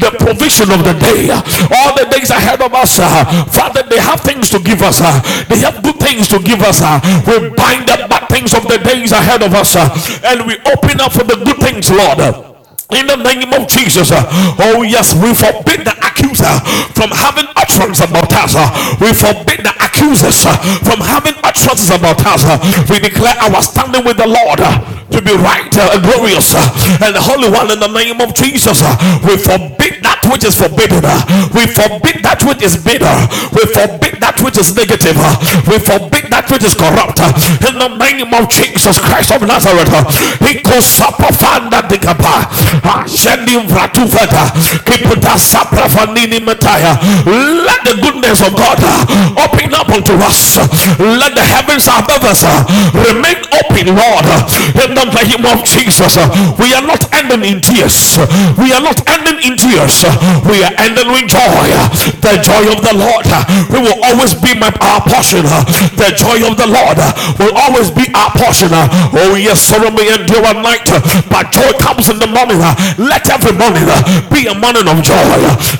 The 0.00 0.12
provision 0.18 0.70
of 0.72 0.84
the 0.84 0.94
day, 0.98 1.30
all 1.32 1.92
the 1.96 2.06
days 2.12 2.30
ahead 2.30 2.60
of 2.60 2.72
us, 2.74 2.98
Father, 3.52 3.82
they 3.88 3.98
have 4.00 4.20
things 4.20 4.50
to 4.50 4.58
give 4.60 4.82
us. 4.82 4.98
They 5.48 5.58
have 5.64 5.82
good 5.82 5.96
things 6.06 6.28
to 6.28 6.38
give 6.38 6.62
us. 6.62 6.80
uh, 6.82 7.00
We 7.26 7.50
bind 7.50 7.88
the 7.90 8.06
bad 8.08 8.28
things 8.30 8.54
of 8.54 8.62
the 8.68 8.78
days 8.78 9.10
ahead 9.12 9.42
of 9.42 9.52
us, 9.54 9.74
uh, 9.74 9.90
and 10.30 10.46
we 10.46 10.54
open 10.72 11.00
up 11.00 11.12
for 11.12 11.24
the 11.24 11.36
good 11.36 11.58
things, 11.58 11.90
Lord. 11.90 12.20
In 12.94 13.06
the 13.08 13.16
name 13.18 13.50
of 13.52 13.66
Jesus, 13.66 14.12
uh, 14.12 14.22
oh 14.62 14.82
yes, 14.82 15.12
we 15.14 15.34
forbid 15.34 15.82
the 15.84 15.94
accuser 16.06 16.54
from 16.94 17.10
having 17.10 17.46
utterance 17.58 17.98
about 17.98 18.30
us. 18.32 18.54
we 19.02 19.10
forbid 19.12 19.66
the 19.66 19.74
accusers 19.96 20.44
uh, 20.44 20.52
from 20.84 21.00
having 21.00 21.32
utterances 21.40 21.88
about 21.88 22.20
us. 22.28 22.44
uh, 22.44 22.60
we 22.92 23.00
declare 23.00 23.32
our 23.40 23.62
standing 23.62 24.04
with 24.04 24.16
the 24.20 24.28
Lord 24.28 24.60
uh, 24.60 24.76
to 25.08 25.22
be 25.24 25.32
right 25.40 25.72
uh, 25.72 25.96
and 25.96 26.04
glorious 26.04 26.52
uh, 26.52 26.60
and 27.00 27.16
the 27.16 27.22
Holy 27.22 27.48
One 27.48 27.72
in 27.72 27.80
the 27.80 27.88
name 27.88 28.20
of 28.20 28.34
Jesus. 28.36 28.84
Uh. 28.84 28.92
we 29.24 29.40
forbid 29.40 30.04
that 30.04 30.20
which 30.28 30.44
is 30.44 30.52
forbidden. 30.52 31.00
we 31.56 31.64
forbid 31.72 32.20
that 32.20 32.44
which 32.44 32.60
is 32.60 32.76
bitter. 32.76 33.08
We 33.56 33.64
forbid 33.72 34.20
that 34.20 34.36
which 34.44 34.58
is 34.60 34.76
negative. 34.76 35.16
we 35.64 35.80
forbid 35.80 36.28
that 36.28 36.44
which 36.52 36.64
is 36.64 36.74
corrupt. 36.76 37.16
in 37.64 37.74
the 37.80 37.90
name 37.96 38.28
of 38.36 38.50
Jesus 38.52 39.00
Christ 39.00 39.32
of 39.32 39.42
Nazareth. 39.48 39.88
he 40.44 40.60
goes 40.60 41.00
up 41.00 41.16
digaba. 41.88 42.44
Ashendi 42.84 43.56
vratuvata. 43.64 44.52
Kiputa 44.84 45.38
saprafanini 45.38 46.40
mataya. 46.44 46.98
Let 47.24 47.80
the 47.84 47.96
goodness 48.02 48.42
of 48.42 48.52
God 48.56 48.78
open 49.38 49.72
up 49.74 49.85
unto 49.90 50.14
us. 50.22 50.58
Let 50.98 51.34
the 51.34 51.44
heavens 51.44 51.86
above 51.88 52.24
us 52.24 52.44
uh, 52.44 52.64
remain 52.94 53.38
open, 53.62 53.94
Lord. 53.94 54.26
In 54.82 54.94
the 54.94 55.06
name 55.10 55.44
of 55.46 55.64
Jesus, 55.64 56.16
uh, 56.16 56.26
we 56.58 56.72
are 56.74 56.84
not 56.84 57.02
ending 57.14 57.44
in 57.44 57.60
tears. 57.60 58.18
We 58.58 58.72
are 58.72 58.82
not 58.82 59.00
ending 59.08 59.38
in 59.44 59.54
tears. 59.56 60.04
We 60.48 60.62
are 60.64 60.74
ending 60.78 61.08
with 61.12 61.28
joy. 61.30 61.68
The 62.22 62.40
joy 62.42 62.64
of 62.72 62.80
the 62.82 62.94
Lord 62.96 63.26
we 63.70 63.78
will 63.80 63.98
always 64.04 64.34
be 64.34 64.54
my, 64.58 64.70
our 64.80 65.00
portion. 65.04 65.44
The 65.98 66.12
joy 66.16 66.42
of 66.46 66.56
the 66.56 66.66
Lord 66.68 66.98
will 67.38 67.54
always 67.56 67.90
be 67.90 68.06
our 68.14 68.30
portion. 68.34 68.70
Oh 68.72 69.34
yes, 69.38 69.60
sorrow 69.60 69.90
may 69.90 70.08
endure 70.12 70.44
a 70.44 70.54
night, 70.54 70.86
but 71.30 71.52
joy 71.52 71.70
comes 71.78 72.08
in 72.08 72.18
the 72.18 72.26
morning. 72.30 72.58
Let 72.98 73.28
every 73.30 73.52
morning 73.56 73.84
be 74.32 74.46
a 74.46 74.54
morning 74.54 74.86
of 74.88 75.02
joy. 75.02 75.24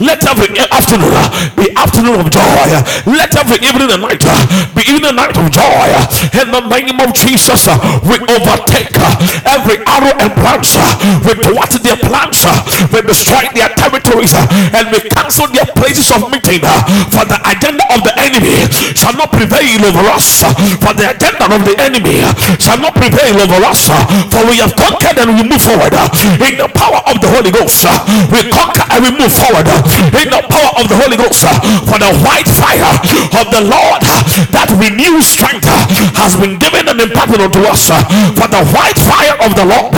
Let 0.02 0.24
every 0.26 0.50
afternoon 0.70 1.14
be 1.56 1.72
afternoon 1.76 2.20
of 2.20 2.28
joy. 2.30 2.68
Let 3.06 3.34
every 3.36 3.60
evening 3.64 3.90
night 3.98 4.22
uh, 4.24 4.36
be 4.74 4.82
in 4.88 5.04
and 5.04 5.16
night 5.16 5.36
of 5.36 5.48
joy. 5.50 5.88
In 6.36 6.48
the 6.52 6.62
name 6.68 6.98
of 7.00 7.10
Jesus, 7.14 7.68
uh, 7.68 7.76
we 8.04 8.16
overtake 8.28 8.92
uh, 8.96 9.16
every 9.56 9.78
arrow 9.86 10.14
and 10.20 10.32
branch. 10.36 10.76
We 11.24 11.32
thwart 11.40 11.72
their 11.82 11.96
plans. 12.00 12.44
We 12.92 13.00
destroy 13.02 13.44
their 13.54 13.70
territories 13.76 14.34
and 14.36 14.90
we 14.92 15.00
cancel 15.10 15.48
their 15.52 15.66
places 15.76 16.10
of 16.12 16.28
meeting. 16.30 16.62
For 17.12 17.24
the 17.24 17.38
agenda 17.46 17.84
of 17.94 18.02
the 18.02 18.12
enemy 18.20 18.66
shall 18.96 19.14
not 19.16 19.32
prevail 19.32 19.80
over 19.86 20.06
us. 20.12 20.42
For 20.82 20.92
the 20.94 21.12
agenda 21.14 21.46
of 21.48 21.60
the 21.64 21.74
enemy 21.80 22.22
shall 22.60 22.78
not 22.80 22.94
prevail 22.94 23.36
over 23.40 23.60
us. 23.66 23.88
For 24.32 24.42
we 24.48 24.58
have 24.60 24.74
conquered 24.76 25.18
and 25.22 25.36
we 25.38 25.42
move 25.46 25.62
forward 25.62 25.94
in 26.42 26.54
the 26.58 26.68
power 26.74 27.00
of 27.08 27.20
the 27.22 27.28
Holy 27.30 27.50
Ghost. 27.54 27.86
We 28.32 28.44
conquer 28.50 28.84
and 28.92 29.00
we 29.04 29.10
move 29.14 29.32
forward 29.32 29.66
in 30.16 30.28
the 30.30 30.42
power 30.50 30.72
of 30.80 30.84
the 30.90 30.96
Holy 30.98 31.16
Ghost. 31.16 31.44
For 31.86 31.98
the 31.98 32.10
white 32.26 32.48
fire 32.48 32.90
of 33.40 33.46
the 33.52 33.62
Lord 33.62 33.85
that 34.52 34.68
renews 34.76 35.26
strength 35.26 35.66
has 36.16 36.36
been 36.36 36.58
given 36.58 36.88
and 36.88 37.00
imparted 37.00 37.40
unto 37.40 37.62
us. 37.66 37.88
For 38.36 38.48
the 38.48 38.62
white 38.74 38.98
fire 38.98 39.36
of 39.42 39.54
the 39.56 39.66
Lord 39.66 39.94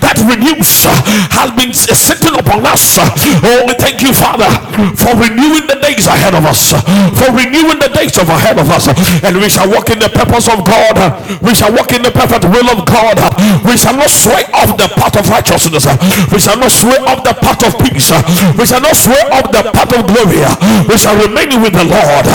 that 0.00 0.16
renews 0.24 0.86
has 1.32 1.50
been 1.56 1.72
sitting 1.74 2.34
upon 2.38 2.64
us. 2.66 2.98
Oh, 3.42 3.66
we 3.66 3.74
thank 3.78 4.02
you, 4.02 4.12
Father, 4.14 4.48
for 4.96 5.12
renewing 5.18 5.66
the 5.68 5.78
days 5.82 6.06
ahead 6.06 6.34
of 6.34 6.44
us. 6.46 6.72
For 7.18 7.30
renewing 7.32 7.78
the 7.78 7.90
days 7.92 8.16
of 8.18 8.28
ahead 8.28 8.58
of 8.58 8.68
us. 8.70 8.88
And 9.22 9.36
we 9.38 9.48
shall 9.48 9.68
walk 9.70 9.90
in 9.90 9.98
the 9.98 10.10
purpose 10.10 10.48
of 10.48 10.64
God. 10.64 10.96
We 11.42 11.54
shall 11.54 11.72
walk 11.72 11.92
in 11.92 12.02
the 12.02 12.12
perfect 12.12 12.44
will 12.48 12.68
of 12.70 12.86
God. 12.86 13.18
We 13.64 13.76
shall 13.76 13.96
not 13.96 14.10
sway 14.10 14.44
off 14.54 14.76
the 14.76 14.88
path 14.96 15.16
of 15.18 15.28
righteousness. 15.28 15.86
We 16.32 16.38
shall 16.38 16.58
not 16.58 16.72
sway 16.72 16.98
off 17.06 17.24
the 17.24 17.34
path 17.38 17.62
of 17.66 17.76
peace. 17.80 18.10
We 18.58 18.64
shall 18.66 18.80
not 18.82 18.96
sway 18.96 19.20
off 19.32 19.50
the 19.52 19.70
path 19.72 19.92
of 19.92 20.06
glory. 20.08 20.42
We 20.88 20.96
shall 20.98 21.16
remain 21.16 21.60
with 21.62 21.74
the 21.74 21.86
Lord. 21.86 22.26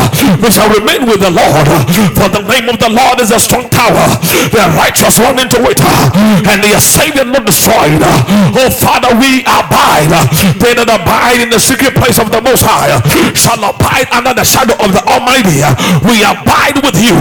We 0.42 0.50
shall 0.50 0.70
remain 0.70 0.97
with 1.06 1.22
the 1.22 1.30
Lord. 1.30 1.68
For 2.18 2.30
the 2.32 2.42
name 2.48 2.70
of 2.70 2.80
the 2.80 2.90
Lord 2.90 3.20
is 3.20 3.32
a 3.32 3.40
strong 3.40 3.70
tower. 3.70 4.08
The 4.50 4.64
righteous 4.74 5.20
run 5.20 5.38
into 5.38 5.60
it. 5.68 5.80
And 6.48 6.64
they 6.64 6.74
are 6.74 6.82
saved 6.82 7.18
and 7.20 7.32
not 7.34 7.46
destroyed. 7.46 8.00
Oh 8.56 8.70
Father, 8.72 9.14
we 9.20 9.44
abide. 9.46 10.14
They 10.58 10.74
that 10.74 10.90
abide 10.90 11.44
in 11.44 11.50
the 11.50 11.60
secret 11.60 11.94
place 11.98 12.18
of 12.18 12.32
the 12.32 12.40
Most 12.42 12.64
High 12.64 12.96
shall 13.36 13.60
abide 13.60 14.08
under 14.16 14.34
the 14.34 14.46
shadow 14.48 14.78
of 14.80 14.94
the 14.96 15.04
Almighty. 15.06 15.62
We 16.06 16.24
abide 16.24 16.80
with 16.80 16.98
you 16.98 17.18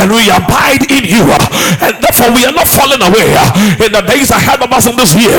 and 0.00 0.10
we 0.10 0.28
abide 0.32 0.82
in 0.90 1.04
you. 1.06 1.24
And 1.80 1.94
therefore, 2.02 2.34
we 2.34 2.42
are 2.48 2.54
not 2.54 2.66
falling 2.66 3.00
away 3.00 3.30
in 3.78 3.90
the 3.92 4.02
days 4.08 4.30
ahead 4.34 4.58
of 4.62 4.72
us 4.72 4.90
in 4.90 4.96
this 4.96 5.14
year. 5.14 5.36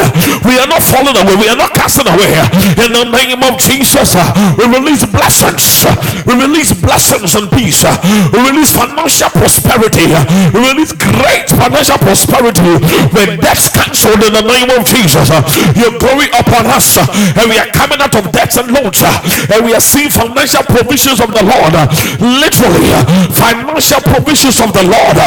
We 0.47 0.55
are 0.61 0.69
not 0.69 0.81
falling 0.81 1.17
away. 1.17 1.35
We 1.35 1.47
are 1.49 1.59
not 1.59 1.73
casting 1.73 2.07
away. 2.07 2.31
In 2.79 2.93
the 2.93 3.05
name 3.09 3.41
of 3.43 3.59
Jesus, 3.59 4.15
we 4.55 4.65
release 4.69 5.03
blessings. 5.09 5.83
We 6.23 6.37
release 6.39 6.71
blessings 6.71 7.35
and 7.35 7.49
peace. 7.51 7.74
Uh, 7.83 7.97
we 8.31 8.39
release 8.51 8.71
financial 8.71 9.29
prosperity. 9.33 10.07
Uh, 10.13 10.23
we 10.53 10.59
release 10.71 10.93
great 10.93 11.49
financial 11.49 11.97
prosperity 11.97 12.77
when 13.11 13.39
debts 13.41 13.67
cancelled 13.73 14.21
in 14.23 14.33
the 14.33 14.45
name 14.45 14.69
of 14.71 14.85
Jesus. 14.85 15.27
Uh, 15.31 15.41
Your 15.75 15.97
glory 15.99 16.29
upon 16.31 16.67
us, 16.71 16.97
and 17.01 17.49
we 17.49 17.57
are 17.57 17.67
coming 17.73 17.99
out 17.99 18.13
of 18.15 18.31
debts 18.31 18.57
and 18.57 18.69
loans, 18.71 19.01
and 19.03 19.59
we 19.65 19.73
are 19.73 19.81
seeing 19.83 20.09
financial 20.09 20.63
provisions 20.63 21.19
of 21.19 21.33
the 21.33 21.43
Lord. 21.43 21.73
Literally, 22.21 22.93
financial 23.33 24.01
provisions 24.05 24.61
of 24.61 24.71
the 24.73 24.83
Lord 24.85 25.17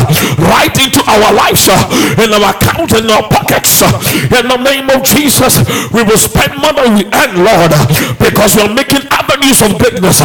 right 0.49 0.75
into 0.79 1.03
our 1.05 1.31
lives, 1.35 1.69
in 2.23 2.31
our 2.33 2.55
account, 2.55 2.93
in 2.95 3.11
our 3.11 3.27
pockets. 3.29 3.83
In 3.83 4.45
the 4.49 4.59
name 4.63 4.89
of 4.91 5.03
Jesus, 5.05 5.59
we 5.93 6.03
will 6.03 6.19
spend 6.19 6.59
than 6.63 6.95
we 6.95 7.05
earn, 7.11 7.33
Lord, 7.45 7.73
because 8.19 8.57
we 8.57 8.63
are 8.63 8.73
making 8.75 9.03
avenues 9.11 9.63
of 9.63 9.79
greatness, 9.79 10.21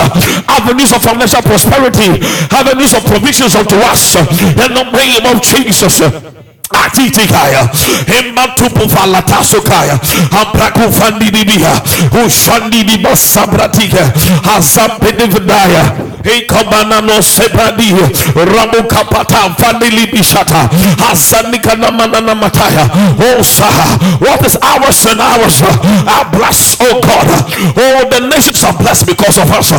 avenues 0.50 0.92
of 0.94 1.02
financial 1.02 1.42
prosperity, 1.42 2.13
avenues 2.52 2.94
of 2.94 3.06
provisions 3.06 3.56
unto 3.56 3.76
us. 3.76 4.16
In 4.16 4.74
the 4.74 4.84
name 4.92 5.26
of 5.26 5.42
Jesus 5.42 6.43
atitikaya 6.86 7.68
ematupu 8.20 8.90
falatasokaya 8.90 10.00
amprakufandidibia 10.42 11.70
ushandidibasabratike 12.26 14.00
azampedivdaya 14.58 15.86
ikabanano 16.38 17.22
sebradi 17.22 17.96
ramukapata 18.58 19.38
vandilibishata 19.60 20.70
azanikanamanamataya 21.12 22.90
oh 23.20 23.44
sir 23.44 23.74
what 24.20 24.46
is 24.48 24.56
ours 24.62 25.06
and 25.06 25.20
ours? 25.22 25.62
Are 26.08 26.26
blessed 26.32 26.78
oh 26.82 27.02
god. 27.02 27.28
Oh 27.78 28.08
the 28.10 28.20
nations 28.28 28.64
are 28.64 28.74
blessed 28.74 29.06
because 29.08 29.38
of 29.38 29.52
us. 29.52 29.70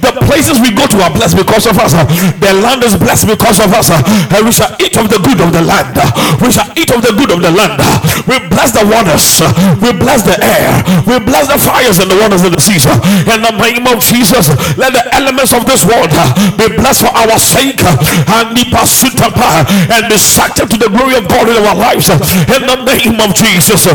The 0.00 0.12
places 0.26 0.60
we 0.60 0.70
go 0.72 0.86
to 0.86 1.02
are 1.02 1.10
blessed 1.10 1.36
because 1.36 1.66
of 1.66 1.78
us. 1.78 1.92
The 2.40 2.52
land 2.52 2.84
is 2.84 2.96
blessed 2.96 3.26
because 3.28 3.60
of 3.60 3.72
us. 3.72 3.90
And 3.90 4.44
we 4.44 4.52
shall 4.52 4.74
eat 4.80 4.96
of 4.96 5.08
the 5.08 5.18
good 5.18 5.40
of 5.40 5.52
the 5.52 5.62
land 5.62 5.96
we 6.40 6.50
shall 6.50 6.70
eat 6.76 6.90
of 6.90 7.02
the 7.02 7.12
good 7.14 7.30
of 7.30 7.40
the 7.42 7.50
land. 7.50 7.78
We 8.26 8.38
bless 8.48 8.72
the 8.72 8.84
waters. 8.86 9.42
We 9.82 9.92
bless 9.96 10.22
the 10.22 10.36
air. 10.38 10.70
We 11.06 11.18
bless 11.20 11.48
the 11.50 11.58
fires 11.58 11.98
and 11.98 12.10
the 12.10 12.18
waters 12.18 12.44
of 12.44 12.52
the 12.52 12.60
seas. 12.60 12.86
In 12.86 13.40
the 13.42 13.54
name 13.58 13.86
of 13.86 14.00
Jesus, 14.00 14.48
let 14.76 14.92
the 14.94 15.04
elements 15.14 15.52
of 15.52 15.66
this 15.66 15.84
world 15.84 16.10
be 16.56 16.68
blessed 16.76 17.06
for 17.06 17.12
our 17.14 17.38
sake 17.38 17.80
and 17.84 18.54
be 18.54 18.64
pursued 18.70 19.14
and 19.20 20.02
be 20.08 20.16
subject 20.18 20.70
to 20.70 20.78
the 20.78 20.88
glory 20.88 21.16
of 21.16 21.28
God 21.28 21.48
in 21.48 21.56
our 21.58 21.74
lives. 21.76 22.10
In 22.10 22.62
the 22.66 22.78
name 22.84 23.20
of 23.20 23.34
Jesus. 23.34 23.86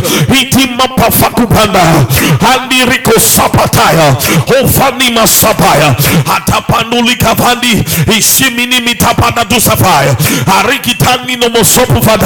Andi 2.40 2.80
Rico 2.90 3.16
Sapataya. 3.20 4.16
Ofani 4.60 5.12
Masapaya. 5.14 5.96
Atapanduli 6.26 7.16
Kavandi. 7.18 7.84
Ishimini 8.18 8.82
Mitapada 8.82 9.46
Dusafaya. 9.46 10.16
Arikitani 10.46 11.36
no 11.40 11.50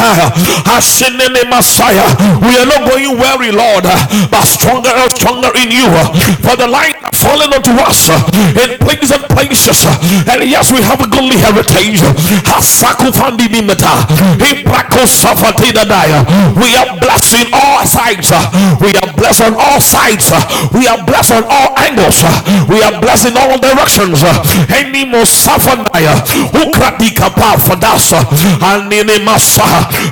Mosopu 0.03 0.63
Fadaya. 0.63 1.43
Messiah. 1.49 2.03
We 2.41 2.57
are 2.57 2.65
not 2.65 2.89
going 2.89 3.17
weary, 3.17 3.51
Lord, 3.51 3.83
but 4.29 4.43
stronger 4.43 4.89
and 4.89 5.11
stronger 5.11 5.51
in 5.55 5.71
you. 5.71 5.87
For 6.41 6.55
the 6.55 6.67
light 6.67 6.95
fallen 7.23 7.53
unto 7.55 7.71
us 7.87 8.09
uh, 8.09 8.19
in 8.63 8.77
places 8.83 9.11
and 9.15 9.23
places. 9.31 9.85
Uh, 9.85 9.95
and 10.31 10.43
yes, 10.43 10.71
we 10.71 10.81
have 10.83 10.99
a 11.01 11.07
goodly 11.07 11.37
heritage. 11.39 12.03
We 16.59 16.75
are 16.75 16.91
blessed 16.99 17.33
in 17.39 17.47
all 17.53 17.85
sides. 17.87 18.31
Uh, 18.31 18.43
we 18.81 18.91
are 18.99 19.11
blessed 19.15 19.41
on 19.47 19.55
all 19.55 19.79
sides. 19.81 20.31
We 20.73 20.87
are 20.87 20.99
blessed 21.03 21.31
on 21.31 21.43
all 21.49 21.73
angles. 21.79 22.23
We 22.67 22.83
are 22.83 22.99
blessed 22.99 23.31
in 23.31 23.37
all 23.37 23.57
directions. 23.57 24.23
Any 24.69 25.05
more 25.05 25.25
safanaya, 25.25 26.13
ukradika 26.53 27.29
pa 27.35 27.57
for 27.57 27.75
das, 27.75 28.13
and 28.13 28.91
in 28.93 29.07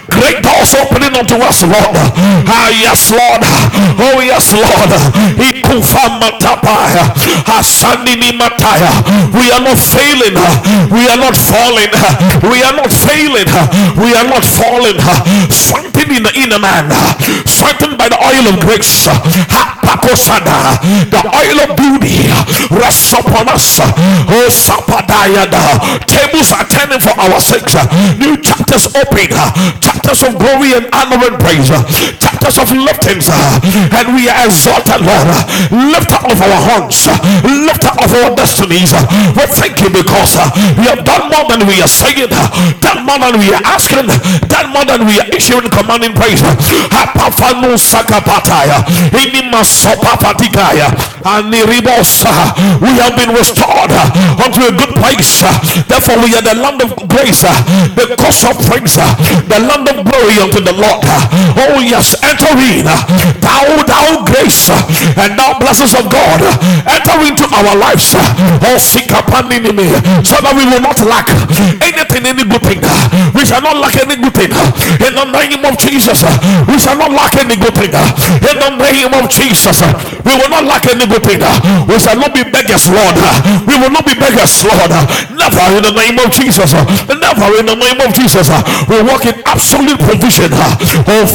great 0.10 0.42
doors 0.44 0.74
opening 0.76 1.16
unto 1.16 1.36
us, 1.44 1.64
Lord. 1.64 1.96
Ah, 2.48 2.70
yes, 2.70 3.12
Lord. 3.12 3.42
Oh, 4.00 4.20
yes, 4.22 4.54
Lord. 4.54 4.92
We 9.34 9.52
are 9.52 9.62
not 9.64 9.78
failing. 9.78 10.36
We 10.92 11.08
are 11.10 11.18
not 11.18 11.36
falling. 11.36 11.92
We 12.52 12.62
are 12.64 12.76
not 12.76 12.92
failing. 12.92 13.48
We 13.98 14.14
are 14.16 14.28
not 14.28 14.44
falling. 14.46 14.98
Strengthened 15.50 16.12
in 16.18 16.24
the 16.24 16.34
inner 16.36 16.60
man. 16.60 16.92
Strengthened 17.46 17.98
by 17.98 18.10
the 18.10 18.20
oil 18.20 18.46
of 18.54 18.60
grace. 18.62 19.08
The 21.12 21.22
oil 21.28 21.58
of 21.68 21.76
beauty 21.78 22.26
rests 22.72 23.14
upon 23.14 23.50
us. 23.50 23.80
Oh, 23.82 24.48
Sapadayada. 24.50 25.62
Tables 26.08 26.52
are 26.52 26.66
turning 26.66 27.00
for 27.00 27.14
our 27.20 27.40
sakes. 27.40 27.76
New 28.18 28.38
chapters 28.42 28.88
open. 28.96 29.30
Chapters 29.82 30.24
of 30.24 30.38
glory 30.40 30.74
and 30.74 30.88
honor 30.94 31.20
and 31.28 31.38
praise. 31.40 31.70
Chapters 32.20 32.58
of 32.58 32.70
liftings, 32.72 33.30
and 33.30 34.16
we 34.16 34.30
are 34.30 34.46
exalted, 34.48 35.02
Lord. 35.06 35.28
Lift 35.92 36.12
up 36.12 36.26
of 36.32 36.40
our 36.42 36.60
horns, 36.72 36.91
up 36.94 38.04
of 38.04 38.12
our 38.14 38.36
destinies. 38.36 38.94
We 39.36 39.46
thank 39.48 39.80
you 39.82 39.90
because 39.90 40.36
we 40.78 40.86
have 40.92 41.04
done 41.06 41.30
more 41.32 41.46
than 41.48 41.68
we 41.68 41.82
are 41.82 41.88
saying, 41.88 42.30
done 42.80 43.06
more 43.06 43.20
than 43.20 43.40
we 43.40 43.54
are 43.54 43.64
asking, 43.66 44.08
done 44.48 44.70
more 44.72 44.86
than 44.86 45.06
we 45.08 45.20
are 45.20 45.30
issuing 45.36 45.70
commanding 45.70 46.14
praise. 46.14 46.42
Hapafanu 46.92 47.78
sakapataya, 47.78 48.84
inima 49.16 49.64
and 51.24 51.52
we 51.52 52.92
have 52.98 53.16
been 53.16 53.32
restored 53.34 53.92
unto 54.42 54.62
a 54.66 54.72
good 54.74 54.94
place. 54.98 55.42
Therefore, 55.88 56.18
we 56.24 56.34
are 56.36 56.42
the 56.42 56.56
land 56.58 56.82
of 56.82 56.96
grace, 57.08 57.42
the 57.96 58.16
course 58.18 58.44
of 58.46 58.58
praise, 58.66 58.96
the 58.96 59.60
land 59.62 59.88
of 59.88 60.04
glory 60.06 60.38
unto 60.42 60.60
the 60.62 60.74
Lord. 60.74 61.06
Oh, 61.58 61.80
yes, 61.80 62.16
enter 62.24 62.52
in, 62.58 62.86
thou, 63.40 63.84
thou 63.86 64.26
grace, 64.26 64.70
and 65.18 65.38
thou 65.38 65.60
blessings 65.60 65.94
of 65.94 66.10
God, 66.10 66.42
enter 66.88 67.18
into 67.26 67.46
our 67.52 67.76
lives. 67.76 68.16
Oh, 68.16 68.78
seek 68.78 69.12
upon 69.12 69.50
so 70.24 70.38
that 70.42 70.54
we 70.56 70.64
will 70.66 70.82
not 70.82 71.00
lack 71.04 71.28
anything, 71.84 72.24
any 72.26 72.46
good 72.46 72.62
thing. 72.64 72.82
We 73.34 73.46
shall 73.46 73.62
not 73.62 73.78
lack 73.78 73.96
any 74.00 74.16
good 74.18 74.34
thing. 74.34 74.52
In 75.02 75.14
the 75.16 75.26
name 75.28 75.64
of 75.66 75.76
Jesus, 75.78 76.24
we 76.68 76.78
shall 76.80 76.98
not 76.98 77.12
lack 77.12 77.36
any 77.38 77.56
good 77.58 77.74
thing. 77.76 77.92
In 77.92 78.56
the 78.58 78.70
name 78.80 79.14
of 79.14 79.30
Jesus, 79.30 79.82
we 80.24 80.34
will 80.38 80.52
not 80.52 80.66
lack 80.66 80.86
any 80.88 81.06
good 81.08 81.24
thing. 81.24 81.42
We 81.88 81.98
shall 82.00 82.18
not 82.18 82.34
be 82.34 82.44
beggars, 82.44 82.88
Lord. 82.90 83.18
We 83.68 83.76
will 83.82 83.92
not 83.92 84.06
be 84.06 84.14
beggars, 84.16 84.64
Lord. 84.64 84.92
Never 85.36 85.66
in 85.78 85.84
the 85.84 85.94
name 85.96 86.18
of 86.20 86.30
Jesus. 86.32 86.74
Never 86.74 87.50
in 87.60 87.66
the 87.66 87.76
name 87.76 88.00
of 88.02 88.14
Jesus. 88.14 88.48
We 88.88 89.02
walk 89.04 89.26
in 89.26 89.36
absolute 89.46 90.00
provision. 90.00 90.52
Oh. 91.08 91.26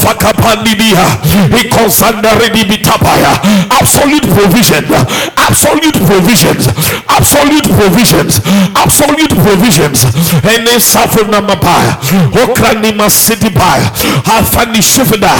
Absolute 3.77 4.27
provision. 4.35 4.85
Absolute 5.36 5.94
provisions. 6.06 6.68
Absolute 7.08 7.68
provisions. 7.76 8.40
Absolute 8.74 9.34
provisions. 9.36 10.04
And 10.42 10.66
then 10.66 10.80
suffer 10.80 11.24
number 11.28 11.56
by. 11.56 11.84
Okranima 12.32 13.10
city 13.10 13.50
by. 13.50 13.80
Hafani 14.24 14.82
shufida. 14.82 15.30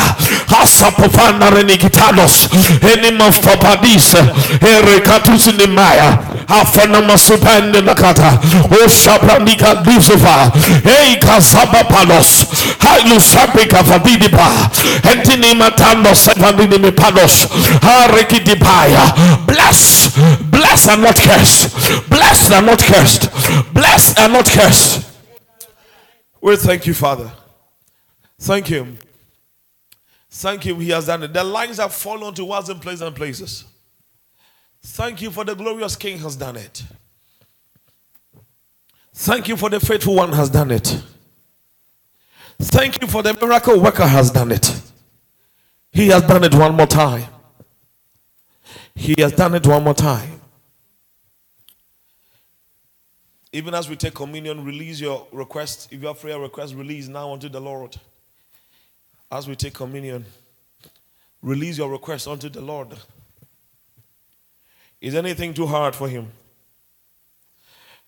Hasapofana 0.47 1.51
renikitanos. 1.51 2.49
Enima 2.81 3.33
fapadis. 3.33 4.15
Erekatus 4.61 5.49
in 5.49 5.57
the 5.57 5.67
Maya. 5.67 6.19
Hafana 6.49 7.01
masupende 7.03 7.81
nakata. 7.81 8.39
O 8.71 8.89
shabrandika 8.89 9.75
dizuva. 9.83 10.53
Ei 10.85 11.17
kazaba 11.17 11.85
palos. 11.85 12.47
Hailu 12.79 13.21
sapika 13.21 13.83
vadidipa. 13.83 14.49
Entini 15.13 15.55
matando 15.55 16.15
Bless. 20.51 20.67
And 20.89 21.03
not 21.03 21.17
curse. 21.17 22.07
Blessed 22.09 22.53
and 22.53 22.67
not 22.67 22.79
cursed. 22.79 23.29
Blessed 23.75 24.19
and 24.21 24.33
not 24.33 24.47
cursed. 24.47 25.11
We 26.41 26.55
thank 26.57 26.87
you, 26.87 26.95
Father. 26.95 27.33
Thank 28.39 28.69
Him. 28.69 28.99
Thank 30.31 30.65
Him. 30.65 30.79
He 30.79 30.91
has 30.91 31.07
done 31.07 31.25
it. 31.25 31.33
The 31.33 31.43
lines 31.43 31.79
have 31.79 31.93
fallen 31.93 32.35
to 32.35 32.53
us 32.53 32.69
in 32.69 32.79
pleasant 32.79 33.17
places. 33.17 33.65
Thank 34.81 35.23
you 35.23 35.33
for 35.33 35.45
the 35.45 35.55
glorious 35.55 35.97
King 35.97 36.19
has 36.19 36.37
done 36.37 36.57
it. 36.57 36.85
Thank 39.13 39.49
you 39.49 39.57
for 39.57 39.69
the 39.69 39.81
faithful 39.81 40.15
one 40.15 40.33
has 40.35 40.51
done 40.51 40.71
it. 40.71 41.03
Thank 42.61 43.01
you 43.03 43.09
for 43.09 43.23
the 43.25 43.35
miracle 43.35 43.81
worker 43.81 44.07
has 44.07 44.31
done 44.31 44.53
it. 44.53 44.81
He 45.91 46.09
has 46.09 46.23
done 46.23 46.45
it 46.45 46.55
one 46.55 46.77
more 46.77 46.87
time. 46.87 47.25
He 48.97 49.15
has 49.19 49.33
done 49.33 49.55
it 49.55 49.67
one 49.67 49.85
more 49.85 49.95
time. 49.95 50.41
Even 53.53 53.75
as 53.75 53.89
we 53.89 53.95
take 53.95 54.15
communion, 54.15 54.65
release 54.65 55.01
your 55.01 55.29
request. 55.31 55.89
If 55.93 56.01
you 56.01 56.09
have 56.09 56.19
prayer 56.19 56.41
request, 56.41 56.75
release 56.75 57.07
now 57.07 57.33
unto 57.33 57.49
the 57.49 57.61
Lord. 57.61 57.97
As 59.31 59.47
we 59.47 59.55
take 59.55 59.75
communion, 59.75 60.25
release 61.43 61.79
your 61.79 61.91
request 61.91 62.27
unto 62.27 62.49
the 62.49 62.61
Lord. 62.61 62.89
Is 65.01 65.15
anything 65.15 65.53
too 65.55 65.67
hard 65.67 65.95
for 65.95 66.09
him? 66.09 66.33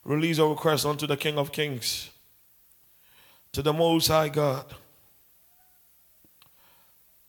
Release 0.04 0.38
your 0.38 0.50
request 0.50 0.86
unto 0.86 1.06
the 1.06 1.16
King 1.16 1.38
of 1.38 1.52
Kings, 1.52 2.10
to 3.52 3.62
the 3.62 3.72
Most 3.72 4.08
High 4.08 4.30
God. 4.30 4.64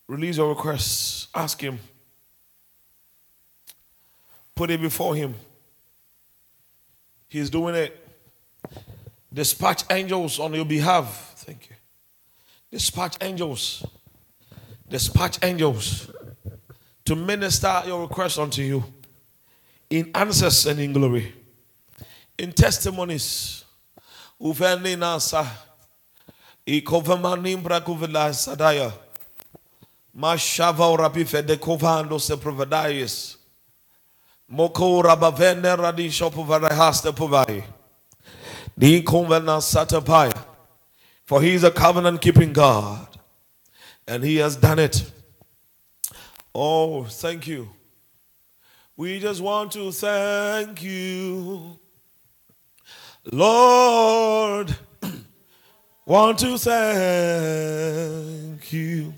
Release 0.08 0.38
your 0.38 0.50
requests. 0.50 1.28
Ask 1.36 1.62
him. 1.62 1.80
Put 4.60 4.72
it 4.72 4.82
before 4.82 5.16
him. 5.16 5.36
He's 7.30 7.50
doing 7.50 7.76
it. 7.76 7.98
Dispatch 9.34 9.86
angels 9.90 10.38
on 10.38 10.54
your 10.54 10.66
behalf. 10.66 11.34
Thank 11.38 11.70
you. 11.70 11.78
Dispatch 12.70 13.16
angels. 13.22 13.86
Dispatch 14.90 15.40
angels 15.44 16.12
to 17.06 17.16
minister 17.16 17.84
your 17.86 18.02
request 18.02 18.38
unto 18.38 18.62
you 18.62 18.84
in 19.90 20.12
answers 20.14 20.66
and 20.66 20.82
in 20.82 20.92
glory, 20.92 21.34
in 22.38 22.52
testimonies. 22.52 23.64
Uveni 24.42 24.98
nasa, 24.98 25.48
ikovamanim 26.68 27.64
brakuvila 27.64 28.30
sadaya, 28.34 28.92
mashava 30.14 30.98
rabi 30.98 31.24
fede 31.24 31.58
kovando 31.58 32.20
se 32.20 32.36
provadayis, 32.36 33.38
moko 34.52 35.04
rabavene 35.04 35.76
radisho 35.78 36.32
povarahaste 36.32 37.12
povai, 37.12 37.64
di 38.78 39.02
konvena 39.04 39.60
satapaya, 39.62 40.46
for 41.26 41.42
he 41.42 41.54
is 41.54 41.64
a 41.64 41.72
covenant 41.72 42.22
keeping 42.22 42.54
God, 42.54 43.08
and 44.08 44.24
he 44.24 44.38
has 44.38 44.56
done 44.56 44.80
it. 44.80 45.12
Oh, 46.54 47.04
thank 47.04 47.46
you. 47.48 47.70
We 48.98 49.20
just 49.20 49.40
want 49.42 49.72
to 49.74 49.92
thank 49.92 50.82
you, 50.84 51.78
Lord. 53.32 54.76
want 56.06 56.40
to 56.40 56.58
thank 56.58 57.94
you. 58.74 59.14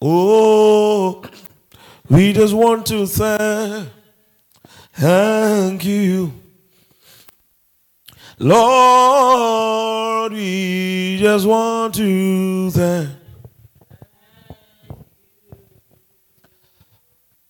Oh, 0.00 1.22
we 2.14 2.32
just 2.32 2.54
want 2.54 2.86
to 2.86 3.06
thank, 3.06 3.88
thank 4.92 5.84
you. 5.84 6.32
Lord, 8.38 10.32
we 10.32 11.18
just 11.20 11.44
want 11.44 11.94
to 11.96 12.70
thank 12.70 13.10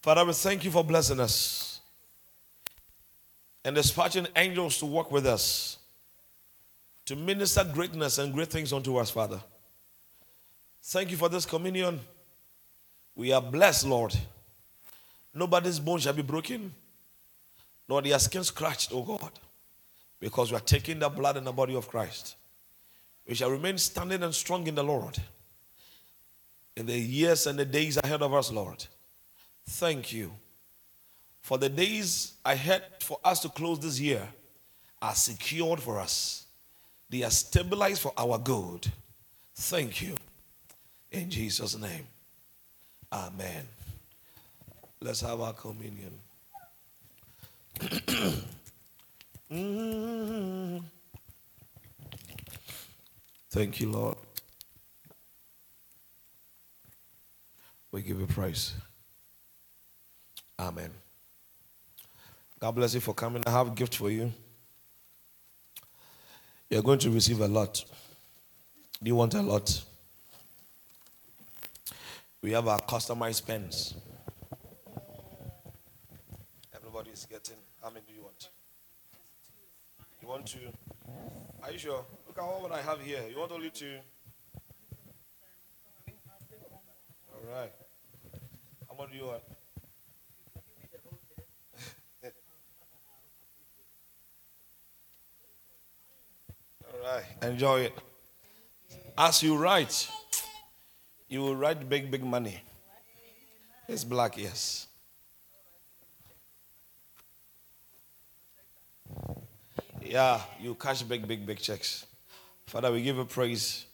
Father, 0.00 0.24
we 0.24 0.32
thank 0.32 0.64
you 0.64 0.70
for 0.70 0.82
blessing 0.82 1.20
us 1.20 1.80
and 3.64 3.76
dispatching 3.76 4.26
angels 4.34 4.78
to 4.78 4.86
work 4.86 5.10
with 5.10 5.26
us 5.26 5.78
to 7.04 7.16
minister 7.16 7.64
greatness 7.64 8.16
and 8.16 8.32
great 8.32 8.48
things 8.48 8.72
unto 8.72 8.96
us, 8.96 9.10
Father. 9.10 9.40
Thank 10.82 11.10
you 11.10 11.18
for 11.18 11.28
this 11.28 11.44
communion. 11.44 12.00
We 13.14 13.30
are 13.32 13.42
blessed, 13.42 13.86
Lord. 13.86 14.14
Nobody's 15.34 15.80
bone 15.80 15.98
shall 15.98 16.12
be 16.12 16.22
broken, 16.22 16.72
nor 17.88 18.00
their 18.00 18.18
skin 18.18 18.44
scratched, 18.44 18.92
O 18.92 19.02
God, 19.02 19.32
because 20.20 20.50
we 20.50 20.56
are 20.56 20.60
taking 20.60 21.00
the 21.00 21.08
blood 21.08 21.36
and 21.36 21.46
the 21.46 21.52
body 21.52 21.74
of 21.74 21.88
Christ. 21.88 22.36
We 23.26 23.34
shall 23.34 23.50
remain 23.50 23.78
standing 23.78 24.22
and 24.22 24.34
strong 24.34 24.66
in 24.66 24.74
the 24.74 24.84
Lord 24.84 25.18
in 26.76 26.86
the 26.86 26.98
years 26.98 27.46
and 27.46 27.58
the 27.58 27.64
days 27.64 27.98
ahead 28.02 28.22
of 28.22 28.34
us, 28.34 28.50
Lord. 28.50 28.84
Thank 29.66 30.12
you 30.12 30.32
for 31.40 31.58
the 31.58 31.68
days 31.68 32.34
ahead 32.44 32.82
for 33.00 33.18
us 33.24 33.40
to 33.40 33.48
close 33.48 33.78
this 33.78 34.00
year 34.00 34.26
are 35.00 35.14
secured 35.14 35.80
for 35.80 36.00
us. 36.00 36.46
They 37.10 37.22
are 37.22 37.30
stabilized 37.30 38.02
for 38.02 38.12
our 38.16 38.38
good. 38.38 38.90
Thank 39.54 40.02
you. 40.02 40.16
In 41.12 41.30
Jesus' 41.30 41.78
name. 41.78 42.06
Amen. 43.12 43.68
Let's 45.04 45.20
have 45.20 45.38
our 45.42 45.52
communion. 45.52 46.18
mm. 49.52 50.82
Thank 53.50 53.80
you, 53.80 53.90
Lord. 53.92 54.16
We 57.92 58.00
give 58.00 58.18
you 58.18 58.26
praise. 58.26 58.72
Amen. 60.58 60.90
God 62.58 62.70
bless 62.70 62.94
you 62.94 63.00
for 63.00 63.12
coming. 63.12 63.42
I 63.46 63.50
have 63.50 63.68
a 63.68 63.72
gift 63.72 63.96
for 63.96 64.10
you. 64.10 64.32
You're 66.70 66.82
going 66.82 67.00
to 67.00 67.10
receive 67.10 67.42
a 67.42 67.48
lot. 67.48 67.84
Do 69.02 69.08
you 69.08 69.16
want 69.16 69.34
a 69.34 69.42
lot? 69.42 69.82
We 72.40 72.52
have 72.52 72.66
our 72.66 72.80
customized 72.80 73.46
pens. 73.46 73.92
Is 77.12 77.26
getting. 77.26 77.56
How 77.82 77.90
many 77.90 78.04
do 78.06 78.12
you 78.12 78.22
want? 78.22 78.48
You 80.20 80.28
want 80.28 80.46
to? 80.46 80.58
Are 81.62 81.70
you 81.70 81.78
sure? 81.78 82.04
Look 82.26 82.38
at 82.38 82.42
all 82.42 82.62
what 82.62 82.72
I 82.72 82.80
have 82.82 83.00
here. 83.00 83.22
You 83.30 83.38
want 83.38 83.52
only 83.52 83.70
two? 83.70 83.98
All 87.32 87.44
right. 87.54 87.72
How 88.88 88.96
much 88.96 89.12
do 89.12 89.16
you 89.16 89.26
want? 89.26 89.42
All 96.92 97.00
right. 97.04 97.24
Enjoy 97.42 97.80
it. 97.80 97.92
As 99.16 99.42
you 99.42 99.56
write, 99.56 100.08
you 101.28 101.40
will 101.42 101.54
write 101.54 101.88
big, 101.88 102.10
big 102.10 102.24
money. 102.24 102.60
It's 103.86 104.02
black, 104.04 104.36
yes. 104.36 104.88
Yeah, 110.02 110.40
you 110.60 110.74
cash 110.74 111.02
big, 111.02 111.26
big, 111.26 111.46
big 111.46 111.58
checks. 111.58 112.06
Father, 112.66 112.92
we 112.92 113.02
give 113.02 113.16
you 113.16 113.24
praise. 113.24 113.86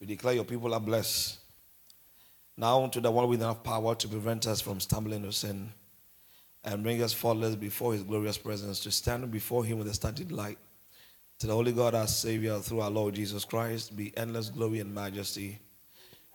We 0.00 0.06
declare 0.06 0.34
your 0.34 0.44
people 0.44 0.72
are 0.74 0.80
blessed. 0.80 1.38
Now 2.56 2.86
to 2.86 3.00
the 3.00 3.10
one 3.10 3.28
with 3.28 3.40
enough 3.40 3.62
power 3.62 3.94
to 3.94 4.08
prevent 4.08 4.46
us 4.46 4.60
from 4.60 4.80
stumbling 4.80 5.24
or 5.24 5.32
sin 5.32 5.72
and 6.64 6.82
bring 6.82 7.02
us 7.02 7.12
faultless 7.12 7.54
before 7.54 7.92
his 7.92 8.02
glorious 8.02 8.36
presence, 8.36 8.80
to 8.80 8.90
stand 8.90 9.30
before 9.30 9.64
him 9.64 9.78
with 9.78 9.88
a 9.88 9.94
started 9.94 10.30
light. 10.30 10.58
To 11.38 11.46
the 11.46 11.54
Holy 11.54 11.72
God, 11.72 11.94
our 11.94 12.06
Savior, 12.06 12.58
through 12.58 12.82
our 12.82 12.90
Lord 12.90 13.14
Jesus 13.14 13.46
Christ, 13.46 13.96
be 13.96 14.12
endless 14.16 14.50
glory 14.50 14.80
and 14.80 14.94
majesty, 14.94 15.58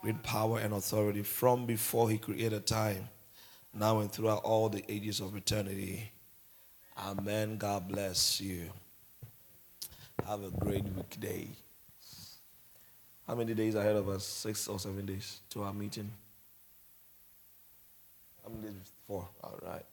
great 0.01 0.21
power 0.23 0.57
and 0.59 0.73
authority 0.73 1.21
from 1.21 1.67
before 1.67 2.09
he 2.09 2.17
created 2.17 2.65
time, 2.65 3.07
now 3.71 3.99
and 3.99 4.11
throughout 4.11 4.43
all 4.43 4.67
the 4.67 4.83
ages 4.91 5.19
of 5.19 5.35
eternity. 5.35 6.11
Amen. 6.97 7.57
God 7.57 7.87
bless 7.87 8.39
you. 8.39 8.69
Have 10.25 10.43
a 10.43 10.49
great 10.49 10.83
weekday. 10.83 11.47
How 13.27 13.35
many 13.35 13.53
days 13.53 13.75
ahead 13.75 13.95
of 13.95 14.07
us? 14.07 14.25
Six 14.25 14.67
or 14.67 14.79
seven 14.79 15.05
days 15.05 15.39
to 15.49 15.63
our 15.63 15.73
meeting? 15.73 16.11
How 18.43 18.49
many 18.49 18.69
days? 18.73 18.91
Four. 19.07 19.27
All 19.43 19.59
right. 19.63 19.85